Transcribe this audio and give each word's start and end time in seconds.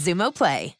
Zumo 0.00 0.32
Play. 0.32 0.79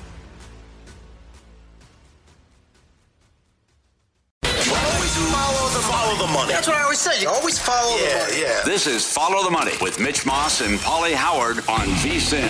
Follow 6.11 6.27
the 6.27 6.33
money. 6.33 6.51
That's 6.51 6.67
what 6.67 6.75
I 6.75 6.83
always 6.83 6.99
say. 6.99 7.21
You 7.21 7.29
always 7.29 7.57
follow 7.57 7.97
the 7.97 8.03
money. 8.03 8.41
yeah. 8.41 8.61
This 8.65 8.85
is 8.85 9.09
Follow 9.09 9.45
the 9.45 9.49
Money 9.49 9.71
with 9.81 9.97
Mitch 9.97 10.25
Moss 10.25 10.59
and 10.59 10.77
Pauly 10.79 11.13
Howard 11.13 11.59
on 11.69 11.87
VSIN. 12.01 12.47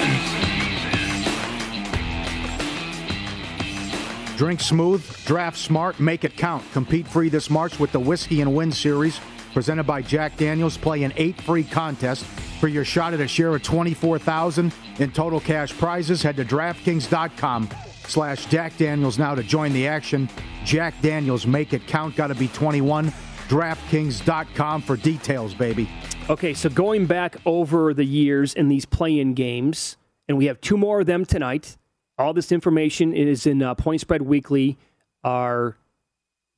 Drink 4.35 4.61
smooth, 4.61 5.05
draft 5.25 5.59
smart, 5.59 5.99
make 5.99 6.23
it 6.23 6.35
count. 6.35 6.63
Compete 6.73 7.07
free 7.07 7.29
this 7.29 7.51
March 7.51 7.79
with 7.79 7.91
the 7.91 7.99
Whiskey 7.99 8.41
and 8.41 8.55
Win 8.55 8.71
Series 8.71 9.19
presented 9.53 9.83
by 9.83 10.01
Jack 10.01 10.37
Daniels. 10.37 10.75
Play 10.75 11.03
in 11.03 11.13
eight 11.15 11.39
free 11.39 11.63
contests 11.63 12.23
for 12.59 12.67
your 12.67 12.83
shot 12.83 13.13
at 13.13 13.19
a 13.19 13.27
share 13.27 13.53
of 13.53 13.61
24000 13.61 14.73
in 14.97 15.11
total 15.11 15.39
cash 15.39 15.71
prizes. 15.77 16.23
Head 16.23 16.37
to 16.37 16.45
DraftKings.com 16.45 17.69
slash 18.07 18.47
Jack 18.47 18.75
Daniels 18.77 19.19
now 19.19 19.35
to 19.35 19.43
join 19.43 19.71
the 19.71 19.87
action. 19.87 20.27
Jack 20.65 20.99
Daniels, 21.03 21.45
make 21.45 21.73
it 21.73 21.85
count. 21.85 22.15
Got 22.15 22.27
to 22.27 22.35
be 22.35 22.47
21. 22.47 23.13
DraftKings.com 23.51 24.81
for 24.81 24.95
details, 24.95 25.53
baby. 25.53 25.89
Okay, 26.29 26.53
so 26.53 26.69
going 26.69 27.05
back 27.05 27.35
over 27.45 27.93
the 27.93 28.05
years 28.05 28.53
in 28.53 28.69
these 28.69 28.85
play-in 28.85 29.33
games, 29.33 29.97
and 30.29 30.37
we 30.37 30.45
have 30.45 30.61
two 30.61 30.77
more 30.77 31.01
of 31.01 31.05
them 31.05 31.25
tonight. 31.25 31.75
All 32.17 32.31
this 32.31 32.53
information 32.53 33.11
is 33.11 33.45
in 33.45 33.61
uh, 33.61 33.75
Point 33.75 33.99
Spread 33.99 34.21
Weekly, 34.21 34.77
our 35.25 35.75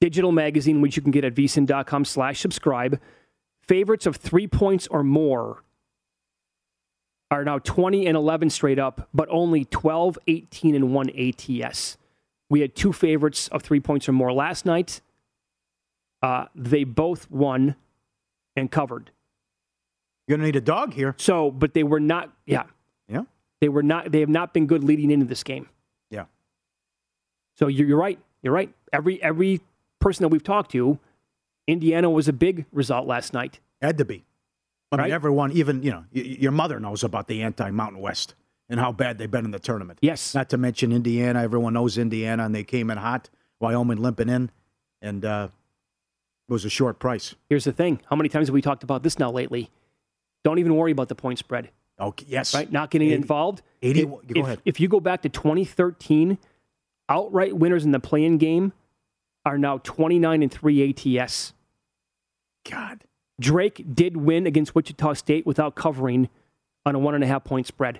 digital 0.01 0.31
magazine, 0.31 0.81
which 0.81 0.95
you 0.95 1.01
can 1.01 1.09
get 1.09 1.23
at 1.25 1.33
vsin.com 1.33 2.05
slash 2.05 2.39
subscribe. 2.39 3.01
Favorites 3.63 4.05
of 4.05 4.17
three 4.17 4.45
points 4.45 4.85
or 4.85 5.03
more 5.03 5.63
are 7.31 7.43
now 7.43 7.57
20 7.57 8.05
and 8.05 8.15
11 8.15 8.51
straight 8.51 8.77
up, 8.77 9.09
but 9.15 9.27
only 9.31 9.65
12, 9.65 10.19
18, 10.27 10.75
and 10.75 10.93
1 10.93 11.09
ATS. 11.09 11.97
We 12.51 12.59
had 12.59 12.75
two 12.75 12.93
favorites 12.93 13.47
of 13.47 13.63
three 13.63 13.79
points 13.79 14.07
or 14.07 14.11
more 14.11 14.31
last 14.31 14.63
night. 14.63 15.01
Uh, 16.23 16.45
they 16.55 16.83
both 16.85 17.29
won 17.29 17.75
and 18.55 18.71
covered. 18.71 19.11
You're 20.27 20.37
going 20.37 20.45
to 20.45 20.45
need 20.53 20.55
a 20.55 20.61
dog 20.65 20.93
here. 20.93 21.13
So, 21.17 21.51
but 21.51 21.73
they 21.73 21.83
were 21.83 21.99
not, 21.99 22.31
yeah, 22.45 22.63
Yeah. 23.09 23.23
they 23.59 23.67
were 23.67 23.83
not, 23.83 24.11
they 24.11 24.21
have 24.21 24.29
not 24.29 24.53
been 24.53 24.65
good 24.65 24.83
leading 24.85 25.11
into 25.11 25.25
this 25.25 25.43
game. 25.43 25.67
Yeah. 26.09 26.25
So 27.57 27.67
you're, 27.67 27.87
you're 27.87 27.97
right. 27.99 28.17
You're 28.41 28.53
right. 28.53 28.73
Every 28.93 29.21
every 29.21 29.61
person 29.99 30.23
that 30.23 30.29
we've 30.29 30.43
talked 30.43 30.71
to, 30.71 30.97
Indiana 31.67 32.09
was 32.09 32.27
a 32.27 32.33
big 32.33 32.65
result 32.71 33.05
last 33.07 33.33
night. 33.33 33.59
Had 33.81 33.97
to 33.97 34.05
be. 34.05 34.23
I 34.91 34.95
Right. 34.95 35.03
mean, 35.05 35.13
everyone, 35.13 35.51
even, 35.53 35.81
you 35.83 35.91
know, 35.91 36.05
y- 36.15 36.21
your 36.39 36.51
mother 36.51 36.79
knows 36.79 37.03
about 37.03 37.27
the 37.27 37.41
anti 37.41 37.69
Mountain 37.71 37.99
West 38.01 38.35
and 38.69 38.79
how 38.79 38.91
bad 38.93 39.17
they've 39.17 39.29
been 39.31 39.45
in 39.45 39.51
the 39.51 39.59
tournament. 39.59 39.99
Yes. 40.01 40.33
Not 40.35 40.49
to 40.49 40.57
mention 40.57 40.91
Indiana. 40.93 41.41
Everyone 41.41 41.73
knows 41.73 41.97
Indiana, 41.97 42.45
and 42.45 42.53
they 42.55 42.63
came 42.63 42.89
in 42.89 42.97
hot. 42.97 43.29
Wyoming 43.59 43.97
limping 43.97 44.29
in, 44.29 44.51
and 45.01 45.23
uh, 45.25 45.47
was 46.47 46.65
a 46.65 46.69
short 46.69 46.99
price. 46.99 47.35
Here's 47.49 47.63
the 47.63 47.71
thing: 47.71 47.99
how 48.09 48.15
many 48.15 48.29
times 48.29 48.47
have 48.47 48.53
we 48.53 48.61
talked 48.61 48.83
about 48.83 49.03
this 49.03 49.17
now 49.19 49.31
lately? 49.31 49.69
Don't 50.43 50.59
even 50.59 50.75
worry 50.75 50.91
about 50.91 51.07
the 51.09 51.15
point 51.15 51.39
spread. 51.39 51.69
Okay, 51.99 52.25
yes. 52.27 52.53
Right? 52.53 52.69
Not 52.71 52.89
getting 52.91 53.07
Eighty- 53.09 53.15
involved. 53.15 53.61
80 53.81 53.99
If, 54.01 54.09
go 54.33 54.41
ahead. 54.41 54.61
if 54.65 54.79
you 54.79 54.87
go 54.87 54.99
back 54.99 55.21
to 55.21 55.29
2013, 55.29 56.37
outright 57.07 57.55
winners 57.55 57.85
in 57.85 57.91
the 57.91 57.99
play-in 57.99 58.37
game 58.37 58.73
are 59.45 59.57
now 59.57 59.77
29 59.79 60.41
and 60.43 60.51
three 60.51 60.89
ATS. 60.89 61.53
God. 62.69 63.03
Drake 63.39 63.85
did 63.93 64.17
win 64.17 64.45
against 64.47 64.73
Wichita 64.75 65.13
State 65.13 65.45
without 65.45 65.75
covering 65.75 66.29
on 66.85 66.95
a 66.95 66.99
one 66.99 67.13
and 67.15 67.23
a 67.23 67.27
half 67.27 67.43
point 67.43 67.67
spread. 67.67 67.99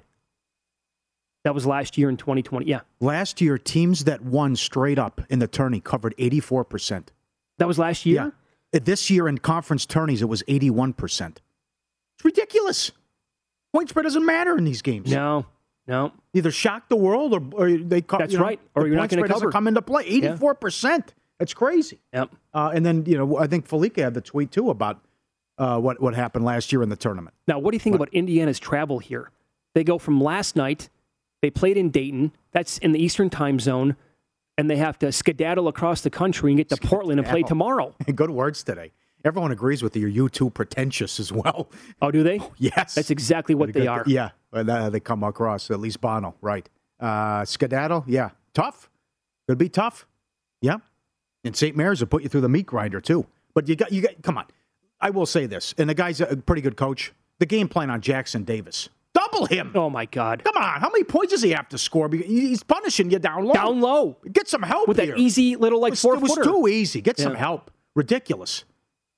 That 1.44 1.54
was 1.54 1.66
last 1.66 1.98
year 1.98 2.10
in 2.10 2.16
2020. 2.18 2.66
Yeah, 2.66 2.82
Last 3.02 3.42
year, 3.42 3.58
teams 3.58 4.06
that 4.06 4.22
won 4.22 4.56
straight 4.56 4.98
up 4.98 5.22
in 5.30 5.40
the 5.40 5.48
tourney 5.48 5.82
covered 5.82 6.16
84%. 6.18 7.08
That 7.64 7.68
was 7.68 7.80
last 7.80 8.06
year. 8.06 8.34
Uh, 8.74 8.80
This 8.84 9.10
year 9.10 9.28
in 9.28 9.38
conference 9.38 9.86
tourneys, 9.86 10.22
it 10.22 10.26
was 10.30 10.44
81%. 10.44 11.38
It's 12.16 12.26
ridiculous. 12.26 12.92
Point 13.74 13.90
spread 13.90 14.04
doesn't 14.04 14.26
matter 14.26 14.58
in 14.58 14.64
these 14.66 14.82
games. 14.82 15.12
No, 15.12 15.46
no. 15.88 16.12
Either 16.34 16.52
shock 16.52 16.90
the 16.90 16.96
world 16.96 17.34
or, 17.34 17.42
or 17.54 17.72
they 17.78 18.02
co- 18.02 18.18
That's 18.20 18.34
you 18.34 18.40
know, 18.40 18.46
right, 18.46 18.60
or 18.76 18.88
you're 18.88 18.96
not 18.96 19.10
doesn't 19.10 19.28
cover. 19.28 19.52
come 19.52 19.68
into 19.68 19.82
play. 19.82 20.22
84%. 20.22 21.10
That's 21.40 21.54
crazy. 21.54 22.00
Yep. 22.14 22.30
Uh, 22.54 22.72
and 22.74 22.86
then, 22.86 23.06
you 23.06 23.18
know, 23.18 23.38
I 23.38 23.48
think 23.48 23.68
Felica 23.68 24.02
had 24.04 24.14
the 24.14 24.22
tweet 24.22 24.52
too 24.52 24.70
about 24.70 25.02
uh, 25.58 25.80
what, 25.80 26.02
what 26.02 26.14
happened 26.16 26.46
last 26.46 26.72
year 26.72 26.84
in 26.84 26.90
the 26.90 26.96
tournament. 26.96 27.36
Now, 27.48 27.60
what 27.60 27.72
do 27.72 27.76
you 27.76 27.80
think 27.80 27.96
about 27.96 28.10
Indiana's 28.14 28.60
travel 28.60 29.00
here? 29.00 29.30
They 29.76 29.84
go 29.84 29.98
from 29.98 30.22
last 30.22 30.56
night, 30.56 30.90
they 31.42 31.50
played 31.50 31.78
in 31.78 31.90
Dayton, 31.90 32.32
that's 32.52 32.78
in 32.78 32.92
the 32.92 33.04
Eastern 33.04 33.30
time 33.30 33.60
zone, 33.60 33.96
and 34.58 34.70
they 34.70 34.78
have 34.78 35.00
to 35.00 35.12
skedaddle 35.12 35.68
across 35.68 36.02
the 36.02 36.10
country 36.10 36.52
and 36.52 36.58
get 36.58 36.70
to 36.70 36.78
Portland 36.78 37.20
and 37.20 37.28
play 37.28 37.44
tomorrow. 37.44 37.96
Good 38.16 38.30
words 38.30 38.64
today. 38.64 38.92
Everyone 39.26 39.52
agrees 39.52 39.82
with 39.82 39.96
you. 39.96 40.08
You're 40.08 40.30
too 40.30 40.50
pretentious 40.50 41.20
as 41.20 41.32
well. 41.32 41.70
Oh, 42.02 42.12
do 42.12 42.24
they? 42.24 42.40
Yes. 42.58 42.96
That's 42.96 43.10
exactly 43.10 43.56
what 43.56 43.74
they 43.74 43.88
are. 43.88 44.04
Yeah, 44.06 44.30
they 44.52 45.00
come 45.00 45.24
across, 45.24 45.72
at 45.72 45.80
least 45.80 46.02
Bono, 46.02 46.36
right. 46.42 46.68
Uh, 47.00 47.46
skedaddle, 47.46 48.04
yeah. 48.08 48.32
Tough. 48.54 48.90
Could 49.48 49.58
be 49.58 49.70
tough. 49.70 50.08
Yeah. 50.62 50.78
And 51.44 51.56
St. 51.56 51.76
Mary's 51.76 52.00
will 52.00 52.08
put 52.08 52.24
you 52.24 52.30
through 52.30 52.42
the 52.42 52.50
meat 52.50 52.66
grinder, 52.66 53.02
too. 53.02 53.26
But 53.54 53.68
you 53.68 53.76
got, 53.76 53.92
you 53.92 54.02
got, 54.02 54.22
come 54.22 54.38
on. 54.38 54.46
I 55.02 55.10
will 55.10 55.26
say 55.26 55.46
this, 55.46 55.74
and 55.78 55.90
the 55.90 55.94
guy's 55.94 56.22
a 56.22 56.38
pretty 56.38 56.62
good 56.62 56.78
coach. 56.78 57.12
The 57.40 57.46
game 57.46 57.68
plan 57.68 57.90
on 57.90 58.00
Jackson 58.00 58.44
Davis. 58.44 58.88
Double 59.14 59.46
him. 59.46 59.72
Oh 59.76 59.90
my 59.90 60.06
God! 60.06 60.44
Come 60.44 60.58
on. 60.58 60.82
How 60.82 60.90
many 60.90 61.04
points 61.04 61.32
does 61.32 61.42
he 61.44 61.52
have 61.52 61.70
to 61.70 61.78
score? 61.78 62.10
He's 62.10 62.64
punishing 62.64 63.12
you 63.12 63.20
down 63.20 63.46
low. 63.46 63.54
Down 63.54 63.80
low 63.80 64.18
Get 64.32 64.48
some 64.48 64.64
help 64.64 64.88
with 64.88 64.98
here. 64.98 65.08
that 65.08 65.20
easy 65.20 65.56
little 65.56 65.80
like 65.80 65.94
it 65.94 66.04
was, 66.04 66.18
it 66.18 66.22
was 66.22 66.40
too 66.44 66.68
easy. 66.68 67.02
Get 67.02 67.20
some 67.20 67.36
help. 67.36 67.70
Ridiculous. 67.96 68.64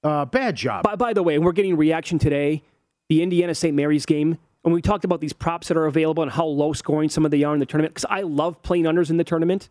Uh, 0.04 0.26
bad 0.26 0.56
job. 0.56 0.84
By, 0.84 0.96
by 0.96 1.14
the 1.14 1.24
way, 1.24 1.40
we're 1.40 1.54
getting 1.54 1.78
reaction 1.78 2.20
today. 2.20 2.62
The 3.10 3.24
Indiana 3.24 3.56
St. 3.56 3.76
Mary's 3.76 4.06
game, 4.06 4.38
and 4.64 4.74
we 4.74 4.82
talked 4.82 5.06
about 5.06 5.22
these 5.22 5.34
props 5.34 5.68
that 5.70 5.78
are 5.78 5.86
available 5.86 6.24
and 6.24 6.32
how 6.32 6.46
low 6.46 6.74
scoring 6.74 7.10
some 7.10 7.24
of 7.24 7.32
they 7.32 7.44
are 7.44 7.54
in 7.54 7.60
the 7.60 7.66
tournament. 7.66 7.94
Because 7.94 8.06
I 8.10 8.22
love 8.22 8.62
playing 8.64 8.86
unders 8.86 9.10
in 9.10 9.18
the 9.18 9.24
tournament. 9.24 9.70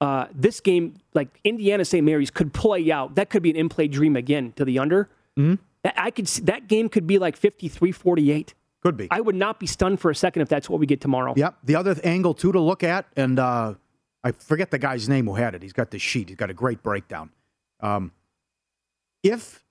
Uh, 0.00 0.26
this 0.34 0.60
game, 0.60 0.94
like 1.14 1.28
Indiana 1.44 1.84
St. 1.84 2.04
Mary's, 2.04 2.30
could 2.30 2.52
play 2.52 2.90
out. 2.90 3.14
That 3.14 3.30
could 3.30 3.42
be 3.42 3.50
an 3.50 3.56
in-play 3.56 3.88
dream 3.88 4.16
again 4.16 4.52
to 4.56 4.64
the 4.64 4.78
under. 4.78 5.08
Mm-hmm. 5.38 5.54
That, 5.82 5.94
I 5.96 6.10
could 6.10 6.28
see, 6.28 6.42
that 6.42 6.68
game 6.68 6.88
could 6.88 7.06
be 7.06 7.18
like 7.18 7.38
53-48. 7.38 8.52
Could 8.82 8.96
be. 8.96 9.08
I 9.10 9.20
would 9.20 9.36
not 9.36 9.60
be 9.60 9.66
stunned 9.66 10.00
for 10.00 10.10
a 10.10 10.14
second 10.14 10.42
if 10.42 10.48
that's 10.48 10.68
what 10.68 10.80
we 10.80 10.86
get 10.86 11.00
tomorrow. 11.00 11.34
Yep. 11.36 11.58
The 11.62 11.76
other 11.76 11.96
angle 12.02 12.34
too 12.34 12.50
to 12.52 12.60
look 12.60 12.82
at, 12.82 13.06
and 13.16 13.38
uh, 13.38 13.74
I 14.24 14.32
forget 14.32 14.70
the 14.70 14.78
guy's 14.78 15.08
name 15.08 15.26
who 15.26 15.34
had 15.34 15.54
it. 15.54 15.62
He's 15.62 15.72
got 15.72 15.90
the 15.90 15.98
sheet. 15.98 16.28
He's 16.28 16.36
got 16.36 16.50
a 16.50 16.54
great 16.54 16.82
breakdown. 16.82 17.30
Um, 17.80 18.12
if 19.22 19.64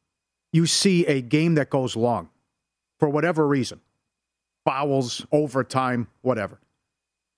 you 0.54 0.66
see 0.66 1.06
a 1.06 1.22
game 1.22 1.56
that 1.56 1.70
goes 1.70 1.96
long, 1.96 2.30
for 3.00 3.10
whatever 3.10 3.48
reason, 3.48 3.82
fouls, 4.64 5.26
overtime, 5.32 6.08
whatever. 6.22 6.60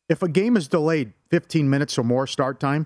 If 0.09 0.21
a 0.21 0.27
game 0.27 0.57
is 0.57 0.67
delayed 0.67 1.13
15 1.29 1.69
minutes 1.69 1.97
or 1.97 2.03
more 2.03 2.27
start 2.27 2.59
time, 2.59 2.85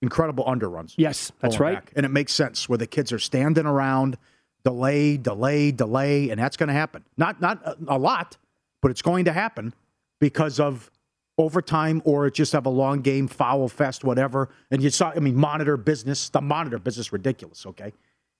incredible 0.00 0.44
underruns. 0.44 0.94
Yes, 0.96 1.32
that's 1.40 1.58
right. 1.58 1.84
back. 1.84 1.92
And 1.96 2.06
it 2.06 2.10
makes 2.10 2.32
sense 2.32 2.68
where 2.68 2.78
the 2.78 2.86
kids 2.86 3.12
are 3.12 3.18
standing 3.18 3.66
around, 3.66 4.16
delay, 4.64 5.16
delay, 5.16 5.70
delay, 5.70 6.30
and 6.30 6.40
that's 6.40 6.56
going 6.56 6.68
to 6.68 6.74
happen. 6.74 7.04
Not 7.16 7.40
not 7.40 7.76
a, 7.86 7.98
lot, 7.98 8.36
but 8.82 8.90
it's 8.90 9.02
going 9.02 9.26
to 9.26 9.32
happen 9.32 9.74
because 10.20 10.58
of 10.58 10.90
overtime 11.36 12.00
or 12.04 12.30
just 12.30 12.52
have 12.52 12.66
a 12.66 12.70
long 12.70 13.00
game, 13.00 13.28
foul 13.28 13.68
fest, 13.68 14.04
whatever. 14.04 14.48
And 14.70 14.82
you 14.82 14.90
saw, 14.90 15.12
I 15.14 15.20
mean, 15.20 15.36
monitor 15.36 15.76
business, 15.76 16.28
the 16.28 16.40
monitor 16.40 16.78
business, 16.78 17.12
ridiculous. 17.12 17.66
Okay, 17.66 17.92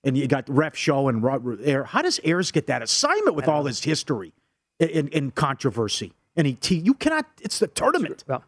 and 0.03 0.17
you 0.17 0.27
got 0.27 0.49
ref 0.49 0.75
show 0.75 1.07
and 1.07 1.23
air. 1.63 1.83
How 1.83 2.01
does 2.01 2.19
Ayers 2.23 2.51
get 2.51 2.67
that 2.67 2.81
assignment 2.81 3.35
with 3.35 3.47
all 3.47 3.65
his 3.65 3.83
history 3.83 4.33
in, 4.79 5.07
in 5.09 5.31
controversy? 5.31 6.13
And 6.35 6.47
he, 6.47 6.75
you 6.75 6.93
cannot. 6.93 7.25
It's 7.41 7.59
the 7.59 7.67
tournament. 7.67 8.23
Well, 8.27 8.43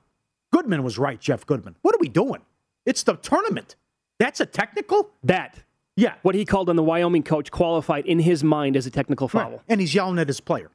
Goodman 0.52 0.84
was 0.84 0.98
right, 0.98 1.20
Jeff 1.20 1.46
Goodman. 1.46 1.76
What 1.82 1.96
are 1.96 2.00
we 2.00 2.10
doing? 2.10 2.42
It's 2.86 3.04
the 3.04 3.16
tournament. 3.16 3.76
That's 4.20 4.40
a 4.40 4.46
technical? 4.46 5.12
that 5.24 5.60
Yeah. 5.98 6.14
what 6.22 6.36
he 6.36 6.46
called 6.46 6.70
on 6.70 6.76
the 6.78 6.84
Wyoming 6.84 7.24
coach 7.24 7.52
qualified 7.52 8.06
in 8.06 8.20
his 8.20 8.44
mind 8.44 8.78
as 8.78 8.86
a 8.86 8.92
technical 8.92 9.28
foul. 9.28 9.52
Right. 9.52 9.60
And 9.68 9.82
he's 9.82 9.94
yelling 9.94 10.20
at 10.20 10.28
his 10.28 10.40
player. 10.40 10.72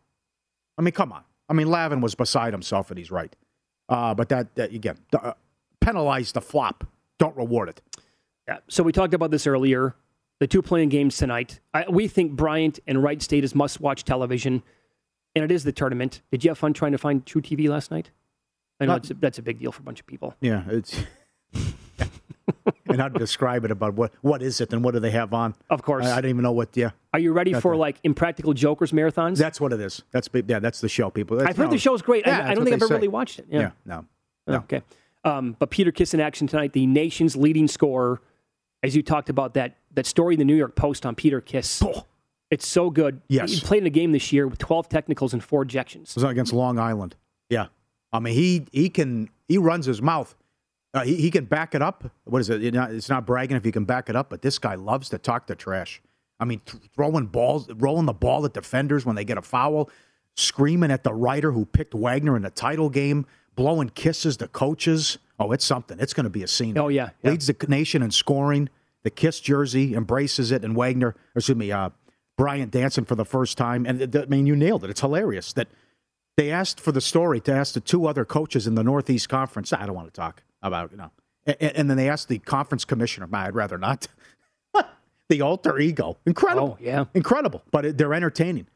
I 0.76 0.82
mean, 0.82 0.92
come 0.92 1.12
on. 1.12 1.22
I 1.48 1.54
mean, 1.54 1.68
Lavin 1.68 2.00
was 2.00 2.14
beside 2.14 2.52
himself, 2.52 2.90
and 2.90 2.98
he's 2.98 3.10
right. 3.10 3.34
Uh, 3.88 4.14
but 4.14 4.28
that, 4.30 4.54
that 4.56 4.72
again, 4.72 4.98
uh, 5.12 5.32
penalize 5.80 6.32
the 6.32 6.40
flop. 6.40 6.84
Don't 7.18 7.36
reward 7.36 7.68
it. 7.68 7.80
Yeah. 8.48 8.58
So 8.68 8.82
we 8.82 8.90
talked 8.92 9.14
about 9.14 9.30
this 9.30 9.46
earlier. 9.46 9.94
The 10.40 10.46
two 10.48 10.60
playing 10.62 10.88
games 10.88 11.16
tonight. 11.16 11.60
I, 11.72 11.84
we 11.88 12.08
think 12.08 12.32
Bryant 12.32 12.80
and 12.86 13.00
Wright 13.02 13.22
State 13.22 13.44
is 13.44 13.54
must-watch 13.54 14.02
television, 14.04 14.62
and 15.36 15.44
it 15.44 15.52
is 15.52 15.62
the 15.62 15.72
tournament. 15.72 16.20
Did 16.32 16.42
you 16.42 16.50
have 16.50 16.58
fun 16.58 16.72
trying 16.72 16.92
to 16.92 16.98
find 16.98 17.24
truTV 17.24 17.68
last 17.68 17.92
night? 17.92 18.10
I 18.80 18.86
know 18.86 18.92
Not- 18.94 19.02
it's 19.02 19.10
a, 19.12 19.14
that's 19.14 19.38
a 19.38 19.42
big 19.42 19.60
deal 19.60 19.70
for 19.70 19.82
a 19.82 19.84
bunch 19.84 20.00
of 20.00 20.06
people. 20.06 20.34
Yeah, 20.40 20.64
it's. 20.68 21.00
and 22.92 23.00
how 23.02 23.08
to 23.08 23.18
describe 23.18 23.64
it 23.64 23.70
about 23.70 23.94
what 23.94 24.12
what 24.20 24.42
is 24.42 24.60
it 24.60 24.72
and 24.72 24.82
what 24.84 24.94
do 24.94 25.00
they 25.00 25.10
have 25.10 25.32
on? 25.34 25.54
Of 25.70 25.82
course. 25.82 26.06
I, 26.06 26.18
I 26.18 26.20
don't 26.20 26.30
even 26.30 26.42
know 26.42 26.52
what. 26.52 26.76
Yeah, 26.76 26.90
Are 27.12 27.18
you 27.18 27.32
ready 27.32 27.52
for 27.54 27.76
like 27.76 27.96
Impractical 28.04 28.54
Jokers 28.54 28.92
marathons? 28.92 29.38
that's 29.38 29.60
what 29.60 29.72
it 29.72 29.80
is. 29.80 30.02
That's 30.12 30.28
yeah, 30.46 30.58
that's 30.58 30.80
the 30.80 30.88
show. 30.88 31.10
People, 31.10 31.36
That's- 31.38 31.50
I've 31.52 31.56
heard 31.56 31.64
no, 31.66 31.70
the 31.72 31.78
show's 31.78 32.02
great. 32.02 32.26
Yeah, 32.26 32.46
I, 32.46 32.50
I 32.50 32.54
don't 32.54 32.64
think 32.64 32.74
I've 32.74 32.82
ever 32.82 32.88
say. 32.88 32.94
really 32.94 33.08
watched 33.08 33.38
it. 33.38 33.46
Yeah. 33.48 33.60
Yeah, 33.60 33.70
no, 33.84 34.04
no. 34.46 34.56
Okay. 34.58 34.82
Um, 35.24 35.56
but 35.58 35.70
Peter 35.70 35.92
Kiss 35.92 36.14
in 36.14 36.20
action 36.20 36.46
tonight, 36.46 36.72
the 36.72 36.86
nation's 36.86 37.36
leading 37.36 37.68
scorer, 37.68 38.20
as 38.82 38.96
you 38.96 39.02
talked 39.02 39.28
about 39.30 39.54
that 39.54 39.78
that 39.94 40.06
story 40.06 40.34
in 40.34 40.38
the 40.38 40.44
New 40.44 40.56
York 40.56 40.74
Post 40.74 41.04
on 41.06 41.14
Peter 41.14 41.40
Kiss. 41.40 41.82
It's 42.50 42.66
so 42.66 42.90
good. 42.90 43.22
Yes. 43.28 43.50
He 43.52 43.60
played 43.60 43.82
in 43.82 43.86
a 43.86 43.90
game 43.90 44.12
this 44.12 44.30
year 44.32 44.46
with 44.46 44.58
12 44.58 44.88
technicals 44.88 45.32
and 45.32 45.42
four 45.42 45.64
ejections. 45.64 46.14
was 46.14 46.22
against 46.24 46.52
Long 46.52 46.78
Island. 46.78 47.16
Yeah, 47.48 47.66
I 48.12 48.18
mean 48.20 48.34
he 48.34 48.66
he 48.72 48.88
can 48.88 49.28
he 49.48 49.58
runs 49.58 49.86
his 49.86 50.02
mouth. 50.02 50.34
Uh, 50.94 51.04
he, 51.04 51.16
he 51.16 51.30
can 51.30 51.46
back 51.46 51.74
it 51.74 51.82
up. 51.82 52.04
What 52.24 52.40
is 52.40 52.50
it? 52.50 52.62
It's 52.62 53.08
not 53.08 53.24
bragging 53.24 53.56
if 53.56 53.64
he 53.64 53.72
can 53.72 53.84
back 53.84 54.10
it 54.10 54.16
up, 54.16 54.28
but 54.28 54.42
this 54.42 54.58
guy 54.58 54.74
loves 54.74 55.08
to 55.10 55.18
talk 55.18 55.46
the 55.46 55.54
trash. 55.54 56.02
I 56.38 56.44
mean, 56.44 56.60
th- 56.66 56.82
throwing 56.94 57.26
balls, 57.26 57.70
rolling 57.76 58.06
the 58.06 58.12
ball 58.12 58.44
at 58.44 58.52
defenders 58.52 59.06
when 59.06 59.16
they 59.16 59.24
get 59.24 59.38
a 59.38 59.42
foul, 59.42 59.88
screaming 60.36 60.90
at 60.90 61.04
the 61.04 61.14
writer 61.14 61.52
who 61.52 61.64
picked 61.64 61.94
Wagner 61.94 62.36
in 62.36 62.42
the 62.42 62.50
title 62.50 62.90
game, 62.90 63.26
blowing 63.54 63.88
kisses 63.90 64.36
to 64.38 64.48
coaches. 64.48 65.18
Oh, 65.38 65.52
it's 65.52 65.64
something. 65.64 65.98
It's 65.98 66.12
going 66.12 66.24
to 66.24 66.30
be 66.30 66.42
a 66.42 66.48
scene. 66.48 66.76
Oh, 66.76 66.88
yeah, 66.88 67.10
yeah. 67.22 67.30
leads 67.30 67.46
the 67.46 67.66
nation 67.68 68.02
in 68.02 68.10
scoring. 68.10 68.68
The 69.02 69.10
Kiss 69.10 69.40
jersey 69.40 69.94
embraces 69.94 70.52
it, 70.52 70.64
and 70.64 70.76
Wagner, 70.76 71.08
or 71.08 71.16
excuse 71.36 71.56
me, 71.56 71.72
uh, 71.72 71.90
Bryant 72.36 72.70
dancing 72.70 73.04
for 73.04 73.14
the 73.14 73.24
first 73.24 73.58
time. 73.58 73.84
And 73.86 74.12
th- 74.12 74.24
I 74.24 74.28
mean, 74.28 74.46
you 74.46 74.56
nailed 74.56 74.84
it. 74.84 74.90
It's 74.90 75.00
hilarious 75.00 75.52
that 75.52 75.68
they 76.36 76.50
asked 76.50 76.80
for 76.80 76.92
the 76.92 77.00
story 77.00 77.40
to 77.40 77.52
ask 77.52 77.74
the 77.74 77.80
two 77.80 78.06
other 78.06 78.24
coaches 78.24 78.66
in 78.66 78.74
the 78.74 78.82
Northeast 78.82 79.28
Conference. 79.28 79.72
I 79.72 79.86
don't 79.86 79.94
want 79.94 80.08
to 80.08 80.18
talk 80.18 80.42
about 80.62 80.90
you 80.92 80.96
know, 80.98 81.10
and, 81.46 81.56
and 81.60 81.90
then 81.90 81.96
they 81.96 82.08
asked 82.08 82.28
the 82.28 82.38
conference 82.38 82.84
commissioner. 82.84 83.28
I'd 83.32 83.54
rather 83.54 83.78
not. 83.78 84.06
the 85.28 85.40
alter 85.42 85.78
ego, 85.78 86.18
incredible. 86.26 86.76
Oh, 86.80 86.84
yeah. 86.84 87.04
incredible. 87.14 87.62
But 87.70 87.84
it, 87.86 87.98
they're 87.98 88.14
entertaining. 88.14 88.66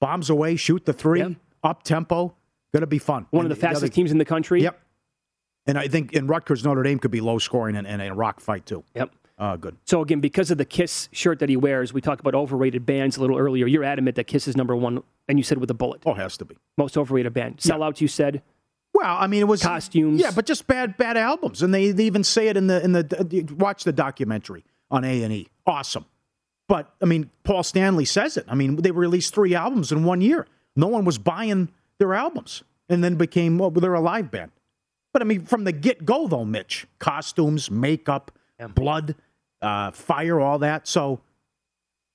Bombs 0.00 0.30
away, 0.30 0.56
shoot 0.56 0.84
the 0.84 0.92
three, 0.92 1.20
Yeah. 1.20 1.30
up 1.62 1.82
tempo. 1.82 2.34
Going 2.72 2.80
to 2.80 2.86
be 2.88 2.98
fun. 2.98 3.26
One 3.30 3.46
of 3.46 3.50
And 3.52 3.56
the 3.56 3.60
fastest 3.60 3.84
other- 3.84 3.92
teams 3.92 4.10
in 4.10 4.18
the 4.18 4.24
country. 4.24 4.62
Yep. 4.62 4.80
And 5.66 5.78
I 5.78 5.86
think 5.88 6.12
in 6.12 6.26
Rutgers 6.26 6.64
Notre 6.64 6.82
Dame 6.82 6.98
could 6.98 7.12
be 7.12 7.20
low 7.20 7.38
scoring 7.38 7.76
and, 7.76 7.86
and 7.86 8.02
a 8.02 8.12
rock 8.12 8.40
fight 8.40 8.66
too. 8.66 8.82
Yep. 8.94 9.10
Uh, 9.38 9.56
good. 9.56 9.76
So 9.86 10.00
again, 10.02 10.20
because 10.20 10.50
of 10.50 10.58
the 10.58 10.64
Kiss 10.64 11.08
shirt 11.12 11.38
that 11.38 11.48
he 11.48 11.56
wears, 11.56 11.92
we 11.92 12.00
talked 12.00 12.20
about 12.20 12.34
overrated 12.34 12.84
bands 12.84 13.16
a 13.16 13.20
little 13.20 13.38
earlier. 13.38 13.66
You're 13.66 13.82
adamant 13.84 14.16
that 14.16 14.24
Kiss 14.24 14.46
is 14.46 14.56
number 14.56 14.76
one, 14.76 15.02
and 15.28 15.38
you 15.38 15.42
said 15.42 15.58
with 15.58 15.70
a 15.70 15.74
bullet, 15.74 16.02
Oh, 16.06 16.14
has 16.14 16.36
to 16.38 16.44
be. 16.44 16.56
most 16.76 16.96
overrated 16.98 17.32
band. 17.32 17.56
Sellouts, 17.58 18.00
you 18.00 18.08
said. 18.08 18.42
Well, 18.94 19.16
I 19.18 19.26
mean, 19.26 19.40
it 19.40 19.48
was 19.48 19.60
Costumes. 19.62 20.20
Yeah, 20.20 20.30
but 20.30 20.46
just 20.46 20.66
bad, 20.66 20.96
bad 20.96 21.16
albums, 21.16 21.62
and 21.62 21.74
they, 21.74 21.90
they 21.90 22.04
even 22.04 22.24
say 22.24 22.48
it 22.48 22.56
in 22.56 22.68
the 22.68 22.82
in 22.82 22.92
the 22.92 23.54
watch 23.58 23.84
the 23.84 23.92
documentary 23.92 24.64
on 24.90 25.04
A 25.04 25.22
and 25.24 25.32
E. 25.32 25.48
Awesome, 25.66 26.06
but 26.68 26.94
I 27.02 27.04
mean, 27.04 27.30
Paul 27.42 27.62
Stanley 27.64 28.04
says 28.04 28.36
it. 28.36 28.44
I 28.48 28.54
mean, 28.54 28.76
they 28.76 28.92
released 28.92 29.34
three 29.34 29.54
albums 29.54 29.90
in 29.90 30.04
one 30.04 30.20
year. 30.20 30.46
No 30.76 30.86
one 30.86 31.04
was 31.04 31.18
buying 31.18 31.70
their 31.98 32.14
albums, 32.14 32.62
and 32.88 33.02
then 33.02 33.16
became 33.16 33.58
well, 33.58 33.70
they're 33.70 33.94
a 33.94 34.00
live 34.00 34.30
band. 34.30 34.52
But 35.12 35.22
I 35.22 35.24
mean, 35.24 35.44
from 35.44 35.64
the 35.64 35.72
get 35.72 36.04
go 36.04 36.28
though, 36.28 36.44
Mitch, 36.44 36.86
costumes, 36.98 37.70
makeup, 37.70 38.30
blood, 38.74 39.16
uh, 39.60 39.90
fire, 39.90 40.40
all 40.40 40.60
that. 40.60 40.86
So. 40.88 41.20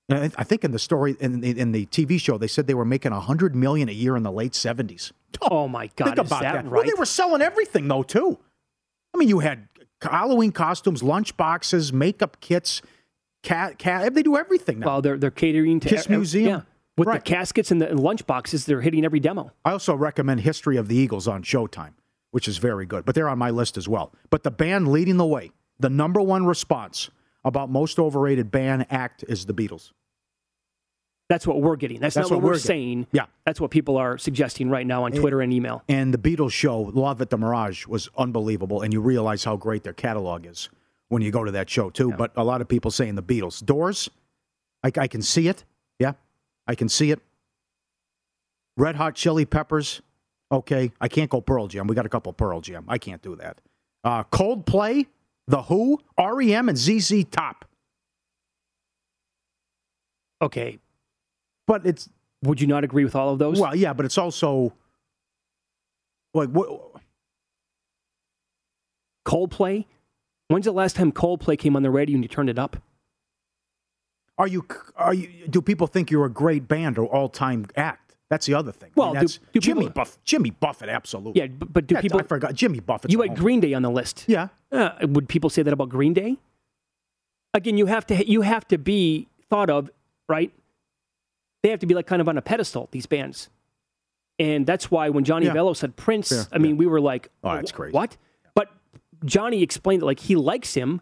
I 0.10 0.32
I 0.38 0.44
think 0.44 0.64
in 0.64 0.72
the 0.72 0.80
story 0.80 1.16
in 1.20 1.42
the, 1.42 1.58
in 1.60 1.72
the 1.72 1.86
TV 1.88 2.20
show, 2.20 2.38
they 2.38 2.48
said 2.48 2.68
they 2.68 2.74
were 2.74 2.86
making 2.86 3.12
a 3.12 3.20
hundred 3.20 3.56
million 3.56 3.90
a 3.90 3.94
year 3.94 4.16
in 4.16 4.24
the 4.24 4.32
late 4.32 4.56
seventies. 4.56 5.12
Oh 5.42 5.68
my 5.68 5.88
God, 5.96 6.06
Think 6.16 6.18
about 6.20 6.42
that, 6.42 6.54
that. 6.54 6.64
right? 6.66 6.72
Well, 6.72 6.84
they 6.84 6.98
were 6.98 7.06
selling 7.06 7.42
everything 7.42 7.88
though 7.88 8.04
too. 8.04 8.40
I 9.14 9.18
mean, 9.18 9.30
you 9.30 9.40
had 9.40 9.68
Halloween 10.02 10.52
costumes, 10.52 11.04
lunch 11.04 11.36
boxes, 11.38 11.92
makeup 11.94 12.38
kits, 12.40 12.82
cat, 13.44 13.78
cat. 13.78 14.14
They 14.14 14.24
do 14.24 14.38
everything 14.38 14.80
now. 14.80 14.88
well, 14.88 15.02
they're 15.02 15.18
they're 15.18 15.32
catering 15.32 15.80
to 15.82 15.90
Kiss 15.90 16.08
e- 16.10 16.14
e- 16.14 16.16
Museum. 16.16 16.48
Yeah, 16.48 16.62
with 16.98 17.08
Right. 17.08 17.24
the 17.24 17.30
caskets 17.30 17.72
and 17.72 17.82
the 17.82 17.96
lunch 17.96 18.26
boxes, 18.28 18.66
they're 18.66 18.82
hitting 18.82 19.06
every 19.06 19.20
demo. 19.20 19.52
I 19.66 19.72
also 19.72 19.96
recommend 19.96 20.42
History 20.42 20.78
of 20.78 20.88
the 20.88 20.96
Eagles 20.96 21.28
on 21.28 21.44
Showtime, 21.44 21.94
which 22.32 22.48
is 22.48 22.58
very 22.58 22.86
good. 22.86 23.06
But 23.06 23.16
they're 23.16 23.30
on 23.30 23.38
my 23.38 23.50
list 23.52 23.78
as 23.78 23.88
well. 23.88 24.14
But 24.30 24.44
the 24.44 24.52
band 24.52 24.88
leading 24.92 25.18
the 25.18 25.26
way, 25.26 25.52
the 25.80 25.90
number 25.90 26.22
one 26.22 26.46
response 26.46 27.10
about 27.46 27.70
most 27.70 28.00
overrated 28.00 28.52
band 28.52 28.86
act 28.90 29.24
is 29.30 29.46
the 29.46 29.54
Beatles. 29.54 29.92
That's 31.30 31.46
what 31.46 31.62
we're 31.62 31.76
getting. 31.76 32.00
That's, 32.00 32.16
That's 32.16 32.32
not 32.32 32.38
what 32.38 32.44
we're 32.44 32.54
we're 32.54 32.58
saying. 32.58 33.06
Yeah. 33.12 33.28
That's 33.46 33.62
what 33.62 33.70
people 33.70 33.98
are 33.98 34.18
suggesting 34.18 34.68
right 34.70 34.86
now 34.86 35.04
on 35.04 35.12
Twitter 35.12 35.42
and 35.42 35.54
email. 35.54 35.84
And 35.88 36.12
the 36.12 36.18
Beatles 36.18 36.52
show, 36.52 36.82
Love 36.82 37.22
at 37.22 37.30
the 37.30 37.38
Mirage, 37.38 37.86
was 37.86 38.10
unbelievable. 38.18 38.82
And 38.82 38.92
you 38.92 39.00
realize 39.00 39.44
how 39.44 39.56
great 39.56 39.84
their 39.84 39.94
catalog 39.94 40.48
is 40.48 40.70
when 41.10 41.22
you 41.22 41.30
go 41.32 41.44
to 41.44 41.52
that 41.52 41.70
show, 41.70 41.92
too. 41.92 42.12
But 42.18 42.32
a 42.36 42.44
lot 42.44 42.62
of 42.62 42.68
people 42.68 42.90
saying 42.90 43.14
the 43.14 43.22
Beatles. 43.22 43.64
Doors, 43.64 44.10
I, 44.84 44.92
I 44.98 45.08
can 45.08 45.22
see 45.22 45.48
it. 45.48 45.66
Yeah, 46.00 46.14
I 46.66 46.74
can 46.74 46.90
see 46.90 47.12
it. 47.12 47.20
Red 48.76 48.96
Hot 48.96 49.14
Chili 49.14 49.46
Peppers, 49.46 50.02
okay. 50.52 50.92
I 51.00 51.10
can't 51.10 51.30
go 51.30 51.42
Pearl 51.42 51.68
Jam. 51.68 51.86
We 51.86 51.96
got 51.96 52.06
a 52.06 52.10
couple 52.10 52.34
Pearl 52.34 52.62
Jam. 52.62 52.86
I 52.88 52.98
can't 52.98 53.22
do 53.22 53.36
that. 53.36 53.60
Uh, 54.04 54.24
Coldplay, 54.24 55.06
The 55.48 55.64
Who, 55.64 56.00
REM, 56.18 56.70
and 56.70 56.78
ZZ 56.78 57.26
Top. 57.30 57.66
Okay. 60.42 60.80
But 61.70 61.86
it's 61.86 62.10
Would 62.44 62.60
you 62.60 62.66
not 62.68 62.84
agree 62.84 63.04
with 63.04 63.16
all 63.16 63.30
of 63.32 63.38
those? 63.38 63.60
well, 63.60 63.76
yeah, 63.76 63.94
but 63.94 64.04
it's 64.06 64.18
also 64.18 64.74
like 66.34 66.50
what? 66.50 66.68
Coldplay. 69.28 69.86
When's 70.48 70.66
the 70.66 70.72
last 70.72 70.96
time 70.96 71.12
Coldplay 71.12 71.60
came 71.60 71.76
on 71.76 71.84
the 71.84 71.92
radio 71.92 72.16
and 72.16 72.24
you 72.24 72.28
turned 72.28 72.50
it 72.50 72.58
up? 72.58 72.78
Are 74.40 74.48
you? 74.48 74.66
Are 74.96 75.14
you? 75.14 75.48
Do 75.48 75.62
people 75.62 75.86
think 75.86 76.10
you're 76.10 76.26
a 76.26 76.30
great 76.30 76.68
band 76.68 76.98
or 76.98 77.06
all 77.06 77.30
time 77.30 77.68
act? 77.76 78.16
That's 78.32 78.46
the 78.48 78.56
other 78.56 78.72
thing. 78.72 78.90
I 78.90 78.94
Well, 78.96 79.08
mean, 79.10 79.16
do- 79.16 79.20
that's 79.28 79.40
do 79.54 79.60
Jimmy 79.60 79.82
people- 79.82 79.94
Buff. 79.94 80.18
Jimmy 80.24 80.50
Buffett, 80.52 80.90
absolutely. 80.90 81.42
Yeah, 81.42 81.48
but, 81.48 81.72
but 81.74 81.88
do 81.88 81.96
people? 81.98 82.20
I 82.20 82.24
forgot 82.24 82.54
Jimmy 82.56 82.80
Buffett. 82.80 83.12
You 83.12 83.22
had 83.22 83.36
Green 83.36 83.60
Day 83.60 83.74
on 83.76 83.82
the 83.84 83.92
list. 83.92 84.24
Yeah. 84.28 84.48
Uh, 84.72 84.92
would 85.02 85.28
people 85.30 85.50
say 85.52 85.62
that 85.62 85.74
about 85.74 85.90
Green 85.90 86.14
Day? 86.14 86.38
Again, 87.54 87.78
you 87.78 87.86
have 87.88 88.08
to 88.08 88.28
you 88.28 88.42
have 88.42 88.68
to 88.70 88.78
be 88.80 89.28
thought 89.50 89.70
of 89.70 89.92
right. 90.28 90.52
They 91.64 91.70
have 91.70 91.80
to 91.80 91.86
be 91.86 91.94
like 91.94 92.08
kind 92.08 92.22
of 92.22 92.30
on 92.30 92.38
a 92.38 92.42
pedestal. 92.42 92.88
These 92.92 93.06
bands, 93.06 93.50
and 94.38 94.66
that's 94.66 94.90
why 94.90 95.10
when 95.10 95.24
Johnny 95.24 95.48
Yeah. 95.48 95.54
Bello 95.54 95.74
said 95.74 95.96
Prince, 95.96 96.32
Yeah, 96.32 96.44
I 96.52 96.58
mean, 96.58 96.78
we 96.78 96.86
were 96.88 97.02
like, 97.02 97.30
Oh, 97.44 97.56
that's 97.56 97.72
"Wh- 97.72 97.76
crazy." 97.76 97.94
What? 97.94 98.18
But 98.56 98.70
Johnny 99.26 99.62
explained 99.62 100.02
that 100.02 100.06
like 100.06 100.20
he 100.22 100.36
likes 100.36 100.74
him, 100.76 101.02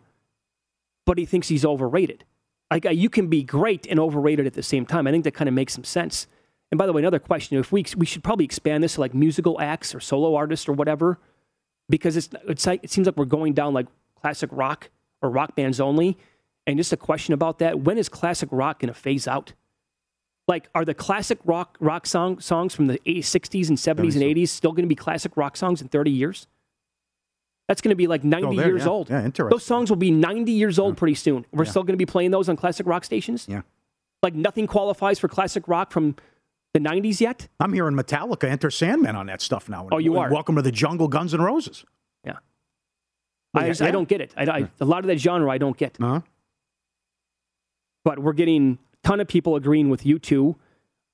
but 1.06 1.18
he 1.18 1.26
thinks 1.26 1.48
he's 1.48 1.64
overrated. 1.66 2.24
Like 2.72 2.86
uh, 2.86 2.90
you 2.90 3.10
can 3.10 3.28
be 3.28 3.44
great 3.44 3.86
and 3.90 4.00
overrated 4.00 4.46
at 4.48 4.54
the 4.54 4.64
same 4.64 4.86
time. 4.86 5.08
I 5.08 5.12
think 5.12 5.24
that 5.24 5.34
kind 5.34 5.48
of 5.48 5.54
makes 5.54 5.74
some 5.74 5.84
sense. 5.84 6.28
And 6.72 6.78
by 6.78 6.86
the 6.86 6.92
way, 6.94 7.02
another 7.02 7.20
question: 7.20 7.58
If 7.58 7.72
we 7.72 7.86
we 7.96 8.06
should 8.06 8.24
probably 8.24 8.46
expand 8.46 8.84
this 8.84 8.96
to 8.96 9.02
like 9.02 9.14
musical 9.14 9.62
acts 9.62 9.94
or 9.96 10.00
solo 10.00 10.36
artists 10.36 10.68
or 10.68 10.74
whatever, 10.74 11.18
because 11.88 12.18
it's 12.18 12.30
it's 12.48 12.66
like 12.66 12.84
it 12.84 12.90
seems 12.90 13.06
like 13.08 13.16
we're 13.16 13.26
going 13.26 13.54
down 13.54 13.74
like 13.74 13.88
classic 14.20 14.50
rock 14.52 14.90
or 15.22 15.30
rock 15.30 15.56
bands 15.56 15.80
only. 15.80 16.18
And 16.66 16.78
just 16.78 16.92
a 16.92 16.98
question 16.98 17.34
about 17.34 17.60
that: 17.60 17.80
When 17.82 17.98
is 17.98 18.10
classic 18.10 18.50
rock 18.52 18.80
going 18.80 18.90
to 18.94 19.00
phase 19.00 19.28
out? 19.30 19.54
Like, 20.48 20.70
are 20.74 20.86
the 20.86 20.94
classic 20.94 21.40
rock 21.44 21.78
rock 21.82 22.06
song 22.06 22.40
songs 22.40 22.74
from 22.74 22.88
the 22.88 23.00
80s, 23.00 23.20
60s 23.26 23.68
and 23.70 23.78
70s 23.78 24.04
and 24.04 24.14
so. 24.14 24.20
80s 24.22 24.48
still 24.50 24.72
going 24.72 24.84
to 24.84 24.88
be 24.88 24.96
classic 24.96 25.36
rock 25.36 25.58
songs 25.58 25.82
in 25.82 25.90
30 25.90 26.12
years? 26.12 26.48
That's 27.68 27.82
going 27.82 27.90
to 27.90 27.96
be 27.98 28.08
like 28.08 28.24
90 28.24 28.48
Oh, 28.48 28.56
there, 28.56 28.68
years 28.68 28.84
yeah. 28.84 28.90
old. 28.90 29.10
Yeah, 29.10 29.26
interesting. 29.26 29.50
Those 29.54 29.66
songs 29.66 29.90
will 29.90 29.98
be 29.98 30.10
90 30.12 30.54
years 30.54 30.80
old 30.80 30.96
pretty 30.96 31.16
soon. 31.16 31.46
We're 31.52 31.66
still 31.66 31.84
going 31.84 31.94
to 31.94 31.98
be 31.98 32.06
playing 32.06 32.32
those 32.32 32.48
on 32.48 32.56
classic 32.56 32.88
rock 32.88 33.04
stations. 33.04 33.46
Yeah. 33.50 33.64
Like 34.24 34.36
nothing 34.36 34.68
qualifies 34.68 35.20
for 35.20 35.28
classic 35.28 35.68
rock 35.68 35.92
from 35.92 36.16
the 36.74 36.80
90s 36.80 37.20
yet. 37.20 37.50
I'm 37.60 37.74
hearing 37.74 37.96
Metallica, 37.96 38.46
Enter 38.46 38.72
Sandman 38.72 39.18
on 39.18 39.26
that 39.26 39.42
stuff 39.42 39.68
now. 39.68 39.90
Oh, 39.92 39.98
you 39.98 40.12
And 40.16 40.28
are? 40.28 40.34
Welcome 40.34 40.56
to 40.56 40.62
the 40.62 40.72
Jungle, 40.72 41.10
Guns 41.10 41.34
and 41.34 41.44
Roses. 41.44 41.84
Yeah. 42.24 42.38
I, 43.54 43.68
just- 43.68 43.82
I 43.82 43.92
don't 43.92 44.08
get 44.08 44.22
it. 44.22 44.34
I, 44.38 44.44
I, 44.46 44.70
a 44.80 44.86
lot 44.86 45.00
of 45.00 45.08
that 45.08 45.20
genre 45.20 45.52
I 45.52 45.58
don't 45.58 45.76
get. 45.76 45.98
Uh-huh. 46.00 46.22
But 48.06 48.20
we're 48.20 48.32
getting 48.34 48.80
ton 49.08 49.20
of 49.20 49.28
people 49.28 49.56
agreeing 49.56 49.90
with 49.90 50.06
you 50.06 50.20
two. 50.20 50.56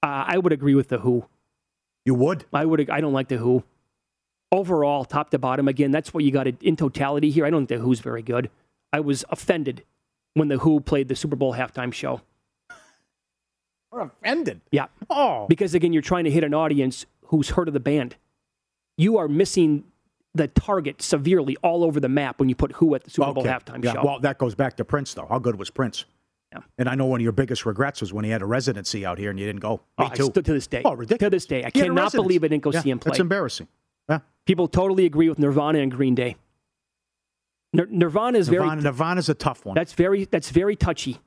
Uh, 0.02 0.26
I 0.28 0.38
would 0.38 0.52
agree 0.52 0.76
with 0.76 0.90
the 0.90 1.00
Who. 1.00 1.26
You 2.06 2.14
would. 2.16 2.46
I 2.52 2.66
would. 2.66 2.90
I 2.90 3.00
don't 3.02 3.14
like 3.14 3.28
the 3.30 3.38
Who. 3.38 3.64
Overall, 4.52 5.06
top 5.06 5.30
to 5.32 5.40
bottom, 5.40 5.68
again, 5.68 5.92
that's 5.92 6.14
what 6.14 6.24
you 6.24 6.32
got 6.32 6.46
in 6.48 6.76
totality 6.76 7.32
here. 7.32 7.46
I 7.46 7.50
don't 7.50 7.66
think 7.66 7.80
the 7.80 7.86
Who's 7.86 8.00
very 8.02 8.22
good. 8.22 8.50
I 8.92 9.00
was 9.00 9.26
offended 9.30 9.84
when 10.36 10.48
the 10.48 10.60
Who 10.60 10.80
played 10.80 11.08
the 11.08 11.16
Super 11.16 11.36
Bowl 11.36 11.54
halftime 11.56 11.92
show. 11.94 12.22
We're 13.92 14.02
offended. 14.02 14.62
Yeah, 14.72 14.88
Oh. 15.10 15.46
because 15.48 15.74
again, 15.76 15.94
you're 15.94 16.02
trying 16.02 16.24
to 16.26 16.32
hit 16.32 16.44
an 16.44 16.54
audience 16.54 17.06
who's 17.28 17.50
heard 17.50 17.68
of 17.68 17.74
the 17.74 17.80
band. 17.80 18.16
You 18.98 19.18
are 19.18 19.28
missing 19.28 19.84
the 20.36 20.48
target 20.48 21.02
severely 21.02 21.56
all 21.64 21.84
over 21.84 22.00
the 22.00 22.10
map 22.10 22.40
when 22.40 22.50
you 22.50 22.56
put 22.56 22.72
Who 22.74 22.94
at 22.96 23.04
the 23.04 23.12
Super 23.12 23.34
Bowl 23.34 23.44
Okay. 23.44 23.52
halftime 23.52 23.84
yeah. 23.84 23.94
show. 23.94 24.04
Well, 24.04 24.20
that 24.20 24.38
goes 24.40 24.56
back 24.56 24.78
to 24.78 24.86
Prince, 24.86 25.14
though. 25.14 25.28
How 25.30 25.38
good 25.40 25.58
was 25.58 25.70
Prince? 25.70 26.06
Yeah. 26.54 26.62
And 26.78 26.88
I 26.88 26.96
know 26.96 27.06
one 27.06 27.20
of 27.20 27.24
your 27.24 27.32
biggest 27.32 27.66
regrets 27.66 28.00
was 28.02 28.14
when 28.14 28.24
he 28.26 28.32
had 28.32 28.42
a 28.42 28.46
residency 28.46 29.06
out 29.06 29.18
here 29.18 29.30
and 29.32 29.40
you 29.40 29.46
didn't 29.46 29.62
go. 29.62 29.78
Me 30.00 30.06
Oh, 30.06 30.10
too. 30.10 30.16
still- 30.26 30.44
to 30.44 30.54
this 30.54 30.68
day. 30.68 30.82
Oh, 30.86 30.94
ridiculous. 30.94 31.20
To 31.20 31.30
this 31.32 31.46
day, 31.48 31.64
I 31.64 31.72
He 31.74 31.82
cannot 31.82 32.12
believe 32.12 32.44
I 32.44 32.48
didn't 32.48 32.64
go 32.64 32.72
Yeah, 32.72 32.82
see 32.82 32.92
him 32.92 33.00
play. 33.00 33.10
That's 33.12 33.20
embarrassing. 33.20 33.68
Yeah. 34.10 34.20
People 34.46 34.68
totally 34.68 35.06
agree 35.06 35.30
with 35.30 35.40
Nirvana 35.40 35.80
and 35.80 35.92
Green 35.92 36.14
Day. 36.16 36.36
Nir- 37.74 37.88
Nirvana 37.90 38.38
is 38.38 38.50
very 38.50 38.60
Nirvana, 38.64 38.82
very 38.82 38.92
Nirvana's 38.94 39.30
a 39.30 39.34
tough 39.34 39.66
one. 39.66 39.74
that's 39.76 39.94
very 39.94 40.26
that's 40.26 40.50
very 40.52 40.76
touchy. 40.76 41.20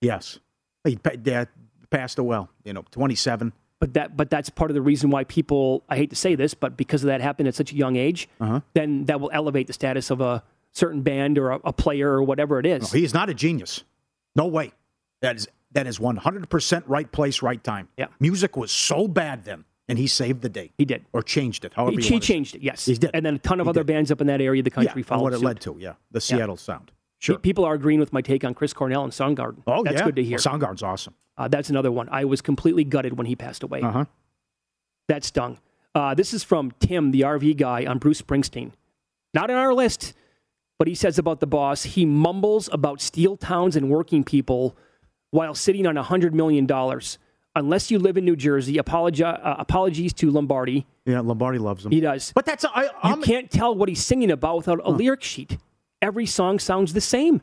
yes. 0.00 0.38
He 0.84 0.98
yeah, 1.24 1.44
passed 1.90 2.18
away. 2.18 2.44
you 2.64 2.72
know, 2.72 2.82
27. 2.90 3.52
But 3.78 3.94
that 3.94 4.16
but 4.16 4.30
that's 4.30 4.50
part 4.50 4.70
of 4.70 4.74
the 4.74 4.82
reason 4.82 5.10
why 5.10 5.22
people 5.24 5.84
I 5.88 5.96
hate 5.96 6.10
to 6.10 6.16
say 6.16 6.34
this, 6.34 6.54
but 6.54 6.76
because 6.76 7.04
of 7.04 7.06
that 7.08 7.20
happened 7.20 7.46
at 7.48 7.54
such 7.54 7.70
a 7.72 7.76
young 7.76 7.94
age, 7.96 8.28
Uh-huh. 8.40 8.60
then 8.74 9.04
that 9.04 9.20
will 9.20 9.30
elevate 9.32 9.68
the 9.68 9.72
status 9.72 10.10
of 10.10 10.20
a 10.20 10.42
certain 10.72 11.02
band 11.02 11.38
or 11.38 11.50
a, 11.52 11.60
a 11.66 11.72
player 11.72 12.10
or 12.12 12.22
whatever 12.22 12.58
it 12.58 12.66
is. 12.66 12.92
No, 12.92 12.98
he 12.98 13.04
is 13.04 13.14
not 13.14 13.28
a 13.28 13.34
genius. 13.34 13.84
No 14.36 14.46
way. 14.46 14.72
That 15.20 15.36
is 15.36 15.48
that 15.72 15.86
is 15.86 15.98
100% 15.98 16.82
right 16.86 17.10
place, 17.10 17.40
right 17.42 17.62
time. 17.62 17.88
Yeah. 17.96 18.06
Music 18.20 18.56
was 18.56 18.70
so 18.70 19.08
bad 19.08 19.44
then, 19.44 19.64
and 19.88 19.98
he 19.98 20.06
saved 20.06 20.42
the 20.42 20.48
day. 20.50 20.70
He 20.76 20.84
did. 20.84 21.06
Or 21.14 21.22
changed 21.22 21.64
it, 21.64 21.72
however 21.74 21.98
He, 21.98 22.06
he 22.06 22.20
changed 22.20 22.54
it, 22.54 22.62
yes. 22.62 22.84
He 22.84 22.94
did. 22.94 23.10
And 23.14 23.24
then 23.24 23.36
a 23.36 23.38
ton 23.38 23.58
of 23.58 23.66
He 23.66 23.70
other 23.70 23.80
did. 23.80 23.86
bands 23.86 24.10
up 24.10 24.20
in 24.20 24.26
that 24.26 24.42
area 24.42 24.60
of 24.60 24.64
the 24.64 24.70
country 24.70 25.00
and 25.00 25.06
followed 25.06 25.22
what 25.22 25.32
it 25.32 25.38
suit. 25.38 25.44
led 25.46 25.60
to, 25.62 25.76
yeah. 25.78 25.94
The 26.10 26.20
Seattle 26.20 26.56
sound. 26.58 26.90
Sure. 27.20 27.38
People 27.38 27.64
are 27.64 27.72
agreeing 27.74 28.00
with 28.00 28.12
my 28.12 28.20
take 28.20 28.44
on 28.44 28.52
Chris 28.52 28.72
Cornell 28.74 29.04
and 29.04 29.12
Soundgarden. 29.12 29.62
Oh, 29.66 29.82
that's 29.84 29.98
yeah. 29.98 30.04
good 30.04 30.16
to 30.16 30.24
hear. 30.24 30.38
Well, 30.44 30.58
Soundgarden's 30.58 30.82
awesome. 30.82 31.14
Uh, 31.38 31.48
that's 31.48 31.70
another 31.70 31.90
one. 31.90 32.08
I 32.10 32.24
was 32.24 32.42
completely 32.42 32.84
gutted 32.84 33.16
when 33.16 33.26
he 33.26 33.36
passed 33.36 33.62
away. 33.62 33.80
Uh-huh. 33.80 34.04
That 35.08 35.24
stung. 35.24 35.58
Uh, 35.94 36.14
this 36.14 36.34
is 36.34 36.42
from 36.44 36.72
Tim, 36.80 37.12
the 37.12 37.22
RV 37.22 37.56
guy, 37.56 37.86
on 37.86 37.98
Bruce 37.98 38.20
Springsteen. 38.20 38.72
Not 39.34 39.50
on 39.50 39.56
our 39.56 39.72
list, 39.72 40.14
but 40.82 40.88
he 40.88 40.96
says 40.96 41.16
about 41.16 41.38
the 41.38 41.46
boss, 41.46 41.84
he 41.84 42.04
mumbles 42.04 42.68
about 42.72 43.00
steel 43.00 43.36
towns 43.36 43.76
and 43.76 43.88
working 43.88 44.24
people 44.24 44.76
while 45.30 45.54
sitting 45.54 45.86
on 45.86 45.94
$100 45.94 46.32
million. 46.32 46.66
Unless 47.54 47.92
you 47.92 48.00
live 48.00 48.16
in 48.16 48.24
New 48.24 48.34
Jersey, 48.34 48.74
apologi- 48.78 49.22
uh, 49.22 49.54
apologies 49.60 50.12
to 50.14 50.28
Lombardi. 50.32 50.84
Yeah, 51.04 51.20
Lombardi 51.20 51.58
loves 51.60 51.84
them. 51.84 51.92
He 51.92 52.00
does. 52.00 52.32
But 52.34 52.46
that's 52.46 52.64
I, 52.64 52.88
you 53.10 53.18
can't 53.18 53.48
tell 53.48 53.76
what 53.76 53.88
he's 53.88 54.04
singing 54.04 54.32
about 54.32 54.56
without 54.56 54.80
a 54.82 54.90
lyric 54.90 55.22
sheet. 55.22 55.56
Every 56.00 56.26
song 56.26 56.58
sounds 56.58 56.94
the 56.94 57.00
same. 57.00 57.42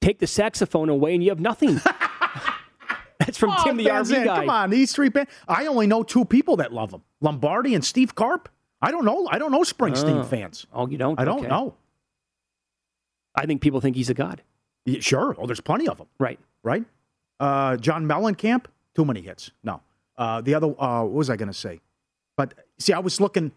Take 0.00 0.20
the 0.20 0.28
saxophone 0.28 0.88
away 0.88 1.12
and 1.14 1.24
you 1.24 1.30
have 1.30 1.40
nothing. 1.40 1.80
That's 3.18 3.36
from 3.36 3.50
Oh, 3.50 3.64
Tim, 3.64 3.78
the 3.78 3.86
RV 3.86 4.24
guy. 4.24 4.36
Come 4.42 4.50
on, 4.50 4.70
these 4.70 4.92
three 4.92 5.08
bands. 5.08 5.32
I 5.48 5.66
only 5.66 5.88
know 5.88 6.04
two 6.04 6.24
people 6.24 6.56
that 6.58 6.72
love 6.72 6.92
them: 6.92 7.02
Lombardi 7.20 7.74
and 7.74 7.84
Steve 7.84 8.14
Carp. 8.14 8.48
I 8.80 8.92
don't 8.92 9.04
know. 9.04 9.26
I 9.28 9.38
don't 9.38 9.50
know 9.50 9.62
Springsteen 9.62 10.20
Oh. 10.20 10.22
fans. 10.22 10.66
Oh, 10.72 10.86
you 10.86 10.98
don't? 10.98 11.18
I 11.18 11.24
don't 11.24 11.40
Okay. 11.40 11.48
know. 11.48 11.74
I 13.36 13.46
think 13.46 13.60
people 13.60 13.80
think 13.80 13.96
he's 13.96 14.10
a 14.10 14.14
god. 14.14 14.42
Yeah, 14.84 15.00
Sure. 15.00 15.34
Oh, 15.38 15.46
there's 15.46 15.60
plenty 15.60 15.88
of 15.88 15.98
them, 15.98 16.06
Right. 16.18 16.38
right? 16.62 16.84
Uh, 17.40 17.76
John 17.76 18.06
Mellencamp, 18.06 18.66
too 18.94 19.04
many 19.04 19.20
hits. 19.20 19.50
No. 19.62 19.80
Uh, 20.16 20.40
the 20.40 20.54
other, 20.54 20.68
uh, 20.80 21.02
what 21.02 21.12
was 21.12 21.28
I 21.30 21.36
going 21.36 21.48
to 21.48 21.54
say? 21.54 21.80
But 22.36 22.54
see, 22.78 22.92
I 22.92 22.98
was 23.00 23.20
looking 23.20 23.52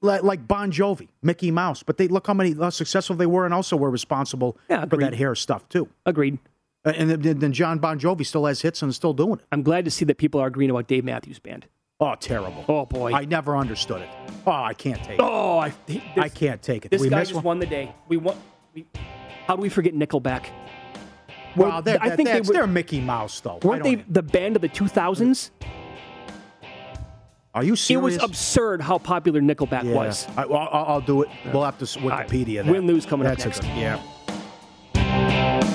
like, 0.00 0.22
like 0.22 0.46
Bon 0.48 0.70
Jovi, 0.72 1.08
Mickey 1.22 1.50
Mouse, 1.50 1.82
but 1.82 1.96
they 1.98 2.08
look 2.08 2.26
how 2.26 2.34
many 2.34 2.52
how 2.54 2.70
successful 2.70 3.16
they 3.16 3.26
were, 3.26 3.44
and 3.44 3.52
also 3.52 3.76
were 3.76 3.90
responsible 3.90 4.56
Yeah, 4.70 4.84
for 4.86 4.96
that 4.98 5.14
hair 5.14 5.34
stuff 5.34 5.68
too. 5.68 5.88
Agreed. 6.06 6.38
Uh, 6.84 6.92
And 6.96 7.10
then, 7.10 7.38
then 7.40 7.52
John 7.52 7.78
Bon 7.78 7.98
Jovi 7.98 8.24
still 8.24 8.46
has 8.46 8.62
hits 8.62 8.80
and 8.82 8.90
is 8.90 8.96
still 8.96 9.12
doing 9.12 9.34
it. 9.40 9.44
I'm 9.52 9.62
glad 9.62 9.84
to 9.84 9.90
see 9.90 10.04
that 10.06 10.16
people 10.16 10.40
are 10.40 10.46
agreeing 10.46 10.70
about 10.70 10.86
Dave 10.86 11.04
Matthews 11.04 11.38
Band. 11.40 11.66
Oh, 12.00 12.14
terrible. 12.14 12.64
Oh, 12.68 12.86
boy. 12.86 13.12
I 13.12 13.24
never 13.24 13.56
understood 13.56 14.02
it. 14.02 14.08
Oh, 14.46 14.52
I 14.52 14.72
can't 14.72 15.02
take 15.02 15.18
it. 15.18 15.20
oh, 15.20 15.58
I, 15.58 15.72
this, 15.86 16.00
I 16.16 16.28
can't 16.28 16.62
take 16.62 16.84
it. 16.84 16.90
This 16.92 17.00
we 17.02 17.08
guy 17.08 17.20
just 17.22 17.34
one? 17.34 17.42
won 17.42 17.58
the 17.58 17.66
day. 17.66 17.92
We 18.06 18.16
won. 18.18 18.36
How 19.46 19.56
do 19.56 19.62
we 19.62 19.68
forget 19.68 19.94
Nickelback? 19.94 20.46
Well, 21.56 21.82
they're, 21.82 21.98
I 22.00 22.14
think 22.14 22.28
they 22.28 22.40
were- 22.40 22.52
they're 22.52 22.66
Mickey 22.66 23.00
Mouse, 23.00 23.40
though. 23.40 23.58
Weren't 23.62 23.82
they 23.82 23.96
the 23.96 24.22
band 24.22 24.56
of 24.56 24.62
the 24.62 24.68
2000s? 24.68 25.50
Are 27.54 27.64
you 27.64 27.74
serious? 27.74 28.14
It 28.16 28.20
was 28.20 28.30
absurd 28.30 28.80
how 28.82 28.98
popular 28.98 29.40
Nickelback 29.40 29.84
Yeah. 29.84 29.94
was. 29.94 30.26
I, 30.36 30.44
will 30.46 30.56
I'll 30.56 31.00
do 31.00 31.22
it. 31.22 31.28
We'll 31.52 31.64
have 31.64 31.78
to 31.78 32.00
right. 32.06 32.28
Wikipedia 32.28 32.64
that. 32.64 32.70
Win, 32.70 32.86
lose 32.86 33.04
coming 33.06 33.26
up 33.26 33.38
That's 33.38 33.44
a 33.44 33.48
next. 33.48 33.60
good- 33.60 33.76
yeah. 34.94 35.74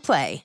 Play. 0.00 0.44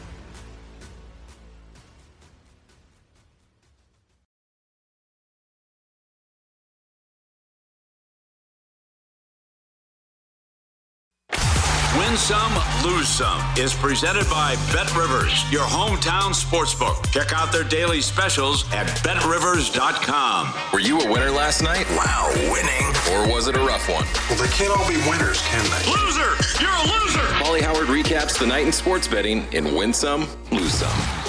Win 11.97 12.15
Some, 12.15 12.53
Lose 12.85 13.09
Some 13.09 13.41
is 13.57 13.73
presented 13.73 14.23
by 14.29 14.55
Bet 14.71 14.95
Rivers, 14.95 15.43
your 15.51 15.63
hometown 15.63 16.31
sportsbook. 16.31 17.11
Check 17.11 17.33
out 17.33 17.51
their 17.51 17.65
daily 17.65 17.99
specials 17.99 18.63
at 18.71 18.87
betrivers.com. 19.03 20.53
Were 20.71 20.79
you 20.79 21.01
a 21.01 21.11
winner 21.11 21.29
last 21.29 21.61
night? 21.61 21.85
Wow, 21.89 22.31
winning. 22.49 22.87
Or 23.11 23.33
was 23.33 23.49
it 23.49 23.57
a 23.57 23.59
rough 23.59 23.89
one? 23.89 24.05
Well, 24.29 24.41
they 24.41 24.47
can't 24.53 24.71
all 24.71 24.87
be 24.87 24.95
winners, 25.09 25.41
can 25.41 25.65
they? 25.65 25.91
Loser! 25.91 26.37
You're 26.61 26.71
a 26.71 26.87
loser! 26.87 27.39
Molly 27.43 27.61
Howard 27.61 27.87
recaps 27.87 28.39
the 28.39 28.47
night 28.47 28.65
in 28.65 28.71
sports 28.71 29.09
betting 29.09 29.45
in 29.51 29.75
Win 29.75 29.91
Some, 29.91 30.29
Lose 30.49 30.73
Some. 30.73 31.20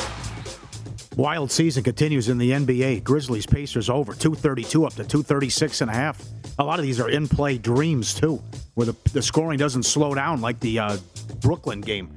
Wild 1.16 1.50
season 1.50 1.82
continues 1.82 2.30
in 2.30 2.38
the 2.38 2.52
NBA. 2.52 3.04
Grizzlies 3.04 3.44
Pacers 3.44 3.90
over 3.90 4.14
232 4.14 4.86
up 4.86 4.92
to 4.94 5.04
236 5.04 5.82
and 5.82 5.90
a 5.90 5.94
half. 5.94 6.22
A 6.58 6.64
lot 6.64 6.78
of 6.78 6.84
these 6.84 6.98
are 7.00 7.10
in 7.10 7.28
play 7.28 7.58
dreams 7.58 8.14
too, 8.14 8.42
where 8.74 8.86
the, 8.86 8.96
the 9.12 9.20
scoring 9.20 9.58
doesn't 9.58 9.82
slow 9.82 10.14
down 10.14 10.40
like 10.40 10.58
the 10.60 10.78
uh, 10.78 10.96
Brooklyn 11.40 11.82
game. 11.82 12.10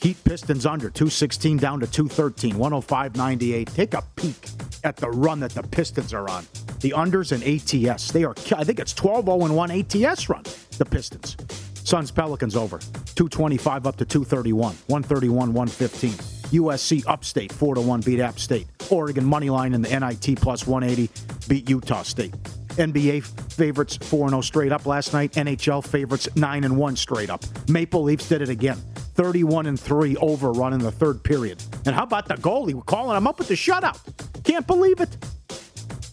Heat 0.00 0.16
Pistons 0.24 0.64
under 0.64 0.88
216 0.88 1.58
down 1.58 1.80
to 1.80 1.86
213, 1.86 2.56
105 2.56 3.16
98. 3.16 3.66
Take 3.68 3.94
a 3.94 4.02
peek 4.16 4.48
at 4.82 4.96
the 4.96 5.10
run 5.10 5.40
that 5.40 5.50
the 5.50 5.62
Pistons 5.64 6.14
are 6.14 6.28
on. 6.30 6.46
The 6.80 6.92
unders 6.92 7.32
and 7.32 7.42
ATS. 7.44 8.12
They 8.12 8.24
are, 8.24 8.34
I 8.56 8.64
think 8.64 8.78
it's 8.78 8.94
12 8.94 9.26
0 9.26 9.52
1 9.52 9.70
ATS 9.70 10.28
run, 10.30 10.44
the 10.78 10.86
Pistons. 10.86 11.36
Suns 11.86 12.10
Pelicans 12.10 12.56
over 12.56 12.80
225 12.80 13.86
up 13.86 13.94
to 13.94 14.04
231, 14.04 14.74
131 14.88 15.52
115. 15.52 16.10
USC 16.50 17.04
Upstate 17.06 17.52
4 17.52 17.76
to 17.76 17.80
1 17.80 18.00
beat 18.00 18.18
App 18.18 18.40
State. 18.40 18.66
Oregon 18.90 19.24
money 19.24 19.50
line 19.50 19.72
in 19.72 19.82
the 19.82 20.00
NIT 20.00 20.36
plus 20.40 20.66
180 20.66 21.08
beat 21.48 21.70
Utah 21.70 22.02
State. 22.02 22.32
NBA 22.70 23.22
favorites 23.52 23.96
4 23.98 24.30
0 24.30 24.40
straight 24.40 24.72
up 24.72 24.84
last 24.84 25.12
night. 25.12 25.34
NHL 25.34 25.86
favorites 25.86 26.28
9 26.34 26.64
and 26.64 26.76
1 26.76 26.96
straight 26.96 27.30
up. 27.30 27.44
Maple 27.68 28.02
Leafs 28.02 28.28
did 28.28 28.42
it 28.42 28.48
again. 28.48 28.78
31 29.14 29.66
and 29.66 29.78
3 29.78 30.16
overrun 30.16 30.72
in 30.72 30.80
the 30.80 30.90
third 30.90 31.22
period. 31.22 31.62
And 31.86 31.94
how 31.94 32.02
about 32.02 32.26
the 32.26 32.34
goalie? 32.34 32.74
We're 32.74 32.82
calling 32.82 33.16
him 33.16 33.28
up 33.28 33.38
with 33.38 33.46
the 33.46 33.54
shutout. 33.54 34.00
Can't 34.42 34.66
believe 34.66 35.00
it. 35.00 35.16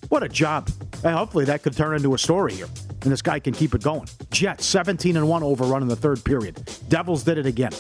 What 0.10 0.22
a 0.22 0.30
job. 0.30 0.70
And 1.04 1.16
hopefully 1.16 1.46
that 1.46 1.64
could 1.64 1.76
turn 1.76 1.96
into 1.96 2.14
a 2.14 2.18
story 2.20 2.54
here. 2.54 2.68
And 3.04 3.12
this 3.12 3.22
guy 3.22 3.40
can 3.40 3.54
keep 3.54 3.76
it 3.76 3.84
going. 3.84 4.08
Jets 4.32 4.66
17 4.66 5.18
and 5.18 5.28
1 5.28 5.44
overrun 5.44 5.82
in 5.82 5.88
the 5.88 5.96
third 5.96 6.24
period. 6.24 6.60
Devils 6.88 7.24
did 7.24 7.38
it 7.38 7.46
again. 7.46 7.72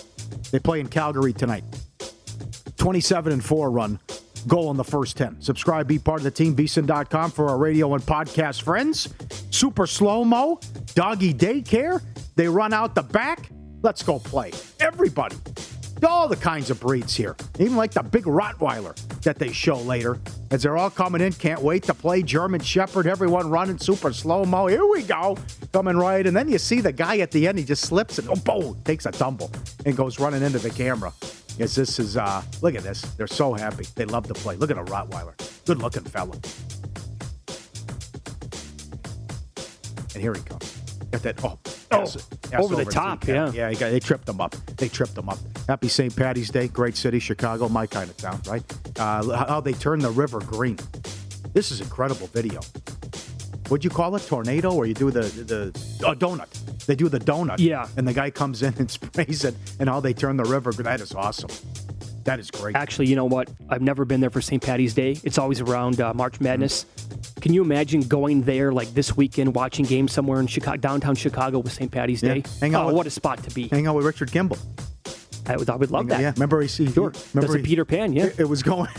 They 0.51 0.59
play 0.59 0.79
in 0.79 0.87
Calgary 0.87 1.33
tonight. 1.33 1.63
27 2.77 3.31
and 3.31 3.43
4 3.43 3.71
run. 3.71 3.99
Goal 4.47 4.69
in 4.71 4.77
the 4.77 4.83
first 4.83 5.15
10. 5.17 5.41
Subscribe, 5.41 5.87
be 5.87 5.97
part 5.97 6.19
of 6.19 6.23
the 6.23 6.31
team, 6.31 6.55
vsin.com 6.55 7.31
for 7.31 7.49
our 7.49 7.57
radio 7.57 7.93
and 7.93 8.03
podcast 8.03 8.61
friends. 8.61 9.07
Super 9.51 9.87
slow 9.87 10.25
mo, 10.25 10.59
doggy 10.95 11.33
daycare. 11.33 12.01
They 12.35 12.47
run 12.47 12.73
out 12.73 12.93
the 12.93 13.03
back. 13.03 13.49
Let's 13.81 14.03
go 14.03 14.19
play. 14.19 14.51
Everybody. 14.79 15.37
All 16.05 16.27
the 16.27 16.35
kinds 16.35 16.69
of 16.69 16.79
breeds 16.79 17.15
here. 17.15 17.35
Even 17.59 17.75
like 17.75 17.91
the 17.91 18.03
big 18.03 18.23
Rottweiler 18.23 18.95
that 19.21 19.39
they 19.39 19.51
show 19.51 19.77
later. 19.77 20.19
As 20.51 20.63
they're 20.63 20.77
all 20.77 20.89
coming 20.89 21.21
in, 21.21 21.33
can't 21.33 21.61
wait 21.61 21.83
to 21.83 21.93
play 21.93 22.23
German 22.23 22.61
Shepherd. 22.61 23.07
Everyone 23.07 23.49
running 23.49 23.77
super 23.77 24.13
slow 24.13 24.45
mo. 24.45 24.67
Here 24.67 24.85
we 24.85 25.03
go. 25.03 25.37
Coming 25.71 25.97
right. 25.97 26.25
And 26.25 26.35
then 26.35 26.49
you 26.49 26.57
see 26.57 26.81
the 26.81 26.91
guy 26.91 27.17
at 27.17 27.31
the 27.31 27.47
end, 27.47 27.57
he 27.57 27.65
just 27.65 27.83
slips 27.83 28.19
and 28.19 28.29
oh, 28.29 28.35
boom, 28.35 28.81
takes 28.83 29.05
a 29.05 29.11
tumble 29.11 29.51
and 29.85 29.97
goes 29.97 30.19
running 30.19 30.43
into 30.43 30.59
the 30.59 30.69
camera. 30.69 31.11
Yes, 31.57 31.75
this 31.75 31.99
is, 31.99 32.17
uh, 32.17 32.41
look 32.61 32.75
at 32.75 32.83
this. 32.83 33.01
They're 33.01 33.27
so 33.27 33.53
happy. 33.53 33.85
They 33.95 34.05
love 34.05 34.27
to 34.27 34.33
play. 34.33 34.55
Look 34.55 34.71
at 34.71 34.77
a 34.77 34.83
Rottweiler. 34.83 35.33
Good 35.65 35.79
looking 35.79 36.03
fella. 36.03 36.35
And 40.13 40.21
here 40.21 40.33
he 40.33 40.41
comes. 40.41 40.77
Got 41.11 41.23
that, 41.23 41.43
oh, 41.43 41.59
Oh, 41.93 42.63
over 42.63 42.75
the 42.75 42.85
top, 42.85 43.27
yeah. 43.27 43.51
yeah. 43.51 43.69
Yeah, 43.69 43.73
got, 43.73 43.91
they 43.91 43.99
tripped 43.99 44.25
them 44.25 44.41
up. 44.41 44.55
They 44.77 44.89
tripped 44.89 45.15
them 45.15 45.29
up. 45.29 45.37
Happy 45.67 45.87
St. 45.87 46.15
Patty's 46.15 46.49
Day. 46.49 46.67
Great 46.67 46.95
city, 46.95 47.19
Chicago, 47.19 47.69
my 47.69 47.87
kind 47.87 48.09
of 48.09 48.17
town, 48.17 48.41
right? 48.47 48.63
Uh, 48.99 49.45
how 49.45 49.59
they 49.59 49.73
turn 49.73 49.99
the 49.99 50.11
river 50.11 50.39
green. 50.39 50.77
This 51.53 51.71
is 51.71 51.81
incredible 51.81 52.27
video. 52.27 52.61
What'd 53.67 53.83
you 53.83 53.89
call 53.89 54.15
it? 54.15 54.25
Tornado? 54.27 54.71
Or 54.73 54.85
you 54.85 54.93
do 54.93 55.09
the, 55.09 55.21
the 55.21 56.05
oh, 56.05 56.13
donut. 56.13 56.85
They 56.85 56.95
do 56.95 57.09
the 57.09 57.19
donut. 57.19 57.59
Yeah. 57.59 57.87
And 57.95 58.07
the 58.07 58.13
guy 58.13 58.29
comes 58.29 58.61
in 58.61 58.73
and 58.77 58.91
sprays 58.91 59.45
it, 59.45 59.55
and 59.79 59.87
how 59.87 59.99
they 59.99 60.13
turn 60.13 60.37
the 60.37 60.43
river. 60.43 60.71
That 60.73 60.99
is 60.99 61.13
awesome. 61.13 61.49
That 62.23 62.39
is 62.39 62.49
great. 62.51 62.75
Actually, 62.75 63.07
you 63.07 63.15
know 63.15 63.25
what? 63.25 63.49
I've 63.69 63.81
never 63.81 64.05
been 64.05 64.21
there 64.21 64.29
for 64.29 64.41
St. 64.41 64.61
Patty's 64.61 64.93
Day. 64.93 65.17
It's 65.23 65.37
always 65.37 65.59
around 65.59 65.99
uh, 65.99 66.13
March 66.13 66.39
Madness. 66.39 66.85
Can 67.41 67.53
you 67.53 67.61
imagine 67.61 68.01
going 68.01 68.43
there 68.43 68.71
like 68.71 68.93
this 68.93 69.17
weekend, 69.17 69.55
watching 69.55 69.85
games 69.85 70.13
somewhere 70.13 70.39
in 70.39 70.47
Chicago, 70.47 70.77
downtown 70.77 71.15
Chicago 71.15 71.59
with 71.59 71.73
St. 71.73 71.91
Patty's 71.91 72.23
Yeah. 72.23 72.35
Day? 72.35 72.43
Hang 72.61 72.75
out 72.75 72.83
oh, 72.83 72.87
with- 72.87 72.95
what 72.95 73.07
a 73.07 73.09
spot 73.09 73.43
to 73.43 73.53
be! 73.53 73.67
Hang 73.67 73.87
out 73.87 73.95
with 73.95 74.05
Richard 74.05 74.31
Kimball. 74.31 74.57
I 75.45 75.57
would, 75.57 75.69
I 75.69 75.75
would 75.75 75.91
love 75.91 76.07
that. 76.07 76.21
Yeah, 76.21 76.31
remember 76.35 76.61
he 76.61 76.69
see 76.69 76.89
Sure. 76.89 77.11
Remember 77.33 77.57
he- 77.57 77.63
Peter 77.63 77.83
Pan, 77.83 78.13
yeah. 78.13 78.25
It, 78.25 78.41
it 78.41 78.49
was 78.49 78.63
going. 78.63 78.89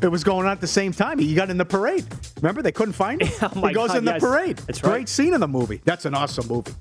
It 0.00 0.08
was 0.08 0.24
going 0.24 0.46
on 0.46 0.52
at 0.52 0.60
the 0.62 0.66
same 0.66 0.94
time. 0.94 1.18
He 1.18 1.34
got 1.34 1.50
in 1.50 1.58
the 1.58 1.66
parade. 1.66 2.06
Remember, 2.40 2.62
they 2.62 2.72
couldn't 2.72 2.94
find 2.94 3.20
him. 3.20 3.28
Oh 3.54 3.66
he 3.66 3.74
goes 3.74 3.88
God, 3.88 3.98
in 3.98 4.04
the 4.06 4.12
yes. 4.12 4.22
parade. 4.22 4.56
That's 4.56 4.82
right. 4.82 4.90
Great 4.90 5.08
scene 5.10 5.34
in 5.34 5.40
the 5.40 5.46
movie. 5.46 5.82
That's 5.84 6.06
an 6.06 6.14
awesome 6.14 6.48
movie. 6.48 6.72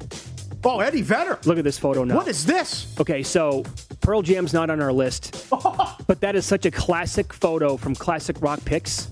Oh, 0.64 0.80
Eddie 0.80 1.02
Vedder. 1.02 1.40
Look 1.46 1.58
at 1.58 1.64
this 1.64 1.78
photo 1.80 2.04
now. 2.04 2.16
What 2.16 2.28
is 2.28 2.46
this? 2.46 2.94
Okay, 3.00 3.24
so 3.24 3.64
Pearl 4.02 4.22
Jam's 4.22 4.54
not 4.54 4.70
on 4.70 4.82
our 4.82 4.94
list, 4.94 5.48
but 6.08 6.22
that 6.22 6.36
is 6.36 6.46
such 6.46 6.66
a 6.66 6.72
classic 6.72 7.34
photo 7.34 7.78
from 7.78 7.96
Classic 7.96 8.40
Rock 8.42 8.64
Picks. 8.66 9.08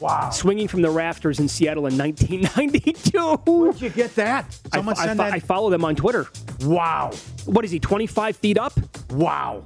Wow. 0.00 0.30
Swinging 0.30 0.68
from 0.68 0.82
the 0.82 0.90
rafters 0.90 1.38
in 1.40 1.48
Seattle 1.48 1.86
in 1.86 1.96
1992. 1.96 3.36
Where'd 3.50 3.80
you 3.80 3.88
get 3.88 4.14
that? 4.16 4.52
Someone 4.72 4.96
I, 4.98 5.04
send 5.06 5.20
I, 5.20 5.30
that. 5.30 5.34
I 5.34 5.38
follow 5.38 5.70
them 5.70 5.84
on 5.84 5.94
Twitter. 5.96 6.26
wow. 6.62 7.10
What 7.46 7.64
is 7.64 7.70
he, 7.70 7.78
25 7.80 8.36
feet 8.36 8.58
up? 8.58 8.72
Wow. 9.10 9.64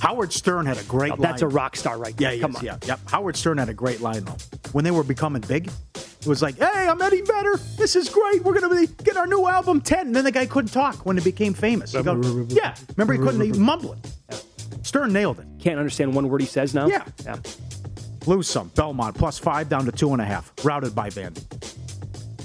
Howard 0.00 0.32
Stern 0.32 0.66
had 0.66 0.76
a 0.78 0.82
great 0.84 1.12
Oh, 1.12 1.14
line. 1.14 1.22
that's 1.22 1.42
a 1.42 1.48
rock 1.48 1.76
star 1.76 1.96
right 1.98 2.14
Yeah, 2.18 2.28
there. 2.28 2.34
he 2.36 2.40
Come 2.40 2.50
is, 2.52 2.56
on. 2.58 2.64
yeah. 2.64 2.76
Yep. 2.86 3.00
Howard 3.08 3.36
Stern 3.36 3.58
had 3.58 3.68
a 3.68 3.74
great 3.74 4.00
line 4.00 4.24
though. 4.24 4.36
When 4.72 4.84
they 4.84 4.90
were 4.90 5.02
becoming 5.04 5.40
big, 5.42 5.70
was 6.26 6.42
like, 6.42 6.56
"Hey, 6.58 6.88
I'm 6.88 7.00
Eddie 7.00 7.22
Vedder. 7.22 7.56
This 7.76 7.96
is 7.96 8.08
great. 8.08 8.42
We're 8.42 8.58
gonna 8.58 8.74
be, 8.74 8.86
get 9.04 9.16
our 9.16 9.26
new 9.26 9.46
album 9.46 9.80
10." 9.80 10.08
And 10.08 10.16
then 10.16 10.24
the 10.24 10.32
guy 10.32 10.46
couldn't 10.46 10.70
talk 10.70 11.06
when 11.06 11.16
it 11.18 11.24
became 11.24 11.54
famous. 11.54 11.92
He 11.92 12.02
go, 12.02 12.20
yeah. 12.48 12.74
Remember 12.96 13.12
he 13.12 13.18
couldn't 13.18 13.40
he 13.40 13.52
mumble 13.58 13.94
it. 13.94 14.44
Stern 14.82 15.12
nailed 15.12 15.40
it. 15.40 15.46
Can't 15.58 15.78
understand 15.78 16.14
one 16.14 16.28
word 16.28 16.40
he 16.40 16.46
says 16.46 16.74
now? 16.74 16.86
Yeah. 16.86 17.04
yeah. 17.24 17.36
Lose 18.26 18.48
some. 18.48 18.68
Belmont 18.74 19.16
plus 19.16 19.38
five 19.38 19.68
down 19.68 19.84
to 19.84 19.92
two 19.92 20.12
and 20.12 20.22
a 20.22 20.24
half. 20.24 20.52
Routed 20.64 20.94
by 20.94 21.10
Vandy. 21.10 21.44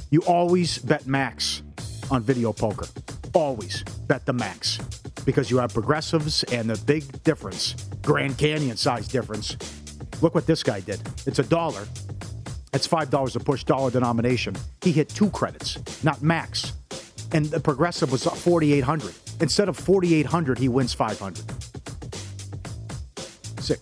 You 0.09 0.21
always 0.21 0.77
bet 0.79 1.07
max 1.07 1.61
on 2.09 2.21
video 2.23 2.51
poker. 2.51 2.87
Always 3.33 3.83
bet 4.07 4.25
the 4.25 4.33
max 4.33 4.77
because 5.25 5.49
you 5.49 5.57
have 5.57 5.73
progressives 5.73 6.43
and 6.45 6.69
the 6.69 6.83
big 6.85 7.23
difference, 7.23 7.75
Grand 8.01 8.37
Canyon 8.37 8.77
size 8.77 9.07
difference. 9.07 9.57
Look 10.21 10.35
what 10.35 10.45
this 10.45 10.63
guy 10.63 10.81
did. 10.81 11.01
It's 11.25 11.39
a 11.39 11.43
dollar. 11.43 11.87
Five 12.73 13.09
dollars 13.09 13.35
a 13.35 13.39
push 13.39 13.63
dollar 13.63 13.89
denomination. 13.91 14.55
He 14.81 14.91
hit 14.91 15.09
two 15.09 15.29
credits, 15.29 16.03
not 16.03 16.21
max. 16.21 16.73
And 17.31 17.45
the 17.45 17.59
progressive 17.59 18.11
was 18.11 18.23
forty 18.23 18.73
eight 18.73 18.83
hundred. 18.83 19.13
Instead 19.39 19.69
of 19.69 19.77
forty 19.77 20.15
eight 20.15 20.25
hundred, 20.25 20.57
he 20.57 20.67
wins 20.67 20.93
five 20.93 21.17
hundred. 21.19 21.45
Sick. 23.59 23.79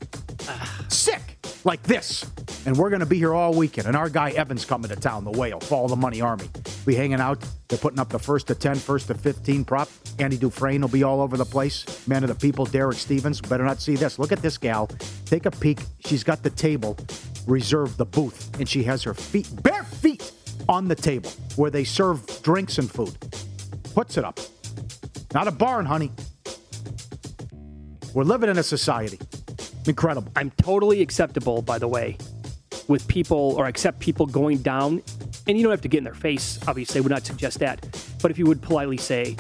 Sick. 0.90 1.22
Like 1.64 1.82
this. 1.84 2.26
And 2.66 2.78
we're 2.78 2.90
going 2.90 3.00
to 3.00 3.06
be 3.06 3.18
here 3.18 3.34
all 3.34 3.54
weekend. 3.54 3.88
And 3.88 3.96
our 3.96 4.10
guy 4.10 4.32
Evan's 4.32 4.66
coming 4.66 4.90
to 4.90 4.96
town, 4.96 5.24
the 5.24 5.32
whale, 5.32 5.60
Follow 5.60 5.88
the 5.88 5.96
Money 5.96 6.22
Army. 6.22 6.50
Be 6.86 6.94
hanging 6.94 7.20
out. 7.20 7.44
They're 7.68 7.80
putting 7.80 8.00
up 8.00 8.10
the 8.10 8.20
first 8.20 8.48
to 8.48 8.56
10, 8.56 8.76
first 8.76 9.08
to 9.08 9.16
15 9.16 9.66
prop. 9.66 9.90
Andy 10.20 10.38
Dufresne 10.38 10.82
will 10.82 10.90
be 10.90 11.04
all 11.04 11.22
over 11.22 11.38
the 11.38 11.46
place. 11.46 12.08
Man 12.08 12.24
of 12.24 12.30
the 12.30 12.36
people, 12.36 12.66
Derek 12.66 12.98
Stevens. 12.98 13.42
Better 13.42 13.64
not 13.64 13.82
see 13.82 13.96
this. 13.96 14.20
Look 14.20 14.32
at 14.32 14.42
this 14.42 14.58
gal. 14.58 14.90
Take 15.26 15.46
a 15.46 15.52
peek. 15.52 15.80
She's 16.06 16.24
got 16.24 16.44
the 16.44 16.50
table 16.50 16.98
reserved, 17.48 17.98
the 17.98 18.06
booth, 18.06 18.60
and 18.60 18.68
she 18.68 18.84
has 18.84 19.04
her 19.04 19.14
feet, 19.14 19.50
bare 19.64 19.84
feet, 19.84 20.32
on 20.68 20.88
the 20.88 20.96
table 20.96 21.32
where 21.56 21.72
they 21.72 21.84
serve 21.84 22.26
drinks 22.44 22.78
and 22.78 22.92
food. 22.92 23.16
Puts 23.96 24.18
it 24.18 24.24
up. 24.24 24.40
Not 25.34 25.48
a 25.48 25.52
barn, 25.52 25.86
honey. 25.86 26.12
We're 28.14 28.24
living 28.24 28.50
in 28.50 28.58
a 28.58 28.64
society. 28.64 29.20
Incredible. 29.88 30.32
I'm 30.36 30.52
totally 30.52 31.02
acceptable, 31.02 31.62
by 31.62 31.80
the 31.80 31.88
way, 31.88 32.18
with 32.88 33.08
people 33.08 33.56
or 33.58 33.68
accept 33.68 34.00
people 34.00 34.26
going 34.26 34.60
down. 34.60 35.02
And 35.48 35.58
you 35.58 35.64
don't 35.64 35.72
have 35.72 35.82
to 35.82 35.88
get 35.88 36.00
in 36.00 36.04
their 36.04 36.14
face, 36.14 36.60
obviously. 36.68 37.02
Would 37.02 37.12
not 37.12 37.26
suggest 37.26 37.60
that. 37.60 37.82
But 38.22 38.30
if 38.30 38.38
you 38.38 38.46
would 38.46 38.62
politely 38.62 38.98
say, 38.98 39.38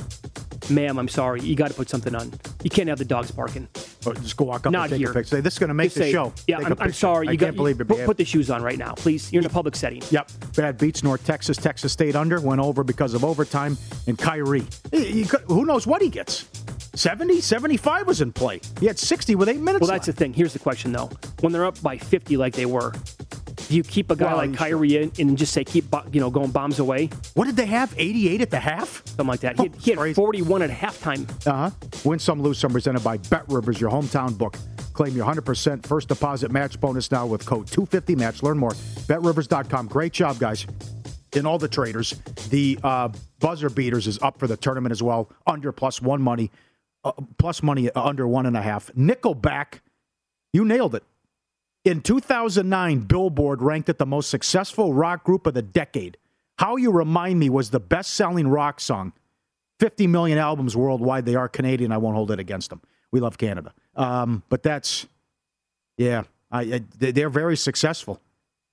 ma'am, 0.69 0.97
I'm 0.99 1.07
sorry, 1.07 1.41
you 1.41 1.55
got 1.55 1.69
to 1.69 1.73
put 1.73 1.89
something 1.89 2.15
on. 2.15 2.31
You 2.63 2.69
can't 2.69 2.89
have 2.89 2.97
the 2.99 3.05
dogs 3.05 3.31
barking. 3.31 3.67
Or 4.05 4.13
just 4.13 4.37
go 4.37 4.45
walk 4.45 4.65
up 4.65 4.71
Not 4.71 4.83
and 4.83 4.91
take 4.91 4.99
here. 4.99 5.11
a 5.11 5.13
picture. 5.13 5.37
Say, 5.37 5.41
this 5.41 5.53
is 5.53 5.59
going 5.59 5.67
to 5.69 5.73
make 5.73 5.87
Just 5.87 5.95
the 5.97 6.03
say, 6.03 6.11
show. 6.11 6.33
Yeah, 6.47 6.57
Take 6.57 6.63
a 6.63 6.65
I'm, 6.67 6.71
I'm 6.73 6.77
picture. 6.77 6.93
sorry. 6.93 7.27
I 7.27 7.31
You 7.33 7.37
can't 7.37 7.51
got, 7.51 7.57
believe 7.57 7.81
it. 7.81 7.85
put, 7.87 8.05
put 8.05 8.17
the 8.17 8.25
shoes 8.25 8.49
on 8.49 8.61
right 8.63 8.77
now, 8.77 8.93
please. 8.93 9.31
You're 9.33 9.41
in 9.41 9.45
a 9.45 9.49
public 9.49 9.75
setting. 9.75 10.01
Yep. 10.09 10.31
Bad 10.55 10.77
beats 10.77 11.03
North 11.03 11.25
Texas. 11.25 11.57
Texas 11.57 11.91
State 11.93 12.15
under 12.15 12.39
went 12.39 12.61
over 12.61 12.83
because 12.83 13.13
of 13.13 13.23
overtime. 13.25 13.77
And 14.07 14.17
Kyrie, 14.17 14.63
he- 14.91 15.05
he 15.11 15.25
could- 15.25 15.41
who 15.47 15.65
knows 15.65 15.85
what 15.85 16.01
he 16.01 16.09
gets? 16.09 16.45
70, 16.95 17.39
75 17.41 18.07
was 18.07 18.21
in 18.21 18.31
play. 18.33 18.59
He 18.79 18.85
had 18.87 18.97
60 18.99 19.35
with 19.35 19.47
eight 19.47 19.59
minutes 19.59 19.81
Well, 19.81 19.91
that's 19.91 20.07
the 20.07 20.13
thing. 20.13 20.33
Here's 20.33 20.53
the 20.53 20.59
question, 20.59 20.91
though. 20.91 21.09
When 21.41 21.53
they're 21.53 21.65
up 21.65 21.81
by 21.81 21.97
50 21.97 22.35
like 22.35 22.53
they 22.53 22.65
were, 22.65 22.93
do 23.69 23.75
you 23.75 23.83
keep 23.83 24.09
a 24.09 24.15
guy 24.15 24.25
Well, 24.25 24.37
like 24.37 24.55
Kyrie 24.55 24.97
in 24.97 25.11
and 25.19 25.37
just 25.37 25.53
say, 25.53 25.63
keep 25.63 25.85
you 26.11 26.19
know 26.19 26.31
going 26.31 26.49
bombs 26.49 26.79
away? 26.79 27.09
What 27.35 27.45
did 27.45 27.55
they 27.55 27.67
have? 27.67 27.93
88 27.95 28.41
at 28.41 28.49
the 28.49 28.59
half? 28.59 29.03
Something 29.05 29.27
like 29.27 29.39
that. 29.41 29.57
He 29.57 29.63
had, 29.63 29.75
he 29.75 29.91
had 29.91 30.15
41 30.15 30.63
at 30.63 30.71
halftime. 30.71 31.29
Uh 31.45 31.69
huh. 31.69 31.87
Win 32.03 32.17
some, 32.17 32.41
lose 32.41 32.57
some. 32.57 32.71
Presented 32.71 33.03
by 33.03 33.17
Bet 33.17 33.43
Rivers, 33.47 33.79
your 33.79 33.91
hometown 33.91 34.35
book. 34.35 34.57
Claim 34.93 35.15
your 35.15 35.25
100% 35.25 35.85
first 35.85 36.07
deposit 36.07 36.51
match 36.51 36.79
bonus 36.79 37.11
now 37.11 37.27
with 37.27 37.45
code 37.45 37.67
250match. 37.67 38.41
Learn 38.41 38.57
more. 38.57 38.71
BetRivers.com. 38.71 39.87
Great 39.87 40.13
job, 40.13 40.39
guys. 40.39 40.65
In 41.33 41.45
all 41.45 41.59
the 41.59 41.67
traders, 41.67 42.15
the 42.49 42.79
uh, 42.83 43.09
buzzer 43.39 43.69
beaters 43.69 44.07
is 44.07 44.17
up 44.23 44.39
for 44.39 44.47
the 44.47 44.57
tournament 44.57 44.91
as 44.91 45.03
well. 45.03 45.29
Under 45.45 45.71
plus 45.71 46.01
one 46.01 46.23
money, 46.23 46.49
uh, 47.03 47.11
plus 47.37 47.61
money 47.61 47.91
uh, 47.91 48.03
under 48.03 48.27
one 48.27 48.47
and 48.47 48.57
a 48.57 48.63
half. 48.63 48.91
Nickelback, 48.93 49.81
you 50.53 50.65
nailed 50.65 50.95
it. 50.95 51.03
In 51.85 52.01
2009, 52.01 52.99
Billboard 53.01 53.61
ranked 53.61 53.89
it 53.89 53.97
the 53.97 54.05
most 54.05 54.29
successful 54.29 54.93
rock 54.93 55.23
group 55.23 55.47
of 55.47 55.53
the 55.53 55.61
decade. 55.61 56.17
How 56.57 56.75
You 56.75 56.91
Remind 56.91 57.39
Me 57.39 57.49
was 57.49 57.69
the 57.69 57.79
best 57.79 58.13
selling 58.13 58.47
rock 58.47 58.79
song. 58.81 59.13
50 59.79 60.07
million 60.07 60.37
albums 60.37 60.75
worldwide. 60.75 61.25
They 61.25 61.35
are 61.35 61.47
Canadian. 61.47 61.93
I 61.93 61.97
won't 61.97 62.15
hold 62.15 62.31
it 62.31 62.39
against 62.39 62.69
them. 62.69 62.81
We 63.11 63.21
love 63.21 63.37
Canada. 63.37 63.73
Um, 63.95 64.43
but 64.49 64.61
that's, 64.61 65.07
yeah, 65.97 66.23
I, 66.51 66.61
I, 66.61 66.81
they- 66.97 67.11
they're 67.13 67.29
very 67.29 67.55
successful. 67.55 68.19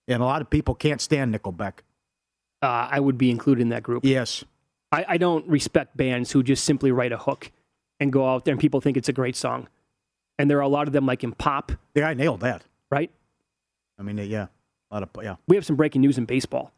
And 0.08 0.20
a 0.22 0.26
lot 0.26 0.40
of 0.42 0.50
people 0.50 0.74
can't 0.74 1.00
stand 1.00 1.32
Nickelback. 1.34 1.78
Uh, 2.62 2.88
I 2.90 2.98
would 3.00 3.18
be 3.18 3.30
included 3.30 3.62
in 3.62 3.68
that 3.68 3.82
group. 3.84 4.04
Yes. 4.04 4.44
I, 4.90 5.04
I 5.10 5.16
don't 5.16 5.46
respect 5.48 5.96
bands 5.96 6.32
who 6.32 6.42
just 6.42 6.64
simply 6.64 6.90
write 6.90 7.12
a 7.12 7.18
hook 7.18 7.50
and 8.00 8.12
go 8.12 8.28
out 8.28 8.44
there 8.44 8.52
and 8.52 8.60
people 8.60 8.80
think 8.80 8.96
it's 8.96 9.08
a 9.08 9.12
great 9.12 9.36
song. 9.36 9.68
And 10.38 10.50
there 10.50 10.58
are 10.58 10.62
a 10.62 10.68
lot 10.68 10.86
of 10.88 10.92
them 10.92 11.06
like 11.06 11.22
in 11.24 11.32
pop, 11.32 11.72
Yeah, 11.94 12.08
I 12.08 12.14
nailed 12.14 12.40
that. 12.40 12.62
Right? 12.90 13.10
I 13.98 14.02
mean, 14.02 14.18
yeah, 14.18 14.46
a 14.90 14.94
lot 14.94 15.02
of, 15.02 15.10
yeah. 15.22 15.36
We 15.48 15.56
have 15.56 15.64
some 15.64 15.76
breaking 15.76 16.00
news 16.00 16.18
in 16.18 16.24
baseball. 16.24 16.72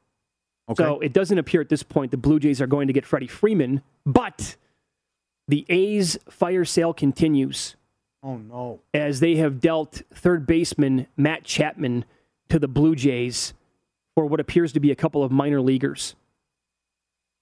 Okay. 0.68 0.82
So 0.82 1.00
it 1.00 1.12
doesn't 1.12 1.38
appear 1.38 1.60
at 1.60 1.68
this 1.68 1.82
point 1.82 2.10
the 2.10 2.16
Blue 2.16 2.38
Jays 2.38 2.60
are 2.60 2.66
going 2.66 2.88
to 2.88 2.92
get 2.92 3.06
Freddie 3.06 3.26
Freeman, 3.26 3.82
but 4.04 4.56
the 5.48 5.64
A's 5.68 6.18
fire 6.28 6.64
sale 6.64 6.92
continues 6.92 7.76
oh, 8.22 8.36
no. 8.36 8.80
as 8.92 9.20
they 9.20 9.36
have 9.36 9.60
dealt 9.60 10.02
third 10.12 10.46
baseman 10.46 11.06
Matt 11.16 11.44
Chapman 11.44 12.04
to 12.50 12.58
the 12.58 12.68
Blue 12.68 12.94
Jays 12.94 13.54
for 14.14 14.26
what 14.26 14.40
appears 14.40 14.72
to 14.72 14.80
be 14.80 14.90
a 14.90 14.96
couple 14.96 15.24
of 15.24 15.32
minor 15.32 15.60
leaguers. 15.60 16.14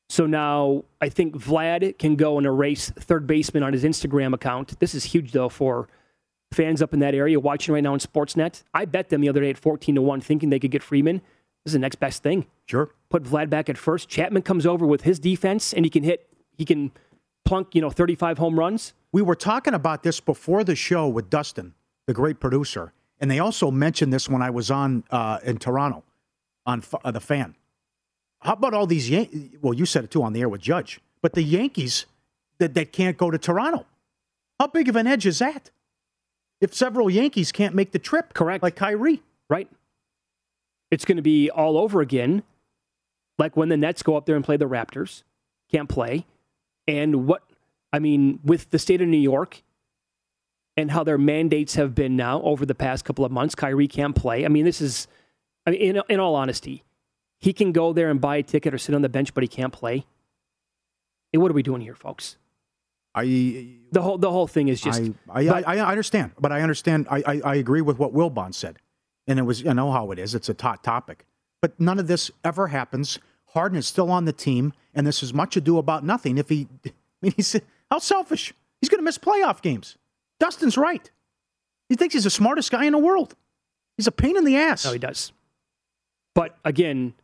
So 0.09 0.26
now 0.26 0.85
I 1.00 1.09
think 1.09 1.35
Vlad 1.35 1.98
can 1.98 2.14
go 2.14 2.38
and 2.38 2.46
erase 2.46 2.90
third 2.90 3.26
baseman 3.26 3.64
on 3.64 3.72
his 3.72 3.83
Instagram 3.83 4.35
account. 4.35 4.79
This 4.79 4.94
is 4.94 5.02
huge 5.02 5.33
though 5.33 5.48
for 5.48 5.88
fans 6.53 6.83
up 6.83 6.95
in 6.95 7.01
that 7.01 7.15
area 7.15 7.39
watching 7.39 7.75
right 7.75 7.83
now 7.83 7.93
on 7.93 7.99
Sportsnet. 7.99 8.63
I 8.73 8.85
bet 8.85 9.09
them 9.09 9.21
the 9.21 9.29
other 9.29 9.41
day 9.41 9.51
at 9.51 9.59
14 9.59 9.95
to 9.95 10.03
1 10.03 10.21
thinking 10.21 10.51
they 10.51 10.59
could 10.59 10.71
get 10.71 10.83
Freeman. 10.83 11.17
This 11.65 11.71
is 11.71 11.73
the 11.73 11.79
next 11.81 11.97
best 11.97 12.23
thing. 12.23 12.47
Sure. 12.67 12.91
Put 13.11 13.25
Vlad 13.25 13.51
back 13.51 13.69
at 13.69 13.77
first. 13.77 14.09
Chapman 14.09 14.43
comes 14.43 14.67
over 14.67 14.87
with 14.87 15.03
his 15.03 15.19
defense 15.19 15.73
and 15.73 15.85
he 15.85 15.91
can 15.91 16.03
hit 16.05 16.29
he 16.57 16.65
can 16.65 16.91
plunk, 17.45 17.75
you 17.75 17.81
know, 17.83 17.91
35 17.91 18.39
home 18.39 18.59
runs. 18.59 18.95
We 19.13 19.23
were 19.23 19.35
talking 19.35 19.75
about 19.75 20.03
this 20.03 20.21
before 20.21 20.65
the 20.65 20.75
show 20.75 21.07
with 21.07 21.29
Dustin, 21.29 21.75
the 22.07 22.15
great 22.15 22.41
producer, 22.41 22.93
and 23.21 23.31
they 23.31 23.39
also 23.39 23.71
mentioned 23.71 24.13
this 24.13 24.29
when 24.29 24.43
I 24.43 24.51
was 24.51 24.71
on 24.71 25.05
uh, 25.11 25.39
in 25.43 25.59
Toronto 25.59 26.03
on 26.65 26.79
F- 26.79 26.95
uh, 27.05 27.11
the 27.11 27.21
fan. 27.21 27.57
How 28.41 28.55
about 28.55 28.75
all 28.75 28.87
these? 28.87 29.11
Yan- 29.11 29.59
well, 29.61 29.75
you 29.75 29.87
said 29.87 30.05
it 30.05 30.11
too 30.11 30.23
on 30.23 30.33
the 30.33 30.41
air 30.41 30.49
with 30.49 30.61
Judge, 30.61 31.01
but 31.21 31.35
the 31.35 31.43
Yankees 31.43 32.07
that, 32.59 32.75
that 32.75 32.93
can't 32.93 33.17
go 33.17 33.31
to 33.31 33.39
Toronto. 33.39 33.87
How 34.59 34.67
big 34.67 34.89
of 34.89 34.97
an 34.97 35.07
edge 35.07 35.27
is 35.27 35.39
that? 35.41 35.71
If 36.61 36.75
several 36.75 37.11
Yankees 37.11 37.53
can't 37.53 37.75
make 37.75 37.92
the 37.92 37.99
trip, 37.99 38.33
correct, 38.35 38.62
like 38.62 38.77
Kyrie, 38.77 39.23
right? 39.49 39.69
It's 40.90 41.05
going 41.05 41.16
to 41.16 41.23
be 41.23 41.51
all 41.51 41.77
over 41.77 42.01
again, 42.01 42.42
like 43.38 43.57
when 43.57 43.69
the 43.69 43.77
Nets 43.77 44.03
go 44.03 44.16
up 44.16 44.27
there 44.27 44.37
and 44.37 44.45
play 44.45 44.57
the 44.57 44.69
Raptors, 44.69 45.23
can't 45.71 45.88
play, 45.88 46.25
and 46.87 47.27
what 47.27 47.42
I 47.92 47.99
mean 47.99 48.40
with 48.45 48.71
the 48.71 48.79
state 48.79 49.01
of 49.01 49.09
New 49.09 49.16
York 49.16 49.62
and 50.77 50.90
how 50.90 51.03
their 51.03 51.19
mandates 51.19 51.75
have 51.75 51.95
been 51.95 52.16
now 52.16 52.40
over 52.42 52.64
the 52.66 52.75
past 52.75 53.05
couple 53.05 53.25
of 53.25 53.33
months. 53.33 53.55
Kyrie 53.55 53.88
can't 53.88 54.14
play. 54.14 54.45
I 54.45 54.49
mean, 54.49 54.64
this 54.64 54.81
is, 54.81 55.09
I 55.66 55.71
mean, 55.71 55.81
in, 55.81 56.03
in 56.09 56.21
all 56.21 56.35
honesty, 56.35 56.85
he 57.38 57.53
can 57.53 57.73
go 57.73 57.92
there 57.92 58.11
and 58.11 58.21
buy 58.21 58.37
a 58.37 58.42
ticket 58.42 58.75
or 58.75 58.79
sit 58.79 58.95
on 58.95 59.03
the 59.03 59.09
bench, 59.09 59.35
but 59.35 59.42
he 59.42 59.49
can't 59.49 59.73
play. 59.73 60.05
Hey, 61.33 61.38
what 61.38 61.51
are 61.51 61.55
we 61.55 61.62
doing 61.62 61.81
here, 61.81 61.95
folks? 61.95 62.37
I 63.16 63.66
the 63.92 64.02
whole 64.02 64.18
the 64.18 64.31
whole 64.31 64.46
thing 64.46 64.68
is 64.68 64.81
just. 64.81 65.00
I, 65.31 65.48
I, 65.48 65.62
I, 65.62 65.76
I 65.76 65.90
understand, 65.90 66.33
but 66.38 66.52
I 66.52 66.61
understand. 66.61 67.07
I, 67.11 67.22
I, 67.26 67.40
I 67.44 67.55
agree 67.57 67.81
with 67.81 67.98
what 67.98 68.12
Wilbon 68.12 68.52
said, 68.55 68.76
and 69.26 69.38
it 69.38 69.42
was 69.42 69.62
you 69.62 69.72
know 69.72 69.90
how 69.90 70.11
it 70.11 70.18
is. 70.18 70.35
It's 70.35 70.50
a 70.50 70.57
hot 70.61 70.85
topic, 70.85 71.24
but 71.62 71.81
none 71.81 71.98
of 71.98 72.07
this 72.07 72.31
ever 72.44 72.68
happens. 72.68 73.18
Harden 73.46 73.79
is 73.79 73.87
still 73.87 74.11
on 74.11 74.26
the 74.26 74.35
team, 74.35 74.74
and 74.94 75.07
this 75.07 75.22
is 75.22 75.33
much 75.33 75.57
ado 75.57 75.79
about 75.79 76.05
nothing. 76.05 76.37
If 76.37 76.50
he, 76.50 76.68
I 76.85 76.90
mean, 77.22 77.33
he's 77.35 77.57
how 77.90 77.98
selfish. 77.98 78.52
He's 78.83 78.90
going 78.90 78.98
to 78.98 79.05
miss 79.05 79.16
playoff 79.16 79.62
games. 79.62 79.96
Dustin's 80.38 80.76
right. 80.76 81.11
He 81.88 81.96
thinks 81.96 82.12
he's 82.12 82.24
the 82.24 82.31
smartest 82.31 82.70
guy 82.70 82.85
in 82.85 82.92
the 82.92 82.98
world. 82.98 83.35
He's 83.96 84.07
a 84.07 84.12
pain 84.12 84.37
in 84.37 84.44
the 84.44 84.57
ass. 84.57 84.85
No, 84.85 84.92
he 84.92 84.98
does. 84.98 85.33
But 86.35 86.59
again, 86.64 87.14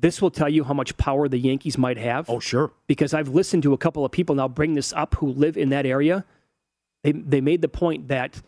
this 0.00 0.22
will 0.22 0.30
tell 0.30 0.48
you 0.48 0.64
how 0.64 0.74
much 0.74 0.96
power 0.96 1.28
the 1.28 1.38
Yankees 1.38 1.78
might 1.78 1.98
have. 1.98 2.28
Oh, 2.28 2.40
sure. 2.40 2.70
Because 2.86 3.14
I've 3.14 3.28
listened 3.28 3.62
to 3.64 3.72
a 3.72 3.78
couple 3.78 4.04
of 4.04 4.12
people 4.12 4.34
now 4.34 4.48
bring 4.48 4.74
this 4.74 4.92
up 4.92 5.14
who 5.16 5.28
live 5.28 5.56
in 5.56 5.70
that 5.70 5.86
area. 5.86 6.24
they 7.02 7.12
they 7.12 7.40
made 7.40 7.62
the 7.62 7.68
point 7.68 8.08
that 8.08 8.42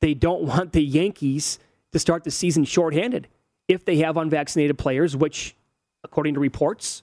they 0.00 0.14
don't 0.14 0.42
want 0.42 0.72
the 0.72 0.82
Yankees 0.82 1.58
to 1.92 1.98
start 1.98 2.24
the 2.24 2.30
season 2.30 2.64
shorthanded 2.64 3.28
if 3.68 3.84
they 3.84 3.98
have 3.98 4.16
unvaccinated 4.16 4.78
players, 4.78 5.16
which, 5.16 5.54
according 6.02 6.34
to 6.34 6.40
reports, 6.40 7.02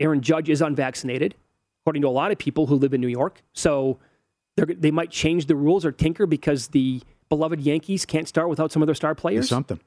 Aaron 0.00 0.20
Judge 0.20 0.48
is 0.48 0.60
unvaccinated, 0.60 1.34
according 1.82 2.02
to 2.02 2.08
a 2.08 2.10
lot 2.10 2.32
of 2.32 2.38
people 2.38 2.66
who 2.66 2.74
live 2.74 2.92
in 2.92 3.00
New 3.00 3.08
York. 3.08 3.42
So 3.52 3.98
they 4.56 4.90
might 4.90 5.10
change 5.10 5.46
the 5.46 5.56
rules 5.56 5.84
or 5.84 5.92
tinker 5.92 6.26
because 6.26 6.68
the 6.68 7.02
beloved 7.28 7.60
Yankees 7.60 8.04
can't 8.04 8.28
start 8.28 8.48
without 8.48 8.72
some 8.72 8.82
of 8.82 8.86
their 8.86 8.94
star 8.94 9.14
players. 9.14 9.44
There's 9.44 9.48
something. 9.48 9.80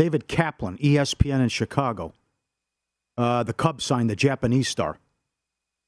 David 0.00 0.28
Kaplan, 0.28 0.78
ESPN 0.78 1.42
in 1.42 1.50
Chicago. 1.50 2.14
Uh, 3.18 3.42
the 3.42 3.52
Cubs 3.52 3.84
signed 3.84 4.08
the 4.08 4.16
Japanese 4.16 4.66
star, 4.66 4.98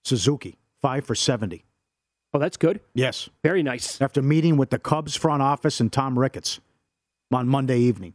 Suzuki, 0.04 0.58
five 0.82 1.06
for 1.06 1.14
70. 1.14 1.64
Oh, 2.34 2.38
that's 2.38 2.58
good. 2.58 2.80
Yes. 2.92 3.30
Very 3.42 3.62
nice. 3.62 4.02
After 4.02 4.20
meeting 4.20 4.58
with 4.58 4.68
the 4.68 4.78
Cubs 4.78 5.16
front 5.16 5.40
office 5.40 5.80
and 5.80 5.90
Tom 5.90 6.18
Ricketts 6.18 6.60
on 7.32 7.48
Monday 7.48 7.78
evening. 7.78 8.12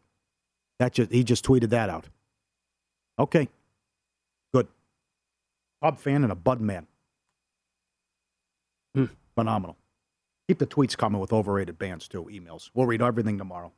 That 0.77 0.93
just, 0.93 1.11
he 1.11 1.23
just 1.23 1.43
tweeted 1.43 1.71
that 1.71 1.89
out. 1.89 2.05
Okay. 3.17 3.49
Good. 4.53 4.67
Cub 5.81 5.97
fan 5.97 6.21
and 6.21 6.31
a 6.31 6.35
Bud 6.35 6.61
man. 6.61 6.85
Hmm. 8.93 9.05
Phenomenal. 9.33 9.77
Keep 10.47 10.59
the 10.59 10.67
tweets 10.67 10.95
coming 10.95 11.19
with 11.19 11.33
overrated 11.33 11.79
bands 11.79 12.07
too, 12.07 12.29
emails. 12.31 12.69
We'll 12.75 12.85
read 12.85 13.01
everything 13.01 13.39
tomorrow. 13.39 13.71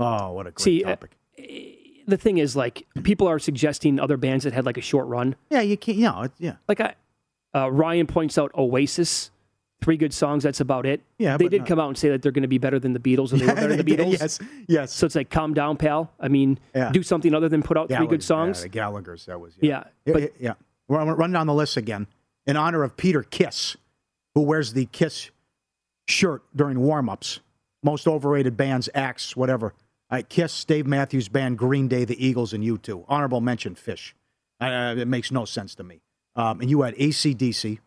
Oh, 0.00 0.32
what 0.32 0.48
a 0.48 0.50
great 0.50 0.64
See, 0.64 0.82
uh, 0.82 0.88
topic. 0.88 1.16
The 1.36 2.16
thing 2.18 2.38
is, 2.38 2.54
like, 2.54 2.86
people 3.02 3.26
are 3.28 3.38
suggesting 3.38 3.98
other 3.98 4.16
bands 4.16 4.44
that 4.44 4.52
had 4.52 4.66
like 4.66 4.76
a 4.76 4.82
short 4.82 5.06
run. 5.06 5.36
Yeah, 5.50 5.62
you 5.62 5.76
can't, 5.76 5.96
you 5.98 6.04
know, 6.04 6.28
yeah. 6.38 6.56
Like, 6.68 6.80
I, 6.80 6.94
uh, 7.54 7.70
Ryan 7.70 8.06
points 8.06 8.36
out 8.36 8.50
Oasis 8.54 9.30
three 9.82 9.96
good 9.96 10.12
songs. 10.12 10.42
That's 10.42 10.60
about 10.60 10.84
it. 10.86 11.00
Yeah, 11.18 11.36
they 11.38 11.48
did 11.48 11.62
no. 11.62 11.66
come 11.66 11.80
out 11.80 11.88
and 11.88 11.96
say 11.98 12.10
that 12.10 12.20
they're 12.22 12.32
going 12.32 12.42
to 12.42 12.48
be 12.48 12.58
better 12.58 12.78
than 12.78 12.92
the 12.92 12.98
Beatles, 12.98 13.32
and 13.32 13.40
they 13.40 13.46
were 13.46 13.54
better 13.54 13.76
than 13.76 13.78
the 13.86 13.96
Beatles. 13.96 14.20
yes, 14.20 14.38
yes. 14.68 14.92
So 14.92 15.06
it's 15.06 15.14
like, 15.14 15.30
calm 15.30 15.54
down, 15.54 15.76
pal. 15.78 16.12
I 16.20 16.28
mean, 16.28 16.58
Yeah. 16.74 16.90
do 16.92 17.02
something 17.02 17.34
other 17.34 17.48
than 17.48 17.62
put 17.62 17.76
out 17.78 17.88
three 17.90 18.06
good 18.06 18.22
songs. 18.22 18.58
Yeah, 18.58 18.62
the 18.64 18.68
Gallagher's. 18.68 19.26
That 19.26 19.40
was 19.40 19.54
Yeah, 19.60 19.84
yeah. 20.04 20.12
but 20.12 20.32
yeah. 20.40 20.54
We're 20.88 20.98
gonna 20.98 21.14
run 21.14 21.32
down 21.32 21.46
the 21.46 21.54
list 21.54 21.78
again 21.78 22.06
in 22.46 22.56
honor 22.58 22.82
of 22.82 22.96
Peter 22.98 23.22
Kiss, 23.22 23.76
who 24.34 24.42
wears 24.42 24.74
the 24.74 24.84
Kiss 24.86 25.30
shirt 26.06 26.42
during 26.54 26.80
warm-ups. 26.80 27.40
Most 27.82 28.06
overrated 28.06 28.56
bands, 28.58 28.88
acts, 28.94 29.34
whatever. 29.36 29.72
Uh, 30.14 30.22
Kiss, 30.28 30.64
Dave 30.64 30.86
Matthews 30.86 31.28
Band, 31.28 31.58
Green 31.58 31.88
Day, 31.88 32.04
the 32.04 32.24
Eagles, 32.24 32.52
and 32.52 32.62
U2. 32.62 33.04
Honorable 33.08 33.40
mention, 33.40 33.74
Phish. 33.74 34.12
Uh, 34.60 34.94
it 34.96 35.08
makes 35.08 35.32
no 35.32 35.44
sense 35.44 35.74
to 35.74 35.82
me. 35.82 36.02
Um, 36.36 36.60
and 36.60 36.70
you 36.70 36.82
had 36.82 36.94
ACDC. 36.94 37.80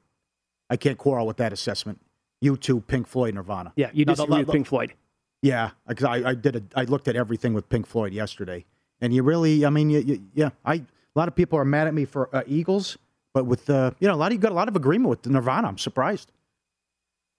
I 0.69 0.75
can't 0.75 0.97
quarrel 0.97 1.25
with 1.25 1.37
that 1.37 1.53
assessment. 1.53 2.01
U2, 2.43 2.85
Pink 2.85 3.07
Floyd, 3.07 3.33
Nirvana. 3.33 3.71
yeah, 3.77 3.91
you 3.93 4.03
the- 4.03 4.11
disagree 4.11 4.39
with 4.39 4.49
Pink 4.49 4.67
Floyd. 4.67 4.93
yeah, 5.41 5.71
because 5.87 6.03
I, 6.03 6.31
I 6.31 6.33
did 6.35 6.57
a, 6.57 6.63
I 6.75 6.83
looked 6.83 7.07
at 7.07 7.15
everything 7.15 7.53
with 7.53 7.69
Pink 7.69 7.87
Floyd 7.87 8.11
yesterday, 8.11 8.65
and 8.99 9.13
you 9.13 9.23
really, 9.23 9.65
I 9.65 9.69
mean, 9.69 9.89
you, 9.89 9.99
you, 9.99 10.23
yeah, 10.33 10.49
I 10.65 10.75
a 10.75 10.83
lot 11.15 11.29
of 11.29 11.35
people 11.35 11.57
are 11.57 11.65
mad 11.65 11.87
at 11.87 11.93
me 11.93 12.03
for 12.03 12.29
uh, 12.35 12.43
Eagles, 12.45 12.97
but 13.33 13.45
with 13.45 13.69
uh, 13.69 13.91
you 13.99 14.07
know, 14.07 14.13
a 14.13 14.17
lot 14.17 14.27
of 14.27 14.33
you 14.33 14.39
got 14.39 14.51
a 14.51 14.55
lot 14.55 14.67
of 14.67 14.75
agreement 14.75 15.09
with 15.09 15.25
Nirvana. 15.25 15.67
I'm 15.67 15.77
surprised. 15.77 16.31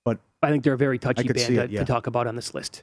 But 0.04 0.18
I 0.42 0.48
think 0.48 0.64
they're 0.64 0.72
a 0.72 0.78
very 0.78 0.98
touchy 0.98 1.24
band 1.24 1.40
see 1.40 1.56
to, 1.56 1.68
yeah. 1.70 1.80
to 1.80 1.84
talk 1.84 2.06
about 2.06 2.26
on 2.26 2.34
this 2.34 2.54
list 2.54 2.82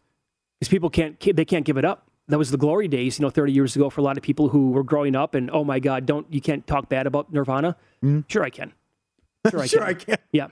because 0.59 0.69
people 0.69 0.89
can't 0.89 1.19
they 1.19 1.45
can't 1.45 1.65
give 1.65 1.77
it 1.77 1.85
up. 1.85 2.09
That 2.27 2.39
was 2.39 2.49
the 2.49 2.57
glory 2.57 2.87
days, 2.87 3.19
you 3.19 3.23
know, 3.23 3.29
30 3.29 3.51
years 3.51 3.75
ago 3.75 3.89
for 3.89 4.01
a 4.01 4.03
lot 4.03 4.17
of 4.17 4.23
people 4.23 4.49
who 4.49 4.71
were 4.71 4.83
growing 4.83 5.15
up. 5.15 5.35
And 5.35 5.51
oh 5.51 5.63
my 5.63 5.79
God, 5.79 6.05
don't 6.05 6.25
you 6.33 6.41
can't 6.41 6.65
talk 6.65 6.89
bad 6.89 7.05
about 7.05 7.31
Nirvana? 7.31 7.75
Mm-hmm. 8.03 8.21
Sure, 8.27 8.43
I 8.43 8.49
can. 8.49 8.73
Sure, 9.51 9.59
I 9.61 9.67
Sure 9.67 9.81
can. 9.81 9.89
I 9.89 9.93
can. 9.93 10.17
Yeah, 10.31 10.47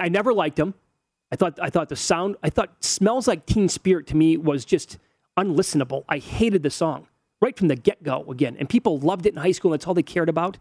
I 0.00 0.08
never 0.08 0.32
liked 0.32 0.56
them. 0.56 0.74
I 1.30 1.36
thought 1.36 1.58
I 1.60 1.68
thought 1.70 1.88
the 1.90 1.96
sound 1.96 2.36
I 2.42 2.48
thought 2.50 2.82
"Smells 2.82 3.28
Like 3.28 3.44
Teen 3.46 3.68
Spirit" 3.68 4.06
to 4.08 4.16
me 4.16 4.36
was 4.36 4.64
just 4.64 4.98
unlistenable. 5.38 6.04
I 6.08 6.18
hated 6.18 6.62
the 6.62 6.70
song 6.70 7.08
right 7.42 7.56
from 7.56 7.68
the 7.68 7.76
get 7.76 8.02
go 8.02 8.24
again, 8.30 8.56
and 8.58 8.68
people 8.68 8.98
loved 8.98 9.26
it 9.26 9.34
in 9.34 9.36
high 9.40 9.52
school. 9.52 9.72
and 9.72 9.78
That's 9.80 9.86
all 9.86 9.92
they 9.94 10.02
cared 10.02 10.28
about. 10.30 10.56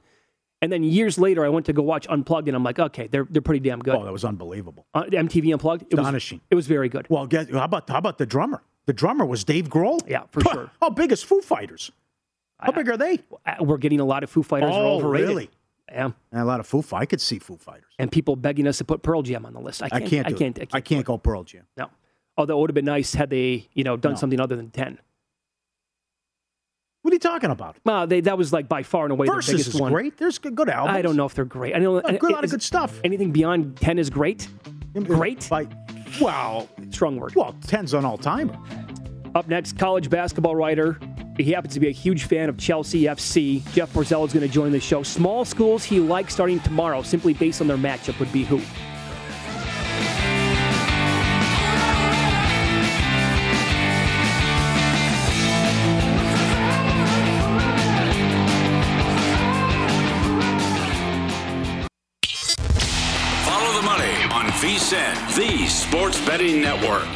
And 0.65 0.73
then 0.73 0.81
years 0.83 1.19
later, 1.19 1.45
I 1.45 1.49
went 1.49 1.67
to 1.67 1.73
go 1.73 1.83
watch 1.83 2.07
Unplugged, 2.09 2.47
and 2.47 2.57
I'm 2.57 2.63
like, 2.63 2.79
okay, 2.79 3.05
they're 3.05 3.27
they're 3.29 3.41
pretty 3.41 3.59
damn 3.59 3.79
good. 3.79 3.93
oh, 3.95 4.03
that 4.03 4.11
was 4.11 4.25
unbelievable, 4.25 4.87
Uh, 4.95 5.03
MTV 5.03 5.53
Unplugged, 5.53 5.83
it 5.83 5.93
was 5.93 5.99
astonishing. 5.99 6.41
it 6.49 6.55
was 6.55 6.65
very 6.65 6.89
good. 6.89 7.05
well, 7.09 7.27
guess, 7.27 7.49
how 7.51 7.63
about 7.65 7.87
how 7.87 7.99
about 7.99 8.17
the 8.17 8.25
drummer? 8.25 8.63
The 8.87 8.93
drummer 8.93 9.25
was 9.25 9.43
Dave 9.43 9.69
Grohl. 9.69 9.99
Yeah, 10.07 10.23
for 10.31 10.41
sure. 10.41 10.71
How 10.81 10.89
big 10.89 11.11
is 11.11 11.21
Foo 11.21 11.41
Fighters? 11.41 11.91
How 12.59 12.71
big 12.71 12.89
are 12.89 12.97
they? 12.97 13.19
We're 13.59 13.77
getting 13.77 13.99
a 13.99 14.05
lot 14.05 14.23
of 14.23 14.29
Foo 14.31 14.41
Fighters 14.41 14.71
Oh, 14.73 14.95
overrated. 14.97 15.29
really? 15.29 15.49
Yeah, 15.91 16.11
And 16.31 16.41
a 16.41 16.45
lot 16.45 16.59
of 16.59 16.65
Foo. 16.65 16.81
Fi- 16.81 16.97
I 17.01 17.05
could 17.05 17.21
see 17.21 17.37
Foo 17.37 17.57
Fighters. 17.57 17.93
and 17.99 18.11
people 18.11 18.35
begging 18.35 18.65
us 18.67 18.79
to 18.79 18.83
put 18.85 19.03
Pearl 19.03 19.21
Jam 19.21 19.45
on 19.45 19.53
the 19.53 19.59
list. 19.59 19.83
I 19.83 19.85
I 19.85 19.89
can't. 19.99 20.09
can't. 20.09 20.27
I 20.27 20.31
can't. 20.31 20.55
I 20.57 20.59
can't. 20.65 20.75
I 20.75 20.81
can't 20.81 21.05
go 21.05 21.17
Pearl 21.19 21.43
Jam. 21.43 21.63
No. 21.77 21.89
Although 22.37 22.57
it 22.57 22.61
would 22.61 22.69
have 22.71 22.75
been 22.75 22.85
nice 22.85 23.13
had 23.13 23.29
they, 23.29 23.67
you 23.73 23.83
know, 23.83 23.95
done 23.97 24.13
No. 24.13 24.17
something 24.17 24.39
other 24.39 24.55
than 24.55 24.71
ten. 24.71 24.97
You 27.15 27.19
talking 27.19 27.49
about? 27.49 27.77
Well, 27.85 28.07
they, 28.07 28.19
that 28.19 28.37
was 28.37 28.51
like 28.51 28.67
by 28.67 28.83
far 28.83 29.05
and 29.05 29.13
away 29.13 29.25
Versus 29.27 29.45
the 29.47 29.53
biggest 29.53 29.69
is 29.75 29.79
one. 29.79 29.93
great. 29.93 30.17
There's 30.17 30.37
good, 30.37 30.53
good 30.53 30.67
albums. 30.67 30.97
I 30.97 31.01
don't 31.01 31.15
know 31.15 31.25
if 31.25 31.33
they're 31.33 31.45
great. 31.45 31.73
I 31.73 31.79
know 31.79 31.95
A 31.99 32.17
good, 32.17 32.29
lot 32.33 32.43
of 32.43 32.49
good 32.51 32.61
stuff. 32.61 32.99
Anything 33.05 33.31
beyond 33.31 33.77
ten 33.77 33.97
is 33.97 34.09
great. 34.09 34.49
Great. 35.01 35.47
By, 35.49 35.65
well, 36.19 36.67
Strong 36.89 37.15
word. 37.15 37.33
well, 37.33 37.55
ten's 37.67 37.93
on 37.93 38.03
all 38.03 38.17
timer. 38.17 38.57
Up 39.33 39.47
next, 39.47 39.77
college 39.79 40.09
basketball 40.09 40.57
writer. 40.57 40.99
He 41.37 41.53
happens 41.53 41.73
to 41.75 41.79
be 41.79 41.87
a 41.87 41.91
huge 41.91 42.25
fan 42.25 42.49
of 42.49 42.57
Chelsea 42.57 43.03
FC. 43.03 43.63
Jeff 43.73 43.93
Borzello 43.93 44.25
is 44.27 44.33
going 44.33 44.45
to 44.45 44.53
join 44.53 44.73
the 44.73 44.79
show. 44.81 45.01
Small 45.01 45.45
schools 45.45 45.85
he 45.85 46.01
likes 46.01 46.33
starting 46.33 46.59
tomorrow, 46.59 47.01
simply 47.01 47.33
based 47.33 47.61
on 47.61 47.67
their 47.67 47.77
matchup, 47.77 48.19
would 48.19 48.31
be 48.33 48.43
who? 48.43 48.59
Sports 65.95 66.25
betting 66.25 66.61
network. 66.61 67.07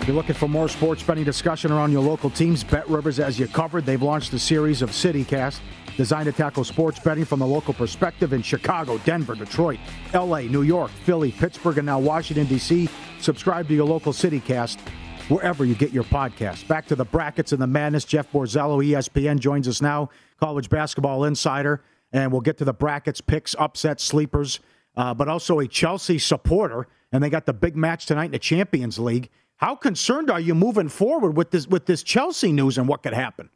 If 0.00 0.08
you're 0.08 0.16
looking 0.16 0.34
for 0.34 0.48
more 0.48 0.68
sports 0.68 1.04
betting 1.04 1.22
discussion 1.22 1.70
around 1.70 1.92
your 1.92 2.02
local 2.02 2.30
teams, 2.30 2.64
Bet 2.64 2.88
Rivers 2.88 3.20
as 3.20 3.38
you 3.38 3.46
covered. 3.46 3.86
They've 3.86 4.02
launched 4.02 4.32
a 4.32 4.40
series 4.40 4.82
of 4.82 4.90
CityCast 4.90 5.60
designed 5.96 6.24
to 6.26 6.32
tackle 6.32 6.64
sports 6.64 6.98
betting 6.98 7.24
from 7.24 7.38
the 7.38 7.46
local 7.46 7.72
perspective 7.74 8.32
in 8.32 8.42
Chicago, 8.42 8.98
Denver, 9.04 9.36
Detroit, 9.36 9.78
LA, 10.12 10.40
New 10.40 10.62
York, 10.62 10.90
Philly, 10.90 11.30
Pittsburgh, 11.30 11.78
and 11.78 11.86
now 11.86 12.00
Washington, 12.00 12.46
D.C. 12.46 12.88
Subscribe 13.20 13.68
to 13.68 13.74
your 13.74 13.86
local 13.86 14.12
CityCast 14.12 14.80
wherever 15.28 15.64
you 15.64 15.76
get 15.76 15.92
your 15.92 16.02
podcast. 16.02 16.66
Back 16.66 16.86
to 16.86 16.96
the 16.96 17.04
brackets 17.04 17.52
and 17.52 17.62
the 17.62 17.68
madness. 17.68 18.04
Jeff 18.04 18.32
Borzello, 18.32 18.84
ESPN, 18.84 19.38
joins 19.38 19.68
us 19.68 19.80
now, 19.80 20.10
college 20.40 20.68
basketball 20.68 21.22
insider. 21.22 21.84
And 22.12 22.32
we'll 22.32 22.40
get 22.40 22.58
to 22.58 22.64
the 22.64 22.74
brackets, 22.74 23.20
picks, 23.20 23.54
upsets, 23.60 24.02
sleepers, 24.02 24.58
uh, 24.96 25.14
but 25.14 25.28
also 25.28 25.60
a 25.60 25.68
Chelsea 25.68 26.18
supporter. 26.18 26.88
And 27.12 27.22
they 27.22 27.30
got 27.30 27.46
the 27.46 27.52
big 27.52 27.76
match 27.76 28.06
tonight 28.06 28.26
in 28.26 28.30
the 28.32 28.38
Champions 28.38 28.98
League. 28.98 29.30
How 29.56 29.76
concerned 29.76 30.30
are 30.30 30.40
you 30.40 30.54
moving 30.54 30.88
forward 30.88 31.36
with 31.36 31.50
this 31.50 31.66
with 31.66 31.86
this 31.86 32.02
Chelsea 32.02 32.52
news 32.52 32.76
and 32.76 32.88
what 32.88 33.02
could 33.02 33.14
happen? 33.14 33.50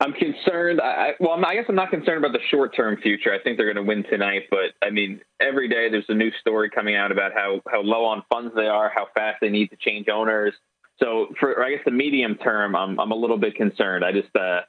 I'm 0.00 0.14
concerned. 0.14 0.80
I, 0.80 1.10
well, 1.20 1.44
I 1.44 1.54
guess 1.54 1.66
I'm 1.68 1.74
not 1.74 1.90
concerned 1.90 2.24
about 2.24 2.32
the 2.32 2.40
short 2.50 2.74
term 2.74 2.96
future. 3.02 3.34
I 3.34 3.38
think 3.38 3.58
they're 3.58 3.72
going 3.72 3.84
to 3.84 3.88
win 3.88 4.02
tonight, 4.04 4.44
but 4.50 4.72
I 4.82 4.88
mean, 4.88 5.20
every 5.40 5.68
day 5.68 5.90
there's 5.90 6.06
a 6.08 6.14
new 6.14 6.30
story 6.40 6.70
coming 6.70 6.96
out 6.96 7.12
about 7.12 7.32
how 7.34 7.60
how 7.70 7.82
low 7.82 8.06
on 8.06 8.22
funds 8.32 8.54
they 8.56 8.66
are, 8.66 8.90
how 8.94 9.08
fast 9.14 9.38
they 9.42 9.50
need 9.50 9.68
to 9.68 9.76
change 9.76 10.08
owners. 10.08 10.54
So, 11.02 11.28
for 11.38 11.62
I 11.62 11.72
guess 11.72 11.80
the 11.84 11.90
medium 11.90 12.36
term, 12.36 12.74
I'm 12.74 12.98
I'm 12.98 13.12
a 13.12 13.14
little 13.14 13.36
bit 13.36 13.54
concerned. 13.56 14.02
I 14.02 14.12
just 14.12 14.34
uh, 14.34 14.62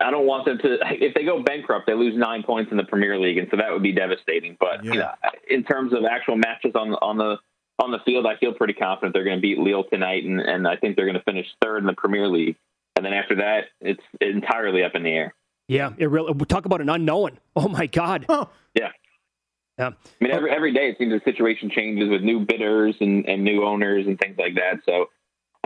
I 0.00 0.10
don't 0.10 0.26
want 0.26 0.46
them 0.46 0.58
to. 0.58 0.78
If 0.90 1.14
they 1.14 1.24
go 1.24 1.42
bankrupt, 1.42 1.86
they 1.86 1.94
lose 1.94 2.16
nine 2.16 2.42
points 2.42 2.70
in 2.70 2.76
the 2.76 2.84
Premier 2.84 3.18
League, 3.18 3.38
and 3.38 3.48
so 3.50 3.56
that 3.56 3.70
would 3.72 3.82
be 3.82 3.92
devastating. 3.92 4.56
But 4.58 4.84
you 4.84 4.94
know, 4.94 5.10
in 5.48 5.64
terms 5.64 5.92
of 5.92 6.04
actual 6.04 6.36
matches 6.36 6.72
on 6.74 6.94
on 6.94 7.18
the 7.18 7.36
on 7.82 7.90
the 7.90 7.98
field, 8.04 8.26
I 8.26 8.36
feel 8.36 8.52
pretty 8.52 8.74
confident 8.74 9.14
they're 9.14 9.24
going 9.24 9.38
to 9.38 9.42
beat 9.42 9.58
Lille 9.58 9.84
tonight, 9.84 10.24
and, 10.24 10.40
and 10.40 10.66
I 10.66 10.76
think 10.76 10.96
they're 10.96 11.06
going 11.06 11.18
to 11.18 11.22
finish 11.22 11.46
third 11.62 11.78
in 11.78 11.86
the 11.86 11.94
Premier 11.94 12.28
League. 12.28 12.56
And 12.96 13.04
then 13.04 13.12
after 13.12 13.36
that, 13.36 13.64
it's 13.80 14.02
entirely 14.20 14.84
up 14.84 14.94
in 14.94 15.02
the 15.02 15.10
air. 15.10 15.34
Yeah, 15.68 15.92
it 15.96 16.10
really. 16.10 16.32
we 16.32 16.44
Talk 16.46 16.66
about 16.66 16.80
an 16.80 16.88
unknown. 16.88 17.38
Oh 17.56 17.68
my 17.68 17.86
God. 17.86 18.26
Yeah. 18.74 18.90
Yeah. 19.78 19.88
I 19.88 20.24
mean, 20.24 20.32
every 20.32 20.50
every 20.50 20.74
day 20.74 20.90
it 20.90 20.98
seems 20.98 21.12
the 21.12 21.20
situation 21.24 21.70
changes 21.70 22.10
with 22.10 22.22
new 22.22 22.40
bidders 22.44 22.94
and, 23.00 23.26
and 23.26 23.42
new 23.42 23.64
owners 23.64 24.06
and 24.06 24.18
things 24.18 24.36
like 24.38 24.54
that. 24.56 24.80
So 24.84 25.06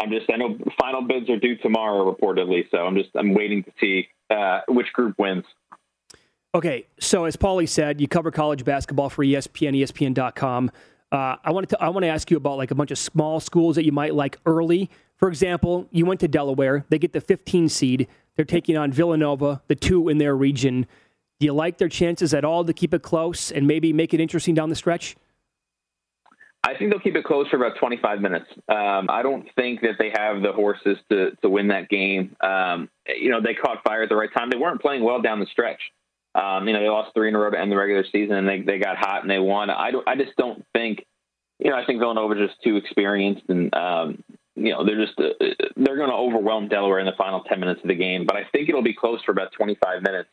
I'm 0.01 0.11
just, 0.11 0.31
I 0.31 0.37
know 0.37 0.57
final 0.79 1.03
bids 1.03 1.29
are 1.31 1.39
due 1.39 1.57
tomorrow 1.57 2.11
reportedly. 2.11 2.71
So 2.71 2.79
I'm 2.79 2.95
just, 2.95 3.11
I'm 3.15 3.35
waiting 3.35 3.65
to 3.65 3.73
see 3.81 4.09
uh, 4.31 4.61
which 4.69 4.93
group 4.93 5.19
wins. 5.19 5.45
Okay, 6.55 6.87
so 7.01 7.25
as 7.25 7.37
Paulie 7.37 7.69
said, 7.69 8.01
you 8.01 8.07
cover 8.07 8.31
college 8.31 8.65
basketball 8.65 9.11
for 9.11 9.25
ESPN, 9.25 9.77
ESPN.com. 9.77 10.71
Uh, 11.11 11.37
I 11.45 11.51
want 11.51 11.69
to 11.69 11.83
I 11.83 11.89
want 11.89 12.05
to 12.05 12.09
ask 12.09 12.31
you 12.31 12.37
about 12.37 12.59
like 12.59 12.71
a 12.71 12.75
bunch 12.75 12.91
of 12.91 12.99
small 12.99 13.41
schools 13.41 13.77
that 13.77 13.85
you 13.85 13.93
might 13.93 14.15
like 14.15 14.39
early. 14.47 14.91
For 15.17 15.29
example, 15.29 15.89
you 15.91 16.07
went 16.07 16.21
to 16.21 16.29
Delaware. 16.29 16.85
They 16.89 16.99
get 16.99 17.13
the 17.13 17.21
15 17.21 17.69
seed. 17.69 18.09
They're 18.37 18.45
taking 18.45 18.77
on 18.77 18.93
Villanova, 18.93 19.63
the 19.69 19.75
two 19.75 20.09
in 20.09 20.19
their 20.19 20.37
region. 20.37 20.87
Do 21.41 21.47
you 21.47 21.53
like 21.53 21.79
their 21.79 21.89
chances 21.89 22.35
at 22.35 22.45
all 22.45 22.65
to 22.65 22.73
keep 22.73 22.95
it 22.95 23.03
close 23.03 23.51
and 23.51 23.67
maybe 23.67 23.93
make 23.93 24.15
it 24.15 24.21
interesting 24.21 24.55
down 24.55 24.71
the 24.71 24.77
stretch? 24.77 25.17
I 26.67 26.75
think 26.79 26.91
they'll 26.91 27.01
keep 27.01 27.15
it 27.15 27.25
close 27.25 27.47
for 27.49 27.57
about 27.57 27.77
25 27.79 28.23
minutes. 28.23 28.47
Um, 28.71 29.09
I 29.11 29.23
don't 29.23 29.47
think 29.55 29.83
that 29.83 29.97
they 29.99 30.11
have 30.17 30.41
the 30.41 30.53
horses 30.53 30.97
to 31.11 31.33
to 31.43 31.49
win 31.51 31.69
that 31.69 31.91
game. 31.91 32.35
Um, 32.41 32.89
you 33.07 33.31
know, 33.31 33.43
they 33.43 33.53
caught 33.53 33.85
fire 33.85 34.03
at 34.03 34.09
the 34.09 34.17
right 34.17 34.33
time. 34.33 34.49
They 34.49 34.57
weren't 34.57 34.81
playing 34.81 35.05
well 35.05 35.21
down 35.21 35.41
the 35.41 35.47
stretch. 35.47 35.81
Um, 36.35 36.67
you 36.67 36.73
know, 36.73 36.81
they 36.81 36.89
lost 36.89 37.13
three 37.15 37.29
in 37.29 37.35
a 37.35 37.39
row 37.39 37.51
to 37.51 37.61
end 37.61 37.71
the 37.71 37.77
regular 37.77 38.05
season, 38.11 38.37
and 38.37 38.49
they 38.49 38.63
they 38.63 38.79
got 38.79 38.97
hot 38.97 39.21
and 39.21 39.31
they 39.31 39.39
won. 39.39 39.69
I 39.69 39.91
don't. 39.91 40.09
I 40.09 40.17
just 40.17 40.37
don't 40.37 40.65
think. 40.73 41.05
You 41.59 41.71
know, 41.71 41.77
I 41.77 41.85
think 41.85 42.01
Villanova 42.01 42.35
just 42.35 42.61
too 42.63 42.77
experienced, 42.77 43.45
and 43.49 43.73
um, 43.75 44.25
you 44.57 44.73
know 44.73 44.87
they're 44.87 45.05
just 45.05 45.19
uh, 45.19 45.35
they're 45.77 45.97
going 45.97 46.11
to 46.11 46.17
overwhelm 46.17 46.69
Delaware 46.69 46.99
in 46.99 47.07
the 47.07 47.13
final 47.19 47.43
10 47.43 47.61
minutes 47.61 47.83
of 47.83 47.89
the 47.89 47.95
game. 47.95 48.25
But 48.25 48.37
I 48.37 48.45
think 48.53 48.71
it'll 48.71 48.83
be 48.83 48.95
close 48.95 49.21
for 49.23 49.33
about 49.33 49.53
25 49.53 50.03
minutes. 50.03 50.31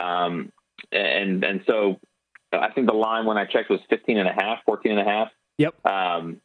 Um, 0.00 0.52
and 0.92 1.44
and 1.44 1.62
so 1.66 1.98
I 2.52 2.70
think 2.70 2.86
the 2.86 2.94
line 2.94 3.26
when 3.26 3.36
I 3.36 3.46
checked 3.46 3.68
was 3.68 3.80
15 3.90 4.16
and 4.16 4.28
a 4.28 4.32
half, 4.32 4.58
14 4.64 4.92
and 4.92 5.00
a 5.00 5.10
half. 5.10 5.28
Yep. 5.58 5.86
Um, 5.86 6.40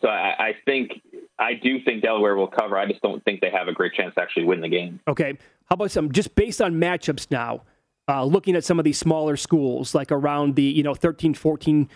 so 0.00 0.08
I, 0.08 0.48
I 0.48 0.56
think 0.64 1.00
I 1.38 1.54
do 1.54 1.80
think 1.82 2.02
Delaware 2.02 2.36
will 2.36 2.48
cover. 2.48 2.78
I 2.78 2.86
just 2.86 3.02
don't 3.02 3.24
think 3.24 3.40
they 3.40 3.50
have 3.50 3.68
a 3.68 3.72
great 3.72 3.94
chance 3.94 4.14
to 4.14 4.22
actually 4.22 4.44
win 4.44 4.60
the 4.60 4.68
game. 4.68 5.00
Okay. 5.08 5.38
How 5.66 5.74
about 5.74 5.90
some 5.90 6.12
just 6.12 6.34
based 6.34 6.60
on 6.60 6.74
matchups 6.74 7.30
now? 7.30 7.62
Uh, 8.06 8.24
looking 8.24 8.54
at 8.54 8.64
some 8.64 8.78
of 8.78 8.84
these 8.84 8.98
smaller 8.98 9.36
schools, 9.36 9.94
like 9.94 10.12
around 10.12 10.56
the 10.56 10.62
you 10.62 10.82
know 10.82 10.94
13, 10.94 11.34
14, 11.34 11.88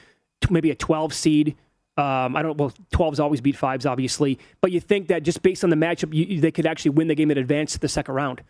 maybe 0.51 0.71
a 0.71 0.75
12 0.75 1.13
seed. 1.13 1.57
Um, 1.99 2.37
I 2.37 2.43
don't. 2.43 2.57
Well, 2.57 2.73
12s 2.93 3.19
always 3.19 3.41
beat 3.41 3.57
fives, 3.57 3.85
obviously. 3.85 4.39
But 4.61 4.71
you 4.71 4.81
think 4.81 5.09
that 5.09 5.25
just 5.25 5.43
based 5.43 5.65
on 5.65 5.71
the 5.71 5.77
matchup, 5.77 6.15
you, 6.15 6.41
they 6.41 6.53
could 6.53 6.65
actually 6.65 6.93
win 6.93 7.09
the 7.09 7.15
game 7.15 7.31
and 7.31 7.39
advance 7.39 7.73
to 7.73 7.81
the 7.81 7.89
second 7.89 8.15
round? 8.15 8.43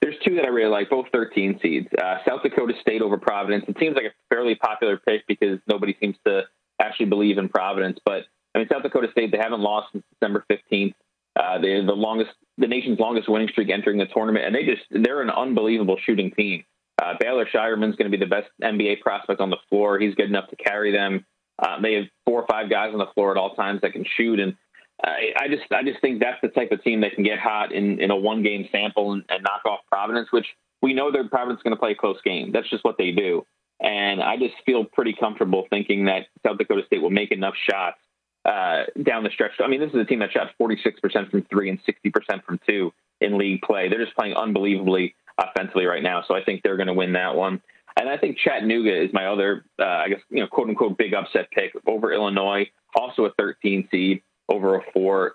There's 0.00 0.16
two 0.24 0.36
that 0.36 0.44
I 0.44 0.48
really 0.48 0.70
like, 0.70 0.90
both 0.90 1.06
13 1.12 1.58
seeds. 1.62 1.88
Uh, 2.02 2.18
South 2.26 2.42
Dakota 2.42 2.74
State 2.80 3.02
over 3.02 3.18
Providence. 3.18 3.64
It 3.68 3.76
seems 3.78 3.94
like 3.94 4.06
a 4.06 4.14
fairly 4.34 4.54
popular 4.54 4.96
pick 4.96 5.26
because 5.26 5.58
nobody 5.66 5.96
seems 6.00 6.16
to 6.26 6.42
actually 6.80 7.06
believe 7.06 7.38
in 7.38 7.48
Providence. 7.48 7.98
But 8.04 8.24
I 8.54 8.58
mean, 8.58 8.68
South 8.70 8.82
Dakota 8.82 9.08
State 9.12 9.32
they 9.32 9.38
haven't 9.38 9.60
lost 9.60 9.92
since 9.92 10.04
December 10.14 10.44
15th. 10.50 10.94
Uh, 11.34 11.58
they're 11.58 11.84
the 11.84 11.92
longest, 11.92 12.30
the 12.58 12.66
nation's 12.66 12.98
longest 12.98 13.28
winning 13.28 13.48
streak 13.48 13.70
entering 13.70 13.98
the 13.98 14.06
tournament, 14.06 14.44
and 14.44 14.54
they 14.54 14.64
just 14.64 14.82
they're 14.90 15.22
an 15.22 15.30
unbelievable 15.30 15.96
shooting 16.04 16.30
team. 16.30 16.64
Uh, 17.02 17.14
Baylor 17.18 17.46
Scheierman's 17.46 17.96
going 17.96 18.10
to 18.10 18.16
be 18.16 18.22
the 18.22 18.28
best 18.28 18.48
NBA 18.62 19.00
prospect 19.00 19.40
on 19.40 19.50
the 19.50 19.56
floor. 19.68 19.98
He's 19.98 20.14
good 20.14 20.28
enough 20.28 20.50
to 20.50 20.56
carry 20.56 20.92
them. 20.92 21.24
Uh, 21.58 21.80
they 21.80 21.94
have 21.94 22.04
four 22.26 22.42
or 22.42 22.46
five 22.46 22.68
guys 22.68 22.90
on 22.92 22.98
the 22.98 23.06
floor 23.14 23.30
at 23.30 23.36
all 23.38 23.54
times 23.54 23.80
that 23.80 23.92
can 23.92 24.04
shoot, 24.16 24.40
and 24.40 24.56
I, 25.04 25.32
I 25.36 25.48
just 25.48 25.62
I 25.72 25.82
just 25.82 26.00
think 26.00 26.20
that's 26.20 26.40
the 26.42 26.48
type 26.48 26.70
of 26.70 26.82
team 26.82 27.00
that 27.00 27.14
can 27.14 27.24
get 27.24 27.38
hot 27.38 27.72
in, 27.72 28.00
in 28.00 28.10
a 28.10 28.16
one 28.16 28.42
game 28.42 28.68
sample 28.70 29.12
and, 29.12 29.24
and 29.28 29.42
knock 29.42 29.62
off 29.66 29.80
Providence, 29.90 30.28
which 30.30 30.46
we 30.80 30.94
know 30.94 31.10
that 31.10 31.30
Providence 31.30 31.58
is 31.58 31.62
going 31.62 31.74
to 31.74 31.80
play 31.80 31.92
a 31.92 31.94
close 31.94 32.20
game. 32.24 32.52
That's 32.52 32.68
just 32.70 32.84
what 32.84 32.96
they 32.98 33.10
do. 33.10 33.44
And 33.80 34.22
I 34.22 34.36
just 34.36 34.54
feel 34.64 34.84
pretty 34.84 35.12
comfortable 35.12 35.66
thinking 35.70 36.04
that 36.04 36.26
South 36.46 36.58
Dakota 36.58 36.82
State 36.86 37.02
will 37.02 37.10
make 37.10 37.32
enough 37.32 37.54
shots 37.68 37.98
uh, 38.44 38.84
down 39.02 39.24
the 39.24 39.30
stretch. 39.30 39.52
I 39.62 39.66
mean, 39.66 39.80
this 39.80 39.90
is 39.90 39.96
a 39.96 40.04
team 40.04 40.20
that 40.20 40.30
shot 40.30 40.50
46% 40.60 41.30
from 41.30 41.42
three 41.50 41.68
and 41.68 41.80
60% 41.84 42.44
from 42.44 42.60
two 42.66 42.92
in 43.20 43.38
league 43.38 43.62
play. 43.62 43.88
They're 43.88 44.04
just 44.04 44.16
playing 44.16 44.34
unbelievably 44.34 45.14
offensively 45.38 45.86
right 45.86 46.02
now. 46.02 46.22
So 46.26 46.34
I 46.34 46.44
think 46.44 46.62
they're 46.62 46.76
going 46.76 46.88
to 46.88 46.94
win 46.94 47.12
that 47.14 47.34
one. 47.34 47.60
And 47.98 48.08
I 48.08 48.16
think 48.16 48.38
Chattanooga 48.38 49.02
is 49.02 49.12
my 49.12 49.26
other, 49.26 49.64
uh, 49.78 49.84
I 49.84 50.08
guess, 50.08 50.20
you 50.30 50.40
know, 50.40 50.46
quote 50.46 50.68
unquote, 50.68 50.96
big 50.96 51.12
upset 51.12 51.50
pick 51.50 51.72
over 51.86 52.12
Illinois, 52.12 52.70
also 52.94 53.24
a 53.24 53.32
13 53.34 53.88
seed 53.90 54.22
over 54.52 54.76
a 54.76 54.82
four. 54.92 55.34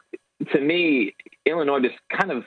To 0.54 0.62
me, 0.62 1.16
Illinois 1.46 1.80
just 1.80 1.98
kind 2.10 2.32
of, 2.32 2.44